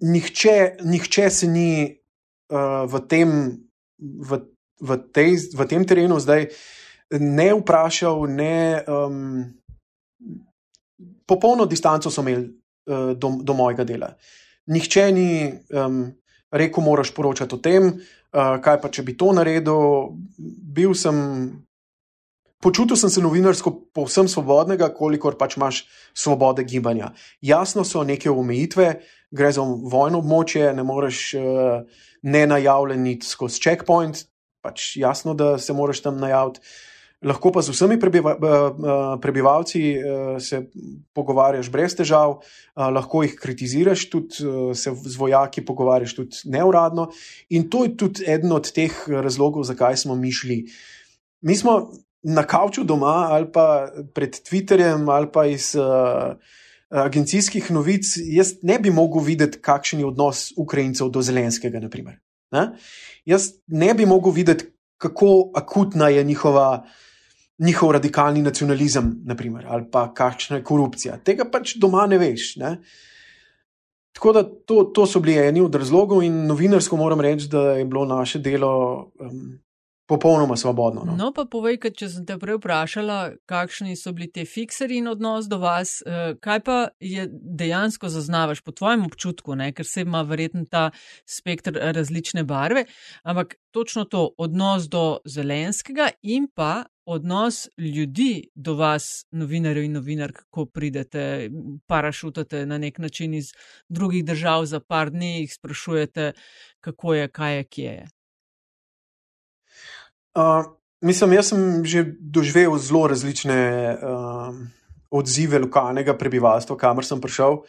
nihče, 0.00 0.76
nihče 0.84 1.30
se 1.30 1.46
ni 1.46 1.72
uh, 2.52 2.84
v, 2.86 3.02
tem, 3.08 3.34
v, 3.98 4.40
v, 4.80 4.98
tej, 5.12 5.36
v 5.54 5.66
tem 5.68 5.84
terenu 5.86 6.20
zdaj 6.20 6.48
ne 7.20 7.50
vprašal, 7.60 8.26
ne. 8.30 8.84
Um, 8.88 9.58
Popolno 11.26 11.64
distanco 11.70 12.10
so 12.10 12.20
imeli 12.20 12.44
uh, 12.44 13.12
do, 13.16 13.38
do 13.40 13.54
mojega 13.56 13.84
dela. 13.88 14.10
Nihče 14.68 15.04
ni 15.14 15.28
um, 15.70 16.04
rekel, 16.52 16.84
moraš 16.84 17.12
poročati 17.14 17.54
o 17.54 17.58
tem, 17.62 17.88
uh, 18.32 18.56
kaj 18.62 18.80
pa 18.82 18.90
če 18.92 19.04
bi 19.06 19.16
to 19.18 19.32
naredil. 19.36 20.12
Bil 20.72 20.94
sem, 20.98 21.16
počutil 22.62 22.98
sem 22.98 23.12
se 23.12 23.24
novinarsko 23.24 23.74
povsem 23.94 24.28
svobodnega, 24.28 24.92
kolikor 24.96 25.38
pač 25.40 25.56
imaš 25.60 25.84
svobode 26.14 26.64
gibanja. 26.68 27.12
Jasno 27.40 27.84
so 27.84 28.04
neke 28.04 28.30
omejitve, 28.30 28.88
gre 29.32 29.52
za 29.52 29.64
vojno 29.64 30.22
območje, 30.22 30.72
ne 30.76 30.86
moreš 30.86 31.26
uh, 31.38 32.00
nenajavljeniti 32.22 33.26
skozi 33.26 33.60
checkpoint, 33.60 34.24
pač 34.62 34.96
jasno, 34.96 35.34
da 35.34 35.56
se 35.58 35.74
moraš 35.74 36.04
tam 36.04 36.20
najaviti. 36.22 36.62
Lahko 37.22 37.52
pa 37.54 37.62
z 37.62 37.70
vsemi 37.70 38.00
prebiva, 38.02 38.34
eh, 38.34 38.42
eh, 38.42 39.20
prebivalci 39.22 39.82
eh, 39.94 40.40
se 40.42 40.64
pogovarjaš 41.14 41.70
brez 41.70 41.94
težav, 41.94 42.40
lahko 42.76 43.22
jih 43.22 43.36
kritiziraš, 43.38 44.08
tudi 44.10 44.48
se 44.74 44.90
z 44.94 45.16
vojaki 45.16 45.62
pogovarjaš 45.64 46.14
tudi 46.14 46.36
neuradno. 46.50 47.10
In 47.50 47.68
to 47.70 47.84
je 47.84 47.96
tudi 47.96 48.26
eden 48.26 48.52
od 48.52 48.72
teh 48.72 48.90
razlogov, 49.06 49.64
zakaj 49.64 49.96
smo 49.96 50.14
mi 50.14 50.32
šli. 50.32 50.64
Mi 51.40 51.56
smo 51.56 51.92
na 52.22 52.42
kavču 52.46 52.84
doma 52.84 53.28
ali 53.30 53.46
pa 53.52 53.90
pred 54.14 54.38
Twitterjem 54.42 55.10
ali 55.10 55.28
pa 55.32 55.46
iz 55.46 55.74
uh, 55.74 56.34
agencijskih 56.88 57.70
novic, 57.70 58.14
jaz 58.16 58.54
ne 58.62 58.78
bi 58.78 58.90
mogel 58.90 59.22
videti, 59.22 59.58
kakšen 59.58 60.00
je 60.00 60.06
odnos 60.06 60.52
Ukrajincev 60.56 61.08
do 61.08 61.22
Zelenskega. 61.22 61.80
naprimer, 61.80 62.18
Ne? 62.52 62.72
Jaz 63.24 63.48
ne 63.66 63.94
bi 63.94 64.06
mogel 64.06 64.32
videti, 64.32 64.64
kako 64.98 65.50
akutna 65.54 66.08
je 66.08 66.24
njihova 66.24 66.84
njihov 67.62 67.94
radikalni 67.96 68.42
nacionalizem, 68.42 69.14
naprimer, 69.24 69.66
ali 69.68 69.86
pa 69.90 70.08
kakšna 70.14 70.58
je 70.60 70.64
korupcija. 70.64 71.16
Tega 71.24 71.46
pač 71.50 71.76
doma 71.80 72.06
ne 72.10 72.18
veš. 72.18 72.56
Ne? 72.62 72.76
Tako 74.12 74.32
da 74.32 74.42
to, 74.44 74.84
to 74.94 75.06
so 75.06 75.20
bili 75.20 75.38
eni 75.40 75.60
od 75.64 75.74
razlogov, 75.74 76.22
in 76.22 76.44
novinarsko 76.46 76.96
moram 76.96 77.20
reči, 77.20 77.48
da 77.48 77.62
je 77.78 77.84
bilo 77.84 78.04
naše 78.04 78.38
delo 78.38 78.72
um, 79.20 79.62
popolnoma 80.12 80.56
svobodno. 80.56 81.04
No? 81.06 81.16
No, 81.16 81.30
pa 81.32 81.44
povej, 81.48 81.78
ker 81.80 81.94
če 81.96 82.08
sem 82.12 82.26
te 82.28 82.36
prej 82.40 82.58
vprašala, 82.58 83.18
kakšni 83.48 83.96
so 83.96 84.12
bili 84.12 84.28
ti 84.28 84.44
fikseri 84.48 84.98
in 85.00 85.08
odnos 85.08 85.48
do 85.48 85.56
vas, 85.62 86.00
eh, 86.04 86.34
kaj 86.42 86.60
pa 86.66 86.76
je 87.00 87.28
dejansko 87.30 88.10
zaznavaš 88.12 88.60
po 88.60 88.74
tvojem 88.76 89.06
občutku, 89.06 89.56
ne? 89.56 89.72
ker 89.72 89.88
se 89.88 90.04
ima 90.04 90.22
verjetno 90.22 90.66
ta 90.70 90.90
spektr 91.24 91.78
različne 91.96 92.44
barve, 92.44 92.84
ampak 93.24 93.56
točno 93.72 94.04
to 94.04 94.28
odnos 94.36 94.88
do 94.92 95.22
Zelenskega 95.24 96.10
in 96.22 96.50
pa 96.54 96.84
odnos 97.04 97.68
ljudi 97.78 98.48
do 98.54 98.74
vas, 98.74 99.24
novinarjev 99.30 99.84
in 99.84 99.96
novinark, 99.98 100.44
ko 100.50 100.66
pridete, 100.66 101.50
parašutate 101.86 102.66
na 102.66 102.78
nek 102.78 102.98
način 102.98 103.34
iz 103.34 103.52
drugih 103.88 104.24
držav 104.24 104.64
za 104.64 104.80
par 104.80 105.10
dni, 105.10 105.40
jih 105.40 105.54
sprašujete, 105.54 106.32
kako 106.80 107.14
je, 107.14 107.28
kaj 107.28 107.56
je, 107.56 107.64
kje 107.64 107.84
je. 107.84 108.06
Uh, 110.34 110.64
mislim, 111.00 111.32
jaz 111.32 111.52
sem 111.52 111.84
že 111.84 112.04
doživel 112.20 112.78
zelo 112.78 113.06
različne 113.08 113.58
uh, 113.92 114.54
odzive 115.10 115.58
lokalnega 115.58 116.16
prebivalstva, 116.18 116.76
kamor 116.76 117.04
sem 117.04 117.20
prišel. 117.20 117.62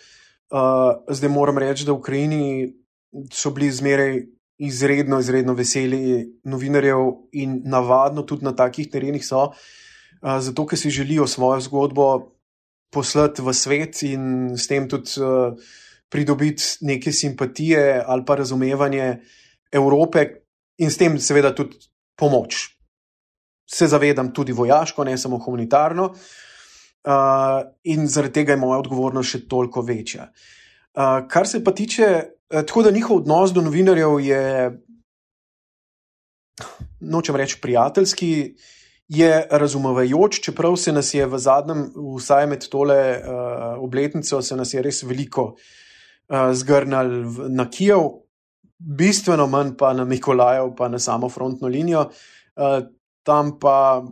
Uh, 0.53 1.01
zdaj 1.09 1.29
moram 1.29 1.57
reči, 1.57 1.85
da 1.85 1.91
v 1.91 1.99
Ukrajini 1.99 2.73
so 3.33 3.51
bili 3.51 3.71
zmeraj 3.71 4.21
izredno, 4.63 5.19
izredno 5.19 5.53
veseli 5.53 6.23
novinarjev 6.43 7.07
in 7.31 7.61
navadno 7.65 8.23
tudi 8.23 8.45
na 8.45 8.55
takih 8.55 8.89
terenih 8.89 9.25
so, 9.25 9.49
uh, 9.49 10.37
zato 10.39 10.65
ker 10.67 10.79
si 10.79 10.91
želijo 10.93 11.27
svojo 11.27 11.61
zgodbo 11.67 12.07
poslati 12.93 13.41
v 13.41 13.53
svet 13.53 14.03
in 14.03 14.53
s 14.57 14.67
tem 14.67 14.87
tudi 14.89 15.17
uh, 15.21 15.57
pridobiti 16.09 16.63
neke 16.81 17.11
simpatije 17.11 18.03
ali 18.05 18.25
pa 18.25 18.35
razumevanje 18.35 19.17
Evrope 19.71 20.25
in 20.77 20.91
s 20.91 20.97
tem 20.97 21.17
seveda 21.19 21.55
tudi 21.55 21.77
pomoč. 22.15 22.69
Se 23.65 23.87
zavedam 23.87 24.33
tudi 24.33 24.53
vojaško, 24.53 25.03
ne 25.03 25.17
samo 25.17 25.39
humanitarno, 25.39 26.11
uh, 27.03 27.61
in 27.83 28.07
zaradi 28.07 28.33
tega 28.33 28.53
je 28.53 28.61
moja 28.61 28.79
odgovornost 28.83 29.29
še 29.29 29.41
toliko 29.49 29.81
večja. 29.81 30.29
Uh, 30.93 31.23
kar 31.29 31.47
se 31.49 31.63
pa 31.63 31.73
tiče, 31.73 32.09
tako 32.61 32.83
da 32.83 32.91
njihov 32.91 33.17
odnos 33.17 33.51
do 33.53 33.61
novinarjev 33.61 34.19
je, 34.19 34.71
nočem 36.99 37.35
reči, 37.35 37.57
prijateljski, 37.61 38.55
je 39.07 39.47
razumevajoč, 39.51 40.39
čeprav 40.39 40.75
se 40.75 40.91
nas 40.91 41.13
je 41.13 41.25
v 41.25 41.37
zadnjem, 41.37 41.87
vsaj 42.17 42.47
med 42.47 42.67
tole 42.69 42.99
uh, 43.17 43.83
obletnico, 43.83 44.41
se 44.41 44.55
nas 44.55 44.73
je 44.73 44.81
res 44.81 45.03
veliko 45.03 45.43
uh, 45.53 46.53
zgrnil 46.53 47.25
na 47.49 47.67
Kijev, 47.69 48.07
bistveno 48.77 49.47
manj 49.47 49.73
pa 49.77 49.93
na 49.93 50.05
Mikolajev, 50.05 50.75
pa 50.77 50.87
na 50.87 50.99
samo 50.99 51.29
frontno 51.29 51.67
linijo. 51.67 52.07
Uh, 52.55 52.85
tam 53.23 53.57
pa 53.59 54.03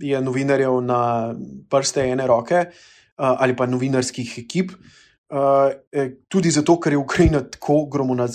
je 0.00 0.20
novinarjev 0.20 0.80
na 0.82 1.34
prste 1.70 2.08
ene 2.10 2.26
roke 2.26 2.66
uh, 2.66 3.34
ali 3.38 3.56
pa 3.56 3.66
novinarskih 3.66 4.38
ekip. 4.44 4.70
Uh, 4.70 5.03
tudi 6.28 6.50
zato, 6.50 6.76
ker 6.80 6.92
je 6.92 6.98
Ukrajina 6.98 7.40
tako 7.40 7.86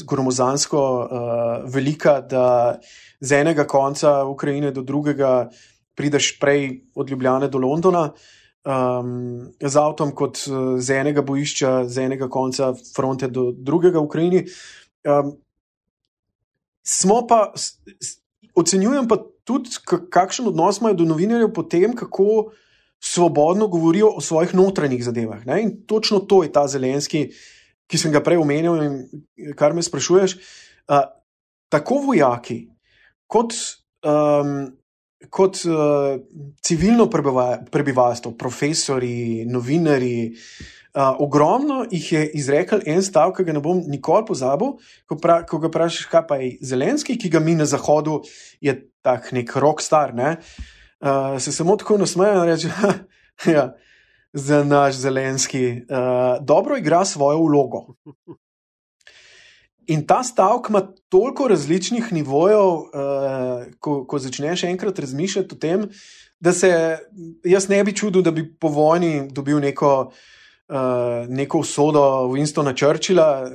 gromozansko 0.08 0.80
uh, 0.82 1.72
velika, 1.72 2.20
da 2.22 2.80
z 3.20 3.42
enega 3.42 3.68
konca 3.68 4.24
Ukrajine 4.26 4.72
do 4.72 4.82
drugega 4.82 5.50
prideš 5.96 6.40
prej 6.40 6.82
od 6.96 7.10
Ljubljane 7.10 7.48
do 7.48 7.58
Londona, 7.58 8.10
um, 8.66 9.52
z 9.62 9.76
avtom, 9.76 10.12
kot 10.16 10.40
z 10.78 10.96
enega 10.96 11.22
bojišča, 11.22 11.84
z 11.88 12.06
enega 12.08 12.30
konca 12.30 12.74
fronte 12.96 13.28
do 13.28 13.52
drugega 13.52 14.00
v 14.00 14.04
Ukrajini. 14.04 14.46
Um, 15.04 15.36
smo 16.84 17.22
pa, 17.28 17.54
ocenjujem 18.56 19.08
pa 19.08 19.20
tudi, 19.44 19.76
kakšen 19.86 20.48
odnos 20.48 20.80
imajo 20.80 21.02
do 21.02 21.06
novinarjev, 21.06 21.54
potem 21.54 21.96
kako 21.96 22.52
svobodno 23.00 23.68
govorijo 23.68 24.12
o 24.16 24.22
svojih 24.22 24.56
notranjih 24.56 25.04
zadevah. 25.04 25.46
Ne? 25.46 25.62
In 25.62 25.86
točno 25.86 26.20
to 26.20 26.44
je 26.44 26.52
ta 26.52 26.68
zelenski, 26.68 27.30
ki 27.88 27.98
sem 27.98 28.12
ga 28.12 28.22
prej 28.24 28.38
omenil 28.38 28.84
in 28.84 29.56
kar 29.58 29.74
me 29.74 29.84
sprašuješ. 29.84 30.36
Uh, 30.90 31.06
tako 31.70 32.02
vojaki, 32.06 32.68
kot, 33.28 33.54
um, 34.06 34.70
kot 35.30 35.62
uh, 35.66 36.20
civilno 36.62 37.10
prebivalstvo, 37.72 38.32
profesori, 38.38 39.46
novinari. 39.46 40.34
Uh, 40.90 41.22
ogromno 41.22 41.84
jih 41.92 42.12
je 42.12 42.22
izrekel 42.34 42.82
en 42.90 43.04
stavek, 43.06 43.38
ki 43.38 43.44
ga 43.46 43.54
ne 43.54 43.62
bom 43.62 43.84
nikoli 43.88 44.26
pozabil. 44.26 44.74
Ko, 45.06 45.18
pra, 45.22 45.44
ko 45.46 45.60
ga 45.62 45.70
vprašaš, 45.70 46.08
kaj 46.10 46.24
pa 46.28 46.40
je 46.42 46.56
Zelenski, 46.66 47.18
ki 47.18 47.30
ga 47.30 47.40
mi 47.40 47.54
na 47.56 47.68
zahodu 47.70 48.18
je 48.62 48.74
tak 49.06 49.30
nek 49.32 49.54
rok 49.62 49.86
star. 49.86 50.16
Ne? 50.18 50.32
Uh, 50.42 50.79
se 51.40 51.52
samo 51.52 51.76
tako 51.76 51.98
nasmeje 51.98 52.36
in 52.36 52.44
reče: 52.44 52.70
ja, 53.56 53.76
za 54.34 54.64
naš 54.64 54.96
Zelenski, 54.96 55.72
uh, 55.72 56.46
dobro 56.46 56.78
igra 56.78 57.06
svojo 57.06 57.40
vlogo. 57.40 57.86
In 59.88 60.08
ta 60.08 60.24
stavek 60.24 60.70
ima 60.70 60.82
toliko 61.10 61.48
različnih 61.48 62.14
nivojev, 62.14 62.68
uh, 62.68 62.84
ko, 63.80 64.06
ko 64.06 64.20
začneš 64.20 64.64
enkrat 64.64 65.00
razmišljati 65.00 65.56
o 65.56 65.58
tem, 65.58 65.90
da 66.40 66.54
se 66.54 66.98
jaz 67.44 67.70
ne 67.70 67.84
bi 67.84 67.96
čudil, 67.96 68.22
da 68.22 68.32
bi 68.32 68.46
po 68.60 68.68
vojni 68.68 69.28
dobil 69.32 69.60
neko 69.60 70.12
uh, 70.70 71.28
neko 71.30 71.60
usodo 71.60 72.02
Winstona 72.30 72.74
Churchilla, 72.78 73.50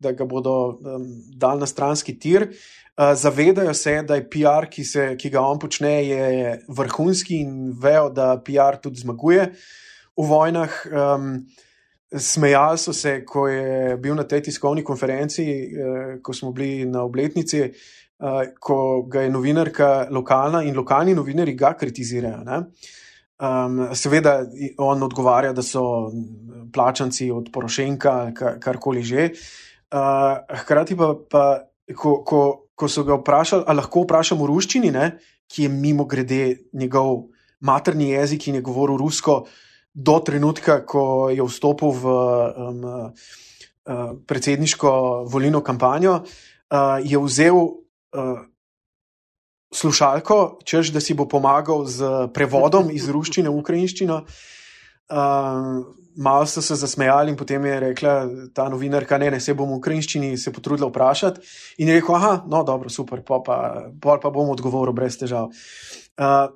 da 0.00 0.12
ga 0.12 0.24
bodo 0.24 0.68
um, 0.68 1.06
dal 1.34 1.58
na 1.58 1.66
stranski 1.66 2.18
tir. 2.18 2.50
Uh, 2.98 3.12
zavedajo 3.14 3.74
se, 3.74 4.02
da 4.02 4.18
je 4.18 4.24
PR, 4.30 4.66
ki, 4.70 4.84
se, 4.84 5.04
ki 5.18 5.30
ga 5.30 5.44
on 5.46 5.58
počne, 5.62 5.94
vrhunski 6.68 7.38
in 7.44 7.70
vejo, 7.78 8.08
da 8.10 8.32
PR 8.42 8.80
tudi 8.82 9.04
zmaguje 9.04 9.44
v 10.18 10.26
vojnah. 10.26 10.82
Um, 10.90 11.46
smejali 12.08 12.78
so 12.78 12.92
se, 12.92 13.20
ko 13.24 13.46
je 13.48 13.96
bil 14.02 14.16
na 14.18 14.24
tej 14.26 14.48
tiskovni 14.48 14.82
konferenci, 14.84 15.46
uh, 15.46 16.12
ko 16.22 16.34
smo 16.34 16.50
bili 16.52 16.88
na 16.90 17.04
obletnici, 17.06 17.68
uh, 17.68 18.40
ko 18.60 19.04
ga 19.06 19.22
je 19.22 19.30
novinarka 19.30 20.08
lokalna 20.10 20.64
in 20.66 20.74
lokalni 20.74 21.14
novinari 21.14 21.54
ga 21.54 21.76
kritizirajo. 21.78 22.42
Uh, 22.42 22.96
Um, 23.38 23.94
seveda, 23.94 24.40
on 24.82 25.02
odgovarja, 25.02 25.52
da 25.54 25.62
so 25.62 26.10
plačanci 26.74 27.30
od 27.30 27.52
Porošenka, 27.54 28.32
karkoli 28.60 29.02
že. 29.02 29.28
Uh, 29.94 30.42
hkrati 30.62 30.96
pa, 30.96 31.12
pa 31.30 31.44
ko, 31.94 32.16
ko, 32.26 32.40
ko 32.78 32.88
so 32.88 33.02
ga 33.04 33.18
vprašali, 33.18 33.66
ali 33.66 33.80
lahko 33.82 34.04
vprašamo 34.04 34.44
v 34.44 34.50
ruščini, 34.52 34.92
ne, 34.94 35.08
ki 35.50 35.66
je 35.66 35.72
mimo 35.72 36.06
grede 36.06 36.68
njegov 36.72 37.26
materni 37.60 38.12
jezik 38.12 38.46
in 38.48 38.60
je 38.60 38.66
govoril 38.66 39.00
rusko, 39.00 39.42
do 39.94 40.18
trenutka, 40.22 40.84
ko 40.86 41.30
je 41.34 41.42
vstopil 41.42 41.90
v 41.90 42.12
um, 42.12 42.84
uh, 42.86 44.12
predsedniško 44.30 44.92
volilno 45.26 45.64
kampanjo, 45.64 46.20
uh, 46.22 47.02
je 47.02 47.18
vzel. 47.18 47.58
Uh, 48.14 48.46
slušalko, 49.74 50.58
češ 50.64 50.92
da 50.92 51.00
si 51.00 51.14
bo 51.14 51.26
pomagal 51.28 51.84
z 51.84 52.28
prevodom 52.32 52.88
iz 52.88 53.08
ruščine 53.12 53.50
v 53.50 53.60
ukrajinščino. 53.60 54.22
Uh, 55.08 55.82
malo 56.18 56.46
so 56.46 56.62
se 56.62 56.74
zasmejali, 56.74 57.30
in 57.30 57.36
potem 57.36 57.64
je 57.64 57.80
rekla 57.80 58.14
ta 58.52 58.68
novinarka: 58.68 59.18
Ne, 59.18 59.30
ne, 59.30 59.40
se 59.40 59.54
bom 59.54 59.70
v 59.70 59.78
ukrajinščini 59.78 60.36
se 60.38 60.52
potrudila 60.52 60.90
vprašati. 60.90 61.40
In 61.78 61.88
je 61.88 62.00
rekel: 62.00 62.14
Aha, 62.14 62.32
no, 62.50 62.64
dobro, 62.66 62.90
super, 62.90 63.22
pa, 63.22 63.40
pa, 63.44 64.18
pa 64.18 64.30
bom 64.30 64.50
odgovoril 64.50 64.96
brez 64.96 65.18
težav. 65.18 65.50
Uh, 66.18 66.50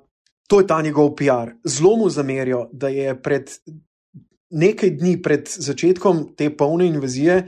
to 0.50 0.60
je 0.60 0.66
ta 0.66 0.82
njegov 0.82 1.14
PR. 1.16 1.54
Zelo 1.64 1.96
mu 1.96 2.10
zamerijo, 2.10 2.66
da 2.72 2.88
je 2.88 3.14
pred 3.22 3.50
nekaj 4.52 4.90
dni 5.00 5.16
pred 5.22 5.48
začetkom 5.48 6.32
te 6.36 6.50
polne 6.56 6.86
invazije. 6.86 7.46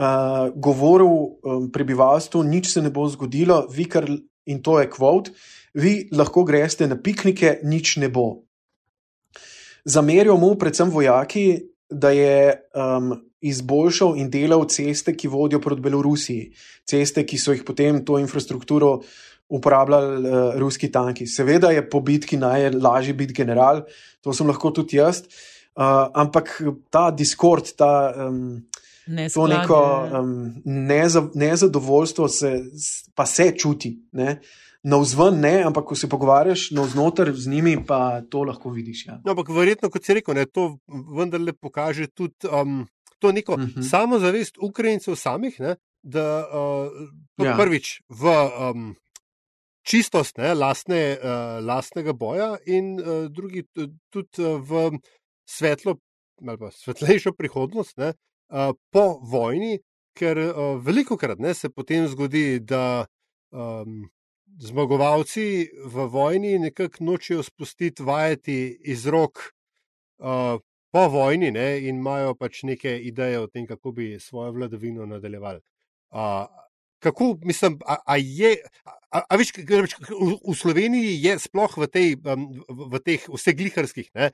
Uh, 0.00 0.48
govoril 0.54 1.10
um, 1.10 1.66
prebivalstvu, 1.72 2.42
nič 2.46 2.70
se 2.72 2.82
ne 2.82 2.90
bo 2.90 3.04
zgodilo, 3.10 3.66
vi 3.68 3.84
kar 3.84 4.06
in 4.48 4.62
to 4.62 4.78
je 4.80 4.88
kvot, 4.90 5.28
vi 5.74 6.08
lahko 6.16 6.44
greste 6.44 6.88
na 6.88 6.96
piknike, 6.96 7.58
nič 7.62 7.98
ne 8.00 8.08
bo. 8.08 8.46
Zamerijo 9.90 10.36
mu 10.36 10.54
predvsem 10.54 10.90
vojaki, 10.90 11.44
da 11.90 12.10
je 12.14 12.54
um, 12.74 13.14
izboljšal 13.40 14.14
in 14.20 14.30
delal 14.30 14.62
ceste, 14.70 15.16
ki 15.16 15.28
vodijo 15.28 15.60
proti 15.60 15.82
Belorusiji, 15.82 16.52
ceste, 16.86 17.24
ki 17.26 17.38
so 17.40 17.54
jih 17.56 17.64
potem 17.66 18.04
to 18.06 18.18
infrastrukturo 18.22 19.00
uporabljali 19.50 20.28
uh, 20.28 20.54
ruski 20.62 20.92
tanki. 20.92 21.26
Seveda 21.26 21.72
je 21.74 21.82
po 21.90 22.00
bitki 22.00 22.38
najlažje 22.38 23.16
biti 23.18 23.34
general, 23.34 23.82
to 24.22 24.34
sem 24.36 24.46
lahko 24.46 24.70
tudi 24.70 25.00
jaz, 25.00 25.24
uh, 25.74 26.06
ampak 26.14 26.60
ta 26.90 27.10
diskord, 27.10 27.74
ta. 27.76 27.92
Um, 28.28 28.66
To 29.34 29.46
neko 29.50 29.76
um, 30.20 30.62
nezadovoljstvo 31.34 32.28
se, 32.28 32.50
pa 33.14 33.24
se 33.26 33.48
čuti. 33.58 33.90
Ne? 34.12 34.24
Na 34.24 34.36
vzven 34.84 35.40
ne, 35.40 35.62
ampak 35.68 35.84
ko 35.84 35.96
se 35.96 36.08
pogovarjaš 36.08 36.70
na 36.76 36.82
vznoter 36.82 37.32
z 37.36 37.50
njimi, 37.52 37.74
pa 37.86 38.22
to 38.30 38.42
lahko 38.48 38.70
vidiš. 38.70 39.06
Ja. 39.06 39.20
No, 39.24 39.34
ampak 39.34 39.52
verjetno, 39.52 39.90
kot 39.90 40.04
si 40.04 40.16
rekel, 40.16 40.34
ne, 40.34 40.46
to 40.46 40.78
vendarle 40.88 41.52
pokaže 41.52 42.08
tudi 42.08 42.48
um, 42.48 42.86
to 43.20 43.32
neko 43.32 43.52
uh 43.52 43.60
mhm. 43.60 43.70
-huh. 43.80 43.90
samozavest 43.90 44.58
Ukrajincev 44.58 45.14
samih, 45.16 45.60
ne, 45.60 45.76
da 46.02 46.48
uh, 46.48 47.46
ja. 47.46 47.56
prvič 47.56 48.00
v 48.08 48.24
um, 48.26 48.94
čistost 49.82 50.38
ne, 50.38 50.54
lastne, 50.54 51.18
uh, 51.18 51.66
lastnega 51.66 52.12
boja 52.12 52.56
in 52.66 53.00
uh, 53.00 53.28
drugi 53.30 53.64
tudi 54.10 54.42
uh, 54.42 54.60
v 54.60 54.98
svetlo 55.48 55.96
ali 56.48 56.58
pa 56.58 56.70
svetlejšo 56.70 57.32
prihodnost. 57.32 57.96
Ne, 57.96 58.14
uh, 58.48 58.72
po 58.92 59.20
vojni, 59.22 59.78
ker 60.16 60.38
uh, 60.38 60.80
veliko 60.84 61.16
krat 61.16 61.38
ne, 61.38 61.54
se 61.54 61.68
potem 61.68 62.08
zgodi, 62.08 62.60
da, 62.60 63.06
um, 63.52 64.08
zmagovalci 64.60 65.68
v 65.84 66.06
vojni 66.06 66.58
nekako 66.58 67.04
nočejo 67.04 67.42
spustiti 67.42 68.02
vajeti 68.02 68.78
iz 68.84 69.06
rok 69.06 69.38
uh, 70.18 70.60
po 70.92 71.08
vojni 71.08 71.50
ne, 71.50 71.78
in 71.80 71.96
imajo 71.96 72.34
pač 72.34 72.62
neke 72.62 72.98
ideje 72.98 73.40
o 73.40 73.46
tem, 73.46 73.66
kako 73.66 73.92
bi 73.92 74.18
svojo 74.20 74.52
vladavino 74.52 75.06
nadaljevali. 75.06 75.60
Uh, 76.10 76.46
kako, 77.00 77.36
mislim, 77.42 77.78
a, 77.86 77.96
a 78.06 78.16
je. 78.16 78.56
A, 79.10 79.22
a 79.28 79.36
viš, 79.36 79.52
v, 79.56 80.36
v 80.46 80.54
Sloveniji 80.54 81.16
je 81.24 81.38
sploh 81.38 81.72
v, 81.78 81.86
tej, 81.90 82.08
v 82.68 83.00
teh 83.02 83.24
vseh 83.26 83.56
gliharskih, 83.56 84.10
uh, 84.14 84.28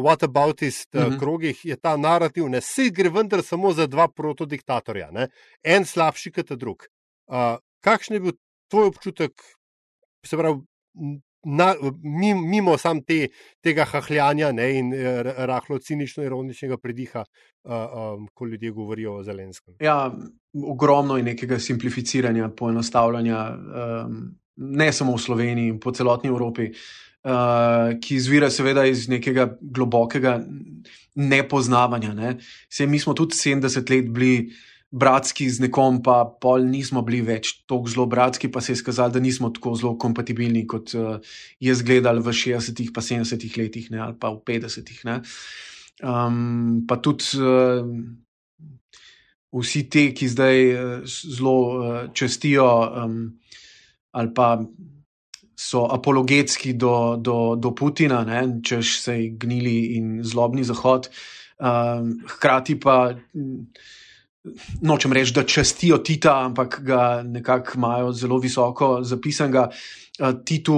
what 0.00 0.22
about 0.24 0.62
is 0.62 0.86
uh, 0.94 1.08
mhm. 1.08 1.18
krogih, 1.18 1.64
je 1.64 1.76
ta 1.76 1.96
narativ, 1.96 2.48
ne, 2.48 2.62
vse 2.64 2.88
gre 2.94 3.10
vendar 3.12 3.42
samo 3.44 3.74
za 3.76 3.88
dva 3.90 4.08
protodiktatorja, 4.08 5.10
ne, 5.12 5.28
en 5.60 5.84
slabši 5.84 6.32
kot 6.38 6.54
drug. 6.56 6.86
Uh, 7.28 7.58
kakšen 7.84 8.16
je 8.16 8.24
bil 8.28 8.36
tvoj 8.72 8.92
občutek, 8.94 9.44
se 10.26 10.36
pravi, 10.36 10.60
na, 11.44 11.74
mimo 12.34 12.76
sam 12.78 13.02
te, 13.04 13.28
tega 13.62 13.84
hahljanja 13.84 14.52
ne, 14.52 14.68
in 14.78 14.92
eh, 14.94 15.22
rahlo 15.46 15.78
cinično-ironičnega 15.78 16.78
prediha, 16.80 17.24
uh, 17.24 17.72
um, 17.72 18.28
ko 18.34 18.46
ljudje 18.46 18.70
govorijo 18.70 19.18
o 19.18 19.22
Zelenskem. 19.24 19.74
Ja, 19.80 20.12
ogromno 20.64 21.16
je 21.16 21.22
nekega 21.22 21.58
simplificiranja, 21.58 22.48
poenostavljanja, 22.56 23.40
um, 23.50 24.20
ne 24.56 24.92
samo 24.92 25.16
v 25.16 25.20
Sloveniji, 25.20 25.78
po 25.80 25.92
celotni 25.92 26.30
Evropi, 26.30 26.70
uh, 26.70 27.94
ki 28.00 28.16
izvira 28.16 28.50
seveda 28.50 28.86
iz 28.86 29.08
nekega 29.08 29.48
globokega 29.60 30.38
nepoznavanja. 31.14 32.14
Ne. 32.14 32.36
Se, 32.68 32.86
mi 32.86 32.98
smo 32.98 33.14
tudi 33.14 33.36
70 33.36 33.90
let 33.90 34.10
bili 34.10 34.52
bratski 34.94 35.48
z 35.50 35.66
nekom, 35.66 35.98
pa 36.06 36.22
pol 36.22 36.68
nismo 36.70 37.02
bili 37.02 37.20
več 37.26 37.50
tako 37.66 37.90
zelo 37.90 38.06
bratski, 38.10 38.50
pa 38.52 38.62
se 38.62 38.72
je 38.72 38.78
skazalo, 38.78 39.16
da 39.16 39.22
nismo 39.22 39.50
tako 39.54 39.74
zelo 39.78 39.94
kompatibilni, 39.98 40.62
kot 40.70 40.94
uh, 40.94 41.18
je 41.58 41.74
izgledal 41.74 42.22
v 42.22 42.34
60-ih, 42.34 42.92
pa 42.94 43.02
70-ih 43.02 43.58
letih, 43.58 43.90
ne, 43.90 44.04
ali 44.06 44.18
pa 44.20 44.30
v 44.30 44.42
50-ih. 44.46 45.02
Um, 46.04 46.84
pa 46.86 46.98
tudi 47.02 47.42
uh, 47.42 47.82
vsi 49.54 49.84
ti, 49.90 50.08
ki 50.14 50.30
zdaj 50.30 50.62
uh, 50.70 51.06
zelo 51.10 51.58
uh, 51.58 52.00
čestijo, 52.14 52.70
um, 53.04 53.20
ali 54.14 54.34
pa 54.34 54.54
so 55.58 55.88
apologetski 55.90 56.74
do, 56.78 57.16
do, 57.18 57.54
do 57.58 57.74
Putina, 57.74 58.22
češ 58.62 58.98
se 59.02 59.18
jih 59.18 59.38
gnili 59.42 59.78
in 59.98 60.18
zlobni 60.22 60.62
zahod. 60.66 61.10
Um, 61.58 62.20
hkrati 62.30 62.78
pa. 62.78 63.14
Nočem 64.84 65.12
reči, 65.12 65.32
da 65.32 65.44
častijo 65.48 65.98
Tita, 66.04 66.34
ampak 66.44 66.80
ga 66.84 67.22
nekako 67.24 67.78
imajo 67.78 68.12
zelo 68.12 68.38
visoko 68.38 68.98
zapisanega. 69.02 69.68
Uh, 70.20 70.34
Titu 70.44 70.76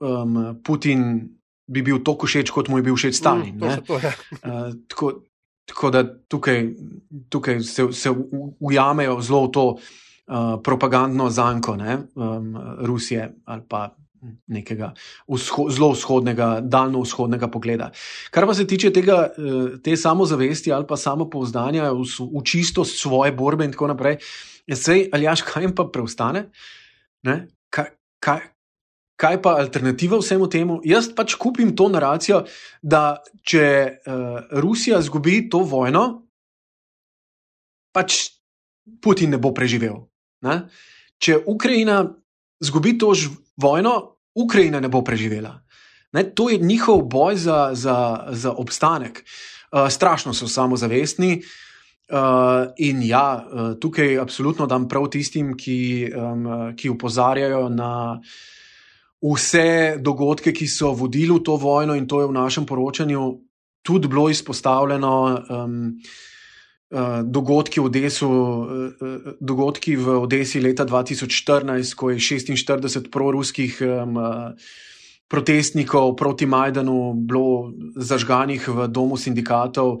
um, 0.00 0.36
Putin 0.64 1.28
bi 1.68 1.82
bil 1.82 2.02
toliko 2.04 2.26
všeč, 2.26 2.52
kot 2.52 2.68
mu 2.68 2.78
je 2.78 2.84
bil 2.84 2.96
všeč 2.96 3.16
Stalin. 3.16 3.56
Mm, 3.56 3.80
to, 3.86 4.00
ja. 4.02 4.12
uh, 4.44 4.74
tako, 4.88 5.12
tako 5.68 5.90
da 5.90 6.04
tukaj, 6.28 6.68
tukaj 7.28 7.60
se, 7.60 7.88
se 7.92 8.12
ujamejo 8.60 9.20
zelo 9.20 9.46
v 9.46 9.50
to 9.52 9.64
uh, 9.68 10.60
propagandno 10.64 11.30
zanko 11.30 11.76
ne, 11.76 11.98
um, 12.14 12.56
Rusije 12.84 13.32
ali 13.44 13.62
pa 13.68 13.88
nekega 14.46 14.92
vzho, 15.28 15.68
zelo 15.70 15.92
vzhodnega, 15.92 16.48
daljno 16.62 17.02
vzhodnega 17.04 17.48
pogleda. 17.52 17.90
Kar 18.34 18.46
pa 18.46 18.54
se 18.54 18.66
tiče 18.66 18.92
tega, 18.92 19.18
eh, 19.30 19.78
te 19.84 19.96
samozavesti 19.96 20.72
ali 20.72 20.86
pa 20.86 20.96
samo 20.96 21.28
povzdanja 21.30 21.92
v, 21.92 22.04
v 22.04 22.44
čistost 22.44 23.00
svoje 23.00 23.32
borbe 23.32 23.64
in 23.64 23.72
tako 23.72 23.92
naprej, 23.94 24.18
vse, 24.68 25.08
ali 25.12 25.28
jaš, 25.28 25.42
kaj 25.42 25.62
jim 25.62 25.74
pa 25.74 25.88
preostane? 25.92 26.48
Kaj, 27.70 27.90
kaj, 28.20 28.40
kaj 29.18 29.42
pa 29.42 29.56
alternativa 29.58 30.18
vsemu 30.18 30.48
temu? 30.48 30.80
Jaz 30.84 31.10
pač 31.14 31.34
kupim 31.34 31.74
to 31.76 31.88
naracijo, 31.88 32.44
da 32.82 33.18
če 33.42 33.66
uh, 34.06 34.40
Rusija 34.62 35.00
izgubi 35.02 35.48
to 35.50 35.64
vojno, 35.66 36.04
pač 37.92 38.38
Putin 39.02 39.34
ne 39.34 39.38
bo 39.42 39.52
preživel. 39.52 40.06
Ne? 40.46 40.62
Če 41.18 41.42
Ukrajina 41.50 42.04
izgubi 42.60 42.98
to 42.98 43.12
vojno, 43.56 44.14
Ukrajina 44.34 44.80
ne 44.80 44.88
bo 44.88 45.02
preživela. 45.02 45.58
Ne, 46.12 46.24
to 46.34 46.48
je 46.50 46.58
njihov 46.58 47.02
boj 47.02 47.36
za, 47.36 47.70
za, 47.72 48.26
za 48.30 48.52
obstanek. 48.52 49.24
Uh, 49.72 49.88
strašno 49.88 50.34
so 50.34 50.48
samozavestni. 50.48 51.42
Uh, 52.08 52.72
in 52.76 53.02
ja, 53.02 53.44
uh, 53.44 53.74
tukaj 53.80 54.18
absolutno 54.18 54.66
dam 54.66 54.88
prav 54.88 55.10
tistim, 55.12 55.52
ki, 55.56 56.08
um, 56.16 56.46
ki 56.76 56.88
upozarjajo 56.88 57.68
na 57.68 58.20
vse 59.20 59.98
dogodke, 60.00 60.52
ki 60.52 60.66
so 60.66 60.94
vodili 60.96 61.34
v 61.34 61.42
to 61.44 61.56
vojno, 61.56 61.94
in 61.94 62.06
to 62.08 62.22
je 62.22 62.30
v 62.30 62.32
našem 62.32 62.66
poročanju 62.66 63.40
tudi 63.82 64.08
bilo 64.08 64.30
izpostavljeno. 64.30 65.44
Um, 65.50 66.00
dogodki 67.22 67.80
v, 67.80 67.84
Odesu, 67.84 68.28
eh, 68.30 69.04
eh, 69.04 69.32
dogodki 69.40 69.96
v 69.96 70.18
Odesi 70.18 70.60
leta 70.60 70.84
2014, 70.84 71.94
ko 71.94 72.10
je 72.10 72.18
46 72.18 73.10
proruskih 73.10 73.82
um, 73.84 74.16
protestnikov 75.28 76.16
proti 76.16 76.46
Majdanu 76.46 77.12
bilo 77.12 77.72
zažganih 77.96 78.68
v 78.68 78.88
domu 78.88 79.16
sindikatov, 79.16 80.00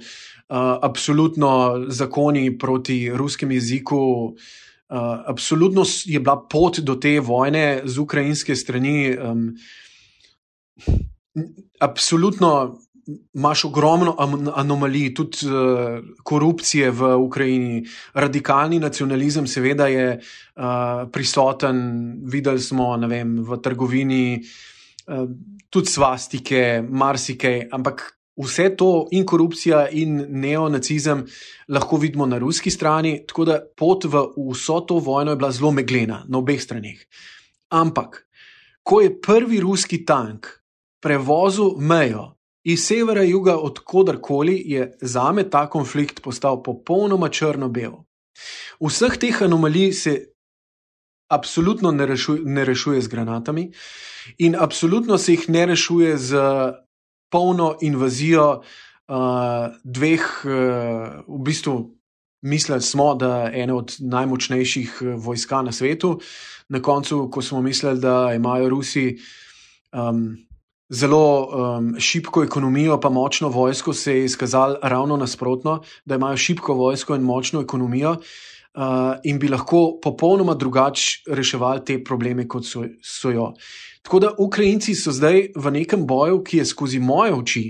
absolutno 0.80 1.84
zakoni 1.88 2.58
proti 2.58 3.12
ruskem 3.12 3.52
jeziku. 3.52 4.32
Uh, 4.88 5.20
absolutno 5.28 5.84
je 5.84 6.20
bila 6.20 6.40
pot 6.48 6.80
do 6.80 6.96
te 6.96 7.20
vojne 7.20 7.84
z 7.84 7.98
ukrajinske 7.98 8.56
strani. 8.56 9.12
Um, 9.12 9.52
absolutno 11.80 12.80
imaš 13.34 13.64
ogromno 13.64 14.16
anomalij, 14.54 15.14
tudi 15.14 15.46
uh, 15.46 15.98
korupcije 16.22 16.90
v 16.90 17.14
Ukrajini, 17.16 17.84
radikalni 18.14 18.78
nacionalizem, 18.78 19.46
seveda 19.46 19.86
je 19.86 20.18
uh, 20.18 21.08
prisoten. 21.12 21.80
Videli 22.24 22.60
smo 22.60 22.96
vem, 23.08 23.38
v 23.44 23.60
trgovini 23.62 24.38
uh, 24.38 25.24
tudi 25.70 25.88
svastike, 25.88 26.84
marsikaj, 26.88 27.68
ampak 27.72 28.18
vse 28.38 28.76
to 28.76 29.08
in 29.10 29.26
korupcija 29.26 29.88
in 29.90 30.24
neonacizem 30.28 31.24
lahko 31.68 31.96
vidimo 31.96 32.26
na 32.26 32.38
ruski 32.38 32.70
strani, 32.70 33.24
tako 33.26 33.44
da 33.44 33.60
pot 33.76 34.04
v 34.04 34.24
vso 34.52 34.80
to 34.80 34.98
vojno 34.98 35.32
je 35.32 35.36
bila 35.36 35.50
zelo 35.52 35.72
meglena 35.72 36.24
na 36.28 36.38
obeh 36.38 36.62
straneh. 36.62 37.00
Ampak, 37.68 38.24
ko 38.82 39.00
je 39.00 39.20
prvi 39.20 39.60
ruski 39.60 40.04
tank 40.04 40.46
prevozil 41.00 41.76
mejo, 41.78 42.37
Iz 42.64 42.84
severa, 42.84 43.22
juga, 43.22 43.56
odkudarkoli 43.56 44.62
je 44.66 44.90
za 45.00 45.32
me 45.32 45.44
ta 45.50 45.66
konflikt 45.70 46.22
postal 46.22 46.62
popolnoma 46.62 47.28
črno-bel. 47.28 47.92
Vseh 48.80 49.18
teh 49.18 49.42
anomalij 49.42 49.92
se 49.92 50.12
absolutno 51.30 51.90
ne 51.92 52.06
rešuje, 52.06 52.42
ne 52.44 52.64
rešuje 52.64 53.00
z 53.00 53.08
granatami, 53.08 53.70
in 54.38 54.56
absolutno 54.56 55.18
se 55.18 55.32
jih 55.32 55.48
ne 55.48 55.66
rešuje 55.66 56.16
z 56.18 56.40
polno 57.30 57.76
invazijo 57.80 58.62
uh, 58.62 59.74
dveh, 59.84 60.24
uh, 60.44 60.52
v 61.28 61.42
bistvu, 61.44 61.76
mislili 62.42 62.82
smo, 62.82 63.14
da 63.14 63.42
je 63.42 63.62
ena 63.62 63.76
od 63.76 63.96
najmočnejših 63.98 65.02
vojska 65.16 65.62
na 65.62 65.72
svetu. 65.72 66.20
Na 66.68 66.82
koncu, 66.82 67.30
ko 67.30 67.42
smo 67.42 67.62
mislili, 67.62 68.00
da 68.00 68.32
imajo 68.34 68.68
Rusi. 68.68 69.18
Um, 69.92 70.47
zelo 70.88 71.48
um, 71.48 71.94
šibko 72.00 72.42
ekonomijo, 72.42 73.00
pa 73.00 73.08
močno 73.08 73.48
vojsko, 73.48 73.92
se 73.92 74.16
je 74.16 74.24
izkazalo 74.24 74.76
ravno 74.82 75.16
nasprotno, 75.16 75.82
da 76.04 76.14
imajo 76.14 76.36
šibko 76.36 76.74
vojsko 76.74 77.14
in 77.14 77.22
močno 77.22 77.60
ekonomijo. 77.60 78.16
Uh, 78.78 79.16
in 79.24 79.38
bi 79.38 79.48
lahko 79.48 79.98
popolnoma 80.02 80.54
drugače 80.54 81.22
reševali 81.34 81.84
te 81.84 82.04
probleme, 82.04 82.48
kot 82.48 82.66
so, 82.66 82.84
so 83.02 83.30
jo. 83.30 83.52
Tako 84.02 84.18
da 84.20 84.34
Ukrajinci 84.38 84.94
so 84.94 85.12
zdaj 85.12 85.48
v 85.56 85.70
nekem 85.70 86.06
boju, 86.06 86.44
ki 86.44 86.60
je 86.60 86.66
skozi 86.66 87.00
moje 87.00 87.34
oči, 87.34 87.64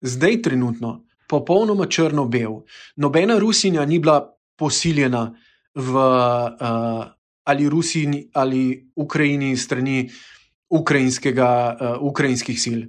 zdaj 0.00 0.42
trenutno, 0.42 1.00
popolnoma 1.28 1.86
črno-bel. 1.86 2.60
Nobena 2.96 3.38
Rusinja 3.38 3.84
ni 3.84 3.98
bila 3.98 4.20
posiljena 4.56 5.32
v 5.74 5.96
uh, 5.96 7.04
ali 7.44 7.68
Rusiji 7.68 8.28
ali 8.34 8.90
Ukrajini 8.96 9.56
strani 9.56 10.04
uh, 10.04 10.39
ukrajinskega, 10.70 11.50
uh, 11.80 12.02
ukrajinskih 12.06 12.60
sil. 12.62 12.80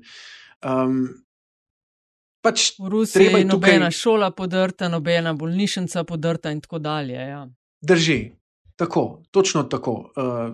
Um, 0.61 1.07
pač 2.45 2.77
v 2.79 2.89
Rusiji 2.93 3.25
je 3.25 3.45
nobena 3.45 3.89
tukaj... 3.89 3.97
šola 3.97 4.31
podrta, 4.31 4.89
nobena 4.89 5.33
bolnišnica 5.33 6.03
podrta 6.03 6.53
in 6.53 6.61
tako 6.61 6.79
dalje. 6.79 7.17
Ja. 7.17 7.47
Drži, 7.81 8.31
tako, 8.75 9.23
točno 9.31 9.63
tako. 9.63 10.11
Uh, 10.15 10.53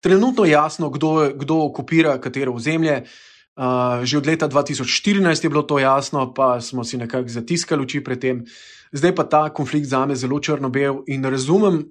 trenutno 0.00 0.44
je 0.44 0.50
jasno, 0.50 0.90
kdo, 0.90 1.32
kdo 1.34 1.64
okupira 1.64 2.18
katero 2.20 2.52
ozemlje. 2.52 3.04
Uh, 3.52 4.00
že 4.04 4.16
od 4.16 4.26
leta 4.26 4.48
2014 4.48 5.44
je 5.44 5.50
bilo 5.50 5.62
to 5.62 5.78
jasno, 5.78 6.32
pa 6.34 6.60
smo 6.60 6.84
si 6.84 6.96
nekako 6.96 7.28
zatiskali 7.28 7.82
oči 7.82 8.00
pred 8.00 8.20
tem. 8.20 8.44
Zdaj 8.92 9.14
pa 9.14 9.24
ta 9.24 9.42
konflikt 9.52 9.88
za 9.88 10.06
me 10.06 10.16
zelo 10.16 10.40
črno-bel 10.40 11.04
in 11.06 11.24
razumem 11.24 11.84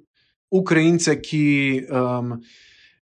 Ukrajince, 0.51 1.21
ki 1.21 1.45
um, 1.85 2.41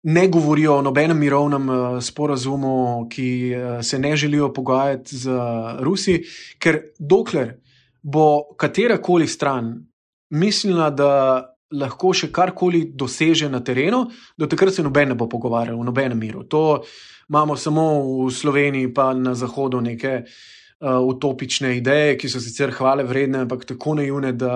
ne 0.05 0.27
govorijo 0.27 0.77
o 0.77 0.81
nobenem 0.85 1.17
mirovnem 1.17 1.69
uh, 1.69 1.97
sporazumu, 2.01 3.07
ki 3.09 3.29
uh, 3.55 3.81
se 3.81 3.99
ne 3.99 4.15
želijo 4.15 4.51
pogajati 4.53 5.17
z 5.17 5.31
uh, 5.31 5.79
Rusi, 5.81 6.19
ker 6.59 6.79
dokler 6.99 7.55
bo 8.01 8.53
katerakoli 8.57 9.27
stran 9.27 9.73
mislila, 10.29 10.89
da 10.89 11.09
lahko 11.73 12.13
še 12.13 12.29
karkoli 12.31 12.83
doseže 12.93 13.49
na 13.49 13.63
terenu, 13.65 14.03
do 14.37 14.47
takrat 14.47 14.75
se 14.75 14.85
noben 14.85 15.09
ne 15.09 15.17
bo 15.17 15.25
pogovarjal 15.29 15.79
v 15.79 15.87
nobenem 15.87 16.21
miru. 16.21 16.45
To 16.53 16.83
imamo 17.29 17.57
samo 17.57 17.85
v 18.27 18.29
Sloveniji, 18.31 18.93
pa 18.93 19.09
na 19.17 19.33
Zahodu 19.33 19.81
neke 19.81 20.19
uh, 20.21 21.01
utopične 21.01 21.73
ideje, 21.79 22.13
ki 22.21 22.29
so 22.29 22.39
sicer 22.39 22.73
hvale 22.77 23.03
vredne, 23.09 23.41
ampak 23.47 23.65
tako 23.65 23.97
naivne, 23.97 24.35
da 24.37 24.53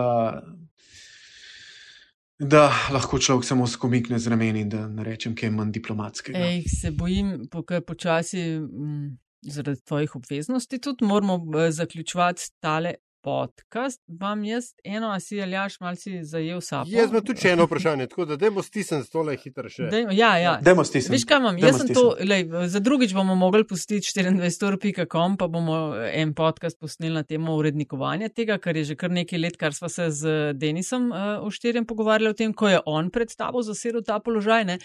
da 2.39 2.69
lahko 2.93 3.19
človek 3.19 3.45
samo 3.45 3.67
skomikne 3.67 4.19
z 4.19 4.27
rameni, 4.31 4.65
da 4.65 4.87
ne 4.87 5.03
rečem, 5.03 5.35
kaj 5.35 5.47
je 5.47 5.51
manj 5.51 5.73
diplomatskega. 5.75 6.39
Ej, 6.39 6.63
se 6.81 6.91
bojim, 6.91 7.47
pokaj 7.51 7.81
počasi. 7.81 8.45
Mm, 8.59 9.17
zaradi 9.41 9.79
tvojih 9.87 10.15
obveznosti 10.15 10.79
tudi 10.79 11.05
moramo 11.05 11.39
eh, 11.59 11.71
zaključovati 11.71 12.41
tale 12.59 12.93
podcast, 13.21 14.01
vam 14.07 14.43
jaz 14.43 14.73
eno, 14.83 15.09
a 15.11 15.19
si 15.19 15.41
aljaš, 15.41 15.79
malce 15.79 16.23
zajel 16.23 16.61
sapo. 16.61 16.89
Jaz 16.91 17.09
imam 17.09 17.25
tudi 17.25 17.47
eno 17.47 17.65
vprašanje, 17.67 18.07
tako 18.07 18.25
da 18.25 18.35
dajmo 18.35 18.63
stisniti 18.63 19.07
stole 19.07 19.35
hitro 19.37 19.69
še. 19.69 19.89
Dejmo, 19.91 20.13
ja, 20.15 20.31
ja. 20.39 20.53
Dajmo 20.63 20.83
stisniti. 20.87 21.13
Veš 21.17 21.25
kaj 21.27 21.41
imam, 21.41 21.59
jaz 21.59 21.81
sem 21.81 21.91
to, 21.93 22.05
lej, 22.23 22.47
za 22.71 22.79
drugič 22.83 23.13
bomo 23.17 23.35
mogli 23.35 23.65
pustiti 23.67 24.13
24.com, 24.15 25.37
pa 25.37 25.47
bomo 25.51 25.79
en 26.07 26.33
podcast 26.37 26.79
posneli 26.79 27.13
na 27.19 27.23
temo 27.27 27.57
urednikovanja 27.59 28.31
tega, 28.31 28.57
kar 28.57 28.77
je 28.77 28.87
že 28.91 28.99
kar 28.99 29.11
nekaj 29.11 29.43
let, 29.43 29.59
kar 29.59 29.75
sva 29.75 29.91
se 29.91 30.09
z 30.15 30.39
Denisom 30.55 31.11
uh, 31.11 31.43
v 31.43 31.53
štirjem 31.53 31.85
pogovarjali 31.89 32.31
o 32.31 32.37
tem, 32.37 32.53
ko 32.53 32.71
je 32.71 32.81
on 32.85 33.11
pred 33.11 33.31
tabo 33.35 33.63
zasedel 33.65 34.05
ta 34.05 34.19
položaj. 34.23 34.65
Ne? 34.65 34.79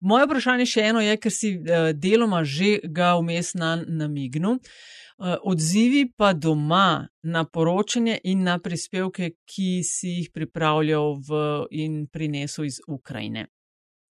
Moje 0.00 0.26
vprašanje 0.30 0.66
še 0.66 0.88
eno 0.92 1.02
je, 1.02 1.18
ker 1.18 1.34
si 1.34 1.56
uh, 1.58 1.90
deloma 1.94 2.44
že 2.46 2.78
ga 2.84 3.14
vmes 3.18 3.54
na 3.58 3.76
namignil. 3.82 4.58
Eh, 4.62 5.01
odzivi 5.22 6.12
pa 6.16 6.32
doma 6.32 7.08
na 7.22 7.44
poročanje 7.44 8.18
in 8.24 8.42
na 8.42 8.58
prispevke, 8.58 9.30
ki 9.46 9.82
si 9.86 10.16
jih 10.18 10.30
pripravljal 10.34 11.18
v, 11.28 11.42
in 11.70 12.06
prinesel 12.06 12.66
iz 12.66 12.80
Ukrajine. 12.88 13.46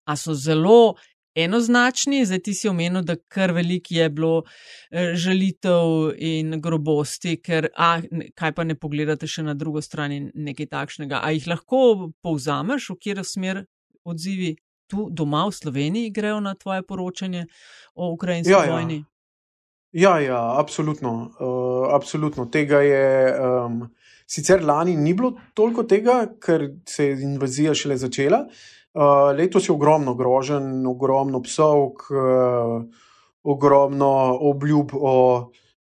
A 0.07 0.17
so 0.17 0.35
zelo 0.35 0.95
enoznačni, 1.37 2.25
zdaj 2.27 2.41
ti 2.43 2.55
si 2.55 2.69
omenil, 2.69 3.03
da 3.03 3.17
kar 3.29 3.53
veliko 3.53 3.95
je 3.95 4.09
bilo 4.11 4.43
eh, 4.91 5.15
žalitev 5.15 6.13
in 6.19 6.61
grobosti, 6.61 7.37
ker 7.43 7.69
a, 7.77 8.01
kaj 8.35 8.55
pa 8.57 8.65
ne 8.65 8.75
pogledate 8.75 9.29
še 9.29 9.45
na 9.47 9.55
drugo 9.55 9.83
stran 9.85 10.31
nekaj 10.35 10.71
takšnega. 10.73 11.21
A 11.23 11.35
jih 11.37 11.51
lahko 11.53 12.13
povzameš, 12.25 12.91
v 12.95 13.01
kjer 13.03 13.25
smer 13.25 13.67
odzivi 14.07 14.57
tu 14.91 15.09
doma 15.11 15.45
v 15.47 15.53
Sloveniji 15.53 16.15
grejo 16.15 16.41
na 16.41 16.55
tvoje 16.55 16.83
poročanje 16.87 17.47
o 17.95 18.13
ukrajinski 18.15 18.55
ja, 18.55 18.65
ja. 18.65 18.73
vojni? 18.73 19.03
Ja. 19.03 19.16
Ja, 19.97 20.19
ja, 20.21 20.61
absolutno. 20.61 21.31
Uh, 21.41 21.95
absolutno. 21.95 22.47
Tega 22.53 22.83
je. 22.85 23.07
Um, 23.41 23.87
sicer 24.27 24.65
lani 24.65 24.97
ni 24.97 25.15
bilo 25.15 25.37
toliko 25.55 25.87
tega, 25.89 26.27
ker 26.43 26.67
se 26.85 27.07
je 27.07 27.21
invazija 27.25 27.73
šele 27.75 27.97
začela. 27.97 28.43
Uh, 28.97 29.31
letos 29.37 29.69
je 29.69 29.73
ogromno 29.73 30.15
grožen, 30.19 30.87
ogromno 30.87 31.41
psovk, 31.43 32.11
uh, 32.11 32.83
ogromno 33.43 34.13
obljub 34.51 34.93
o 34.93 35.15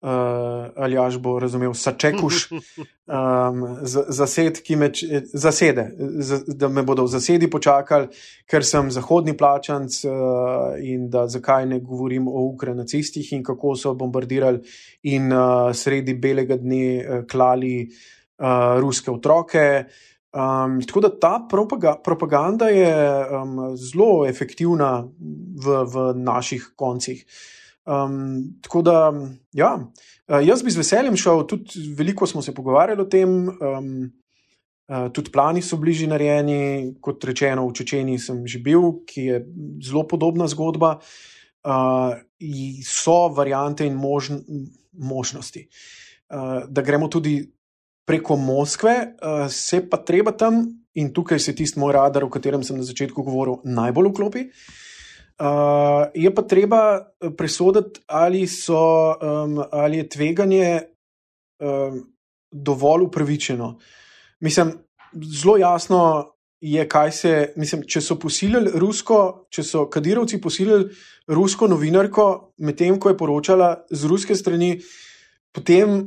uh, 0.05 0.69
ali 0.75 0.97
až 0.97 1.17
bo 1.17 1.39
razumel, 1.39 1.73
sačekuš, 1.73 2.49
um, 2.51 3.63
zased, 3.89 4.61
ki 4.65 4.77
me 4.77 4.91
zasede, 5.33 5.87
z, 5.97 6.43
da 6.47 6.69
me 6.69 6.83
bodo 6.85 7.07
v 7.07 7.13
zasedi 7.15 7.49
počakali, 7.49 8.11
ker 8.45 8.65
sem 8.65 8.91
zahodni 8.93 9.33
plačanc 9.37 9.97
uh, 10.05 10.13
in 10.77 11.09
da 11.09 11.25
zakaj 11.27 11.65
ne 11.65 11.79
govorim 11.81 12.27
o 12.27 12.45
ukrajinacistih 12.51 13.33
in 13.33 13.43
kako 13.43 13.75
so 13.75 13.95
bombardirali 13.97 14.61
in 15.09 15.33
uh, 15.33 15.73
sredi 15.73 16.13
belega 16.13 16.59
dne 16.61 16.85
uh, 17.01 17.23
klali 17.25 17.87
uh, 17.87 18.77
ruske 18.81 19.11
otroke. 19.11 19.65
Um, 20.35 20.81
tako 20.83 20.99
da 20.99 21.09
ta 21.19 21.35
propaga 21.49 21.95
propaganda 22.03 22.67
je 22.67 22.93
um, 23.31 23.59
zelo 23.79 24.25
efektivna 24.27 25.07
v, 25.65 25.83
v 25.87 26.09
naših 26.19 26.73
koncih. 26.75 27.25
Um, 27.85 28.59
tako 28.61 28.81
da, 28.81 29.13
ja, 29.53 29.75
uh, 29.77 30.39
jaz 30.41 30.63
bi 30.65 30.73
z 30.73 30.81
veseljem 30.81 31.17
šel, 31.21 31.43
tudi 31.45 31.83
veliko 31.97 32.25
smo 32.25 32.41
se 32.41 32.53
pogovarjali 32.53 33.01
o 33.01 33.05
tem, 33.05 33.33
um, 33.49 33.89
uh, 34.89 35.11
tudi 35.13 35.29
plani 35.31 35.61
so 35.61 35.77
bližje 35.77 36.09
narejeni, 36.09 36.95
kot 37.01 37.23
rečeno, 37.29 37.67
v 37.69 37.75
Čečeni 37.77 38.17
sem 38.19 38.41
že 38.49 38.59
bil, 38.65 39.03
ki 39.05 39.25
je 39.29 39.41
zelo 39.85 40.05
podobna 40.09 40.49
zgodba. 40.49 40.97
Uh, 41.65 42.17
so 42.85 43.27
variante 43.33 43.85
in 43.85 43.93
možn 43.97 44.41
možnosti, 44.93 45.67
uh, 46.29 46.65
da 46.69 46.81
gremo 46.81 47.07
tudi 47.09 47.39
preko 48.05 48.37
Moskve, 48.37 48.95
uh, 49.17 49.45
se 49.49 49.81
pa 49.89 49.97
treba 49.97 50.33
tam, 50.33 50.65
in 50.93 51.13
tukaj 51.13 51.39
se 51.39 51.55
tisti 51.55 51.79
moj 51.79 51.93
radar, 51.93 52.23
o 52.23 52.29
katerem 52.29 52.63
sem 52.63 52.77
na 52.77 52.85
začetku 52.85 53.23
govoril, 53.25 53.61
najbolj 53.65 54.09
vklopi. 54.09 54.43
Uh, 54.45 54.84
Uh, 55.35 56.07
je 56.15 56.29
pa 56.31 56.41
treba 56.47 56.81
eh, 56.95 57.29
presoditi, 57.35 57.99
ali, 58.07 58.47
so, 58.47 58.79
um, 59.19 59.59
ali 59.71 59.97
je 59.97 60.09
tveganje 60.09 60.81
um, 61.59 61.97
dovolj 62.51 63.03
upravičeno. 63.03 63.77
Mislim, 64.39 64.71
zelo 65.41 65.57
jasno 65.57 66.31
je, 66.61 66.87
kaj 66.87 67.11
se. 67.11 67.33
Mislim, 67.55 67.83
če 67.83 68.01
so 68.01 68.15
posilili 68.19 68.71
rusko, 68.79 69.47
če 69.51 69.63
so 69.63 69.83
kadirovci 69.91 70.39
posilili 70.41 70.87
rusko 71.27 71.67
novinarko, 71.67 72.55
medtem 72.63 72.95
ko 72.99 73.11
je 73.11 73.17
poročala 73.19 73.73
z 73.91 74.07
ruske 74.07 74.35
strani, 74.39 74.77
potem 75.51 75.97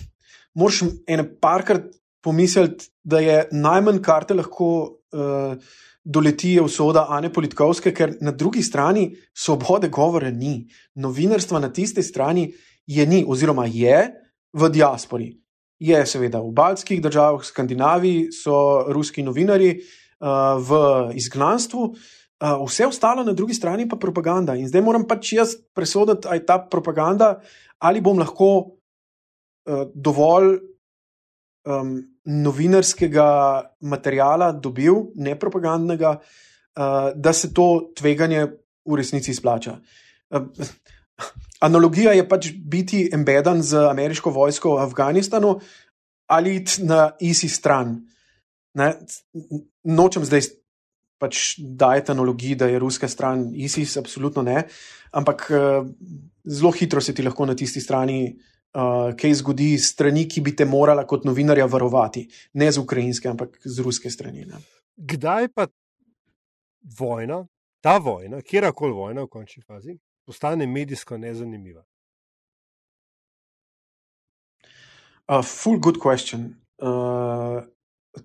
moraš 0.58 0.86
ene 1.04 1.28
parkrat 1.28 1.92
pomisliti, 2.24 2.88
da 3.04 3.20
je 3.20 3.36
najmanj, 3.52 4.00
kar 4.00 4.24
te 4.24 4.38
lahko. 4.38 4.70
Uh, 5.12 5.60
doleti 6.08 6.54
je 6.56 6.62
usoda 6.62 7.06
Ane 7.12 7.28
Politkovske, 7.32 7.92
ker 7.92 8.14
na 8.24 8.32
drugi 8.32 8.62
strani 8.62 9.10
svobode 9.36 9.90
govora 9.92 10.30
ni. 10.30 10.64
Novinarstva 10.94 11.60
na 11.60 11.68
tisti 11.72 12.02
strani 12.02 12.48
je 12.86 13.06
ni, 13.06 13.24
oziroma 13.28 13.66
je 13.68 14.06
v 14.52 14.70
diaspori. 14.72 15.28
Je 15.78 15.98
seveda 16.06 16.40
v 16.40 16.52
baltskih 16.56 17.02
državah, 17.04 17.42
v 17.44 17.46
Skandinaviji 17.46 18.22
so 18.32 18.86
ruski 18.88 19.22
novinari 19.22 19.74
uh, 19.76 20.56
v 20.58 20.80
izgnanstvu, 21.20 21.84
uh, 21.84 22.64
vse 22.64 22.88
ostalo 22.88 23.22
na 23.24 23.36
drugi 23.36 23.54
strani 23.54 23.86
pa 23.88 24.00
propaganda. 24.00 24.56
In 24.56 24.66
zdaj 24.68 24.82
moram 24.82 25.04
pač 25.06 25.36
jaz 25.36 25.54
presoditi, 25.76 26.26
ali 26.26 26.40
je 26.40 26.46
ta 26.48 26.58
propaganda, 26.58 27.36
ali 27.78 28.00
bom 28.00 28.18
lahko 28.18 28.50
uh, 28.64 29.84
dovolj 29.94 30.56
um, 31.68 31.98
novinarskega 32.28 33.28
materijala 33.80 34.52
dobil, 34.52 35.08
ne 35.16 35.34
propagandnega, 35.38 36.18
uh, 36.18 37.10
da 37.14 37.32
se 37.32 37.52
to 37.54 37.90
tveganje 37.96 38.44
v 38.84 38.98
resnici 39.00 39.30
izplača. 39.30 39.78
Uh, 40.30 40.46
analogija 41.64 42.12
je 42.12 42.28
pač 42.28 42.52
biti 42.52 43.08
embeden 43.12 43.62
z 43.62 43.88
ameriško 43.90 44.30
vojsko 44.30 44.76
v 44.76 44.84
Afganistanu 44.84 45.58
ali 46.28 46.56
iti 46.56 46.84
na 46.84 47.10
isi 47.24 47.48
stran. 47.48 47.96
Ne? 48.76 48.92
Nočem 49.88 50.24
zdaj 50.28 50.50
pač 51.18 51.56
dajati 51.58 52.12
analogiji, 52.12 52.54
da 52.54 52.68
je 52.68 52.78
ruska 52.78 53.08
stran 53.08 53.48
ISIS, 53.54 53.96
absolutno 53.96 54.42
ne, 54.42 54.62
ampak 55.10 55.48
uh, 55.50 55.88
zelo 56.44 56.70
hitro 56.76 57.00
se 57.00 57.14
ti 57.14 57.24
lahko 57.24 57.46
na 57.46 57.56
tisti 57.56 57.80
strani 57.80 58.36
uh, 58.74 59.14
kaj 59.18 59.34
zgodi 59.40 59.72
s 59.78 59.92
strani, 59.92 60.26
ki 60.28 60.42
bi 60.44 60.54
te 60.56 60.66
morala 60.68 61.06
kot 61.06 61.24
novinarja 61.28 61.66
varovati, 61.66 62.26
ne 62.54 62.70
z 62.72 62.82
ukrajinske, 62.82 63.28
ampak 63.28 63.58
z 63.64 63.84
ruske 63.84 64.10
strani. 64.10 64.46
Ne. 64.48 64.60
Kdaj 64.96 65.48
pa 65.54 65.68
vojna, 66.98 67.44
ta 67.84 67.98
vojna, 68.02 68.42
kjerkoli 68.42 68.92
vojna 68.92 69.24
v 69.26 69.32
končni 69.32 69.62
fazi, 69.62 69.98
postane 70.26 70.66
medijsko 70.66 71.18
nezanimiva? 71.18 71.84
Uh, 75.28 75.42
full 75.44 75.78
good 75.78 75.98
question. 76.00 76.54
Uh, 76.80 77.60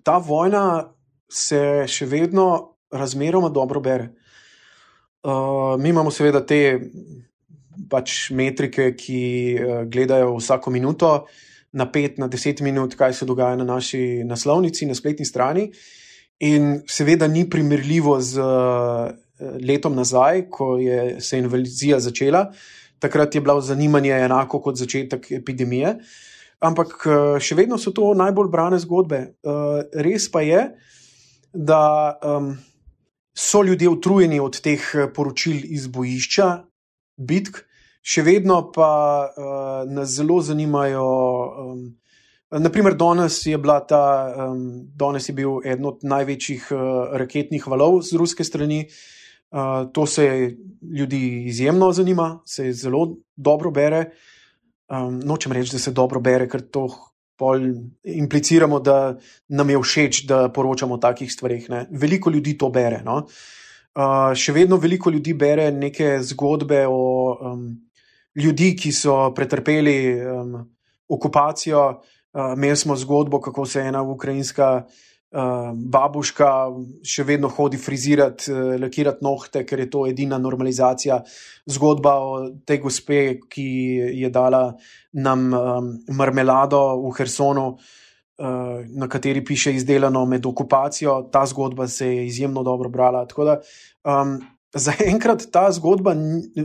ta 0.02 0.18
vojna 0.18 0.94
se 1.28 1.84
še 1.88 2.06
vedno 2.08 2.76
razmeroma 2.94 3.48
dobro 3.48 3.80
bere. 3.80 4.12
Uh, 5.24 5.76
mi 5.80 5.88
imamo 5.88 6.10
seveda 6.10 6.40
te 6.46 6.80
pač 7.90 8.30
metrike, 8.30 8.92
ki 8.98 9.20
uh, 9.58 9.82
gledajo 9.90 10.36
vsako 10.38 10.72
minuto, 10.74 11.10
na 11.74 11.88
pet, 11.90 12.18
na 12.22 12.28
deset 12.30 12.60
minut, 12.62 12.94
kaj 12.94 13.16
se 13.18 13.26
dogaja 13.26 13.56
na 13.58 13.66
naši 13.66 14.22
naslovnici, 14.24 14.86
na 14.86 14.94
spletni 14.94 15.26
strani. 15.26 15.68
In 16.46 16.82
seveda 16.90 17.26
ni 17.30 17.46
primerljivo 17.50 18.18
z 18.20 18.42
uh, 18.42 19.10
letom 19.60 19.96
nazaj, 19.98 20.46
ko 20.50 20.76
je 20.78 21.20
se 21.20 21.38
invazija 21.38 22.00
začela. 22.00 22.46
Takrat 23.02 23.34
je 23.34 23.42
bilo 23.42 23.60
zanimanje 23.60 24.12
enako 24.14 24.60
kot 24.62 24.78
začetek 24.78 25.32
epidemije. 25.40 25.96
Ampak 26.64 26.94
uh, 27.06 27.16
še 27.42 27.58
vedno 27.58 27.78
so 27.78 27.92
to 27.92 28.14
najbolj 28.16 28.48
brane 28.52 28.78
zgodbe. 28.80 29.24
Res 29.92 30.30
pa 30.32 30.44
je, 30.46 30.68
da 31.54 32.18
um, 32.22 32.54
so 33.34 33.62
ljudje 33.62 33.88
utrujeni 33.88 34.40
od 34.40 34.60
teh 34.60 34.80
eh, 34.94 35.12
poročil 35.14 35.60
iz 35.64 35.86
bojišča, 35.86 36.64
bitk, 37.16 37.62
še 38.04 38.24
vedno 38.26 38.60
pa 38.74 38.90
uh, 39.28 39.90
nas 39.90 40.12
zelo 40.16 40.40
zanimajo. 40.44 41.06
Um, 41.64 41.84
naprimer, 42.50 42.96
danes 42.98 43.40
je, 43.46 43.58
ta, 43.88 44.04
um, 44.50 44.84
danes 44.96 45.28
je 45.28 45.34
bil 45.34 45.58
eden 45.64 45.88
od 45.90 46.04
največjih 46.04 46.68
uh, 46.72 47.16
raketnih 47.16 47.66
valov 47.66 48.02
z 48.02 48.20
ruske 48.20 48.44
strani. 48.44 48.84
Uh, 49.54 49.86
to 49.94 50.06
se 50.06 50.26
ljudi 50.82 51.46
izjemno 51.46 51.92
zanima, 51.92 52.40
se 52.44 52.72
zelo 52.72 53.16
dobro 53.36 53.70
bere. 53.70 54.10
Um, 54.90 55.20
nočem 55.24 55.52
reči, 55.52 55.72
da 55.72 55.78
se 55.78 55.94
dobro 55.94 56.20
bere, 56.20 56.48
ker 56.50 56.60
to 56.60 56.88
impliciramo, 58.04 58.80
da 58.80 59.16
nam 59.48 59.70
je 59.70 59.78
všeč, 59.80 60.24
da 60.26 60.48
poročamo 60.52 60.94
o 60.94 60.98
takih 60.98 61.32
stvarih. 61.32 61.70
Ne. 61.70 61.86
Veliko 61.90 62.30
ljudi 62.30 62.58
to 62.58 62.68
bere. 62.70 63.02
No. 63.04 63.26
Uh, 63.94 64.32
še 64.34 64.50
vedno 64.50 64.74
veliko 64.82 65.10
ljudi 65.14 65.36
bere 65.38 65.68
neke 65.70 66.16
zgodbe 66.26 66.80
o 66.90 67.02
um, 67.30 67.60
ljudeh, 68.34 68.74
ki 68.74 68.90
so 68.90 69.30
pretrpeli 69.36 69.98
um, 70.18 70.56
okupacijo. 71.14 71.84
Uh, 72.34 72.56
imeli 72.56 72.76
smo 72.76 72.96
zgodbo, 72.98 73.38
kako 73.40 73.66
se 73.70 73.84
ena 73.86 74.02
ukrajinska 74.02 74.70
uh, 74.82 75.70
babuška 75.94 76.50
še 77.06 77.22
vedno 77.28 77.52
hodi 77.54 77.78
frizirati, 77.78 78.50
uh, 78.50 78.74
lakirati 78.82 79.22
nohte, 79.22 79.62
ker 79.62 79.84
je 79.84 79.90
to 79.94 80.08
edina 80.10 80.42
normalizacija. 80.42 81.20
Zgodba 81.70 82.18
o 82.18 82.32
tej 82.66 82.82
gospe, 82.82 83.20
ki 83.46 83.68
je 84.24 84.34
dala 84.34 84.72
nam 85.14 85.52
um, 85.54 85.92
marmelado 86.18 86.82
v 87.06 87.14
Hersonu, 87.20 87.68
uh, 87.76 88.03
na 88.38 89.08
kateri 89.08 89.44
piše 89.44 89.74
izdelano 89.74 90.24
med 90.26 90.46
okupacijo. 90.46 91.28
Ta 91.32 91.46
zgodba 91.46 91.88
se 91.88 92.06
je 92.06 92.26
izjemno 92.26 92.62
dobro 92.62 92.88
brala. 92.88 93.26
Tako 93.26 93.44
da 93.44 93.60
um, 94.04 94.40
zaenkrat 94.86 95.46
ta 95.52 95.72
zgodba, 95.72 96.14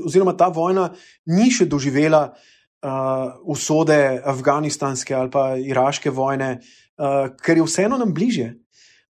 oziroma 0.05 0.38
ta 0.38 0.47
vojna, 0.47 0.89
ni 1.26 1.51
še 1.51 1.65
doživela 1.70 2.32
uh, 2.32 3.36
usode 3.45 4.22
afganistanske 4.26 5.15
ali 5.15 5.30
pa 5.32 5.43
iraške 5.57 6.09
vojne, 6.09 6.59
uh, 6.97 7.30
ker 7.38 7.61
je 7.61 7.67
vseeno 7.67 7.97
nam 7.97 8.13
bliže. 8.13 8.53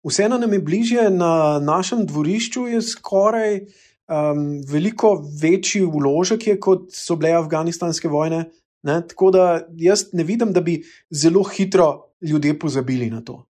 Vseeno 0.07 0.37
nam 0.37 0.53
je 0.53 0.59
bliže 0.59 1.09
na 1.09 1.59
našem 1.59 2.05
dvorišču, 2.07 2.67
je 2.67 2.81
skoraj 2.81 3.59
um, 4.07 4.61
veliko 4.65 5.17
večji 5.41 5.83
vložek, 5.85 6.47
je, 6.47 6.59
kot 6.59 6.89
so 6.95 7.17
bile 7.19 7.35
afganistanske 7.37 8.09
vojne. 8.09 8.45
Ne? 8.87 9.01
Tako 9.07 9.31
da 9.31 9.45
jaz 9.77 10.07
ne 10.13 10.23
vidim, 10.23 10.53
da 10.53 10.61
bi 10.61 10.79
zelo 11.11 11.43
hitro 11.43 12.06
ljudje 12.21 12.59
pozabili 12.59 13.09
na 13.09 13.21
to. 13.21 13.43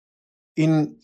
In 0.56 0.98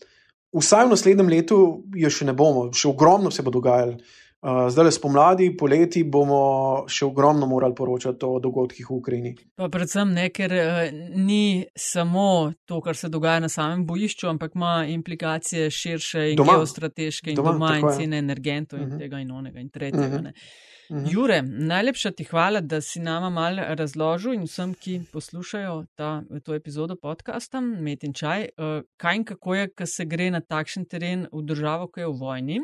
vsaj 0.52 0.86
v 0.86 0.90
naslednjem 0.90 1.28
letu 1.28 1.58
je 1.94 2.10
še 2.10 2.28
ne 2.28 2.34
bomo, 2.34 2.70
še 2.74 2.88
ogromno 2.90 3.30
se 3.30 3.42
bo 3.42 3.54
dogajalo. 3.54 3.98
Uh, 4.44 4.66
zdaj, 4.68 4.90
spomladi, 4.92 5.46
poleti 5.56 6.02
bomo 6.04 6.84
še 6.84 7.06
ogromno 7.06 7.46
morali 7.48 7.72
poročati 7.72 8.26
o 8.28 8.36
dogodkih 8.44 8.90
v 8.90 8.92
Ukrajini. 8.92 9.32
Pa 9.56 9.70
predvsem 9.72 10.12
ne, 10.12 10.26
ker 10.28 10.52
uh, 10.52 10.80
ni 11.16 11.64
samo 11.72 12.52
to, 12.68 12.82
kar 12.84 12.92
se 12.92 13.08
dogaja 13.08 13.40
na 13.40 13.48
samem 13.48 13.86
bojišču, 13.88 14.28
ampak 14.34 14.52
ima 14.58 14.74
implikacije 14.92 15.70
širše 15.72 16.26
in 16.34 16.36
doma. 16.36 16.58
geostrateške 16.58 17.32
in 17.32 17.40
doma, 17.40 17.56
doma 17.56 17.72
in 17.80 17.88
cene 17.96 18.20
energentov 18.20 18.82
in 18.82 18.84
uh 18.84 18.88
mhm. 18.90 18.96
-huh. 18.98 19.06
tega 19.06 19.24
in 19.24 19.32
onega 19.32 19.64
in 19.64 19.70
tretjega. 19.70 20.20
Uh 20.20 20.28
-huh. 20.28 20.28
Uh 20.28 20.73
-huh. 20.90 21.12
Jure, 21.12 21.42
najlepša 21.42 22.10
ti 22.10 22.24
hvala, 22.24 22.60
da 22.60 22.80
si 22.80 23.00
nama 23.00 23.30
mal 23.30 23.56
razložil 23.56 24.32
in 24.32 24.42
vsem, 24.42 24.74
ki 24.74 25.00
poslušajo 25.12 25.86
ta, 25.94 26.22
to 26.44 26.54
epizodo 26.54 26.96
podcasta 26.96 27.60
Met 27.60 28.04
in 28.04 28.12
čaj, 28.12 28.48
uh, 28.58 28.82
kaj 28.96 29.16
in 29.16 29.24
kako 29.24 29.54
je, 29.54 29.68
ko 29.68 29.86
se 29.86 30.04
gre 30.04 30.30
na 30.30 30.40
takšen 30.40 30.84
teren 30.84 31.26
v 31.32 31.42
državo, 31.42 31.88
ki 31.88 32.00
je 32.00 32.06
v 32.06 32.18
vojni. 32.20 32.60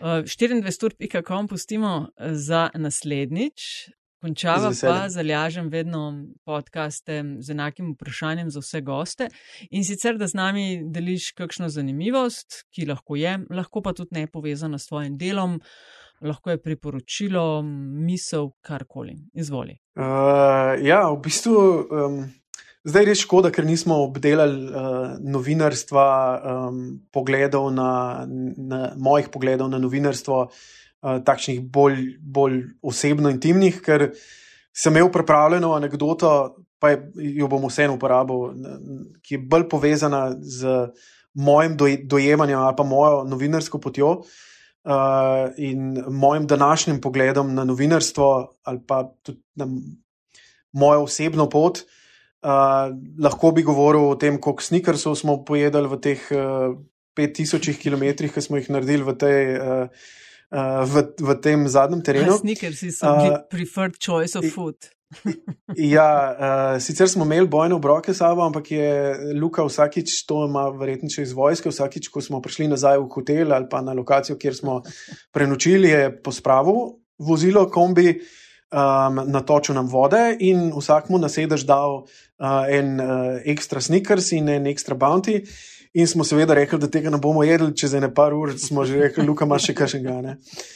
Uh, 0.00 0.24
24.com 0.24 1.48
pustimo 1.48 2.08
za 2.18 2.70
naslednjič. 2.74 3.90
Končava 4.26 4.72
pa 4.80 5.08
zalažem 5.12 5.68
vedno 5.68 6.24
podkaste 6.44 7.20
z 7.38 7.52
enakim 7.52 7.92
vprašanjem 7.92 8.50
za 8.50 8.60
vse 8.60 8.80
goste 8.80 9.28
in 9.70 9.84
sicer, 9.84 10.16
da 10.18 10.26
z 10.26 10.34
nami 10.34 10.64
deliš 10.90 11.30
kakšno 11.36 11.68
zanimivost, 11.68 12.64
ki 12.72 12.88
lahko 12.88 13.18
je, 13.20 13.36
lahko 13.50 13.82
pa 13.84 13.92
tudi 13.92 14.16
ne 14.16 14.26
povezana 14.26 14.78
s 14.78 14.88
tvojim 14.88 15.18
delom. 15.20 15.60
Lahko 16.20 16.50
je 16.50 16.62
priporočilo, 16.62 17.62
misel, 17.62 18.50
karkoli. 18.60 19.16
Izvoli. 19.34 19.76
Uh, 19.96 20.72
ja, 20.80 21.02
v 21.10 21.18
bistvu 21.24 21.56
um, 21.56 22.22
zdaj 22.88 23.04
je 23.04 23.10
res 23.10 23.20
škoda, 23.20 23.50
ker 23.52 23.66
nismo 23.68 23.98
obdelali 24.06 24.70
uh, 24.70 25.18
novinarstva, 25.20 26.06
um, 26.36 26.80
pogledov 27.12 27.68
na, 27.76 28.24
na 28.56 28.80
mojih 28.96 29.28
pogledov 29.32 29.68
na 29.72 29.80
novinarstvo, 29.82 30.40
uh, 30.46 31.18
takšnih 31.26 31.60
bolj, 31.60 32.16
bolj 32.20 32.62
osebno 32.80 33.32
intimnih, 33.32 33.82
ker 33.84 34.08
sem 34.72 34.96
imel 34.96 35.12
pripravljeno 35.12 35.74
anegdoto. 35.76 36.32
Pa 36.76 36.90
jo 36.92 37.46
bom 37.48 37.62
vseeno 37.70 37.94
uporabil, 37.96 38.50
ki 39.24 39.38
je 39.38 39.44
bolj 39.48 39.62
povezana 39.72 40.26
z 40.36 40.90
mojim 41.32 41.72
dojemanjem 42.04 42.60
ali 42.60 42.76
pa 42.76 42.84
mojo 42.84 43.22
novinarsko 43.24 43.80
potjo. 43.80 44.10
Uh, 44.20 44.44
uh, 44.86 45.50
in 45.56 46.04
mojim 46.08 46.46
današnjim 46.46 47.00
pogledom 47.00 47.54
na 47.54 47.64
novinarstvo, 47.64 48.56
ali 48.62 48.80
pa 48.86 49.12
tudi 49.22 49.42
na 49.54 49.68
mojo 50.72 51.02
osebno 51.02 51.50
pot. 51.50 51.78
Uh, 52.42 52.50
lahko 53.22 53.50
bi 53.50 53.62
govoril 53.62 54.08
o 54.10 54.14
tem, 54.14 54.40
koliko 54.40 54.62
sneakersov 54.62 55.14
smo 55.14 55.44
pojedli 55.44 55.88
v 55.88 56.00
teh 56.00 56.28
uh, 56.30 56.76
5000 57.16 57.80
km, 57.82 58.28
ki 58.34 58.40
smo 58.40 58.60
jih 58.60 58.70
naredili 58.70 59.02
v, 59.02 59.14
tej, 59.18 59.56
uh, 59.56 59.88
uh, 60.52 60.84
v, 60.84 61.06
v 61.20 61.40
tem 61.42 61.68
zadnjem 61.68 62.02
terenu. 62.02 62.38
Sneakersi 62.38 62.92
so 62.92 63.10
uh, 63.10 63.40
preferred 63.50 63.98
choice 63.98 64.38
of 64.38 64.46
food 64.54 64.95
ja, 65.94 66.08
uh, 66.38 66.82
sicer 66.82 67.08
smo 67.08 67.24
imeli 67.24 67.48
bojne 67.48 67.74
obroke 67.74 68.14
s 68.14 68.18
sabo, 68.18 68.42
ampak 68.42 68.70
je 68.70 69.16
Luka 69.40 69.64
vsakič, 69.64 70.24
to 70.26 70.44
ima 70.48 70.68
verjetno 70.74 71.10
še 71.12 71.22
iz 71.22 71.34
vojske, 71.36 71.70
vsakič, 71.70 72.08
ko 72.10 72.22
smo 72.24 72.40
prišli 72.42 72.68
nazaj 72.72 72.98
v 72.98 73.08
hotel 73.14 73.54
ali 73.54 73.68
pa 73.70 73.82
na 73.84 73.94
lokacijo, 73.94 74.38
kjer 74.38 74.56
smo 74.56 74.80
prenočili, 75.32 75.92
je 75.92 76.10
pospravil 76.22 76.98
vozilo 77.18 77.66
kombi, 77.72 78.18
um, 78.72 79.22
natočil 79.30 79.78
nam 79.78 79.88
vode 79.88 80.36
in 80.40 80.68
vsakmu 80.74 81.20
na 81.22 81.30
sedež 81.32 81.64
dal 81.68 82.02
uh, 82.02 82.66
en 82.68 82.98
uh, 83.00 83.38
ekstra 83.46 83.80
sneakers 83.80 84.32
in 84.36 84.50
en 84.52 84.66
ekstra 84.66 84.98
bounty. 84.98 85.42
In 85.96 86.04
smo 86.04 86.26
seveda 86.28 86.52
rekli, 86.54 86.76
da 86.82 86.90
tega 86.92 87.08
ne 87.08 87.16
bomo 87.16 87.40
jedli, 87.46 87.70
čez 87.72 87.94
ene 87.96 88.10
par 88.12 88.34
ur 88.36 88.52
smo 88.60 88.84
že 88.84 88.98
rekli, 89.06 89.24
Luka 89.24 89.46
ima 89.48 89.56
še 89.56 89.72
kaj 89.72 89.94
še 89.94 90.02
ga. 90.04 90.18
Uh, 90.18 90.66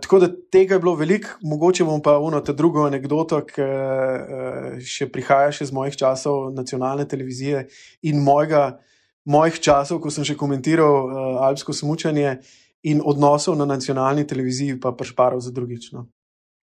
tako 0.00 0.18
da 0.18 0.28
tega 0.50 0.74
je 0.74 0.78
bilo 0.78 0.94
veliko, 0.94 1.28
mogoče 1.42 1.84
bom 1.84 2.02
pa 2.02 2.18
uno 2.18 2.40
ta 2.40 2.52
drugo 2.52 2.84
anegdoto, 2.86 3.40
ki 3.46 3.62
uh, 3.62 4.76
še 4.78 5.08
prihaja 5.10 5.50
še 5.52 5.66
iz 5.66 5.72
mojih 5.74 5.96
časov 5.98 6.52
nacionalne 6.54 7.06
televizije 7.08 7.64
in 8.06 8.22
mojega, 8.22 8.78
mojih 9.26 9.58
časov, 9.58 9.98
ko 10.00 10.12
sem 10.14 10.24
še 10.24 10.36
komentiral 10.38 10.94
uh, 10.94 11.16
alpsko 11.48 11.74
smučanje 11.74 12.36
in 12.86 13.00
odnosov 13.02 13.58
na 13.58 13.66
nacionalni 13.66 14.26
televiziji, 14.26 14.78
pa 14.80 14.92
prešparal 14.94 15.40
za 15.40 15.50
drugično. 15.50 16.06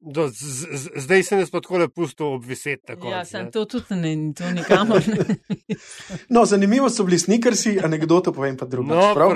Do, 0.04 0.28
z, 0.30 0.68
z, 0.72 0.90
zdaj 0.96 1.24
se 1.24 1.36
ne 1.36 1.46
spod 1.46 1.66
kole 1.66 1.88
pusto 1.90 2.34
obviseti. 2.34 2.94
Ja, 3.12 3.26
sem 3.26 3.52
to 3.52 3.66
tudi 3.66 3.96
ne, 3.96 4.34
to 4.34 4.50
nikamor. 4.52 5.04
no, 6.36 6.46
zanimivo 6.46 6.90
so 6.90 7.04
bili 7.04 7.20
snikersi, 7.20 7.78
anegdoto 7.84 8.34
povem 8.34 8.58
pa 8.58 8.66
drugo. 8.66 8.96
No, 8.96 9.14
prav, 9.14 9.34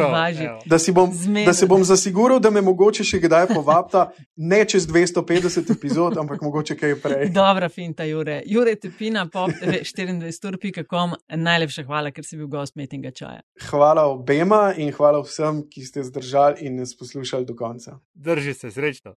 da, 0.66 0.78
bom, 0.93 1.11
da 1.45 1.53
se 1.53 1.66
bom 1.66 1.84
zasigural, 1.84 2.39
da 2.39 2.49
me 2.49 2.61
mogoče 2.66 3.05
še 3.05 3.20
kdaj 3.22 3.45
povabta, 3.53 4.07
ne 4.36 4.63
čez 4.66 4.88
250 4.89 5.70
epizod, 5.72 6.18
ampak 6.18 6.41
mogoče 6.41 6.78
kaj 6.80 6.95
prej. 7.03 7.30
Dobra, 7.36 7.70
finta, 7.70 8.09
Jure. 8.09 8.41
Jure 8.45 8.74
Tepina, 8.76 9.28
pop 9.30 9.53
24.com. 9.61 11.13
Najlepša 11.30 11.86
hvala, 11.86 12.09
ker 12.09 12.26
si 12.26 12.41
bil 12.41 12.49
gost 12.49 12.74
metinga 12.74 13.13
čaja. 13.13 13.45
Hvala 13.70 14.07
obema 14.09 14.74
in 14.78 14.89
hvala 14.97 15.22
vsem, 15.22 15.61
ki 15.70 15.86
ste 15.86 16.03
zdržali 16.09 16.66
in 16.66 16.82
nas 16.82 16.97
poslušali 16.97 17.45
do 17.45 17.53
konca. 17.53 17.99
Drži 18.13 18.57
se, 18.57 18.74
srečno. 18.74 19.13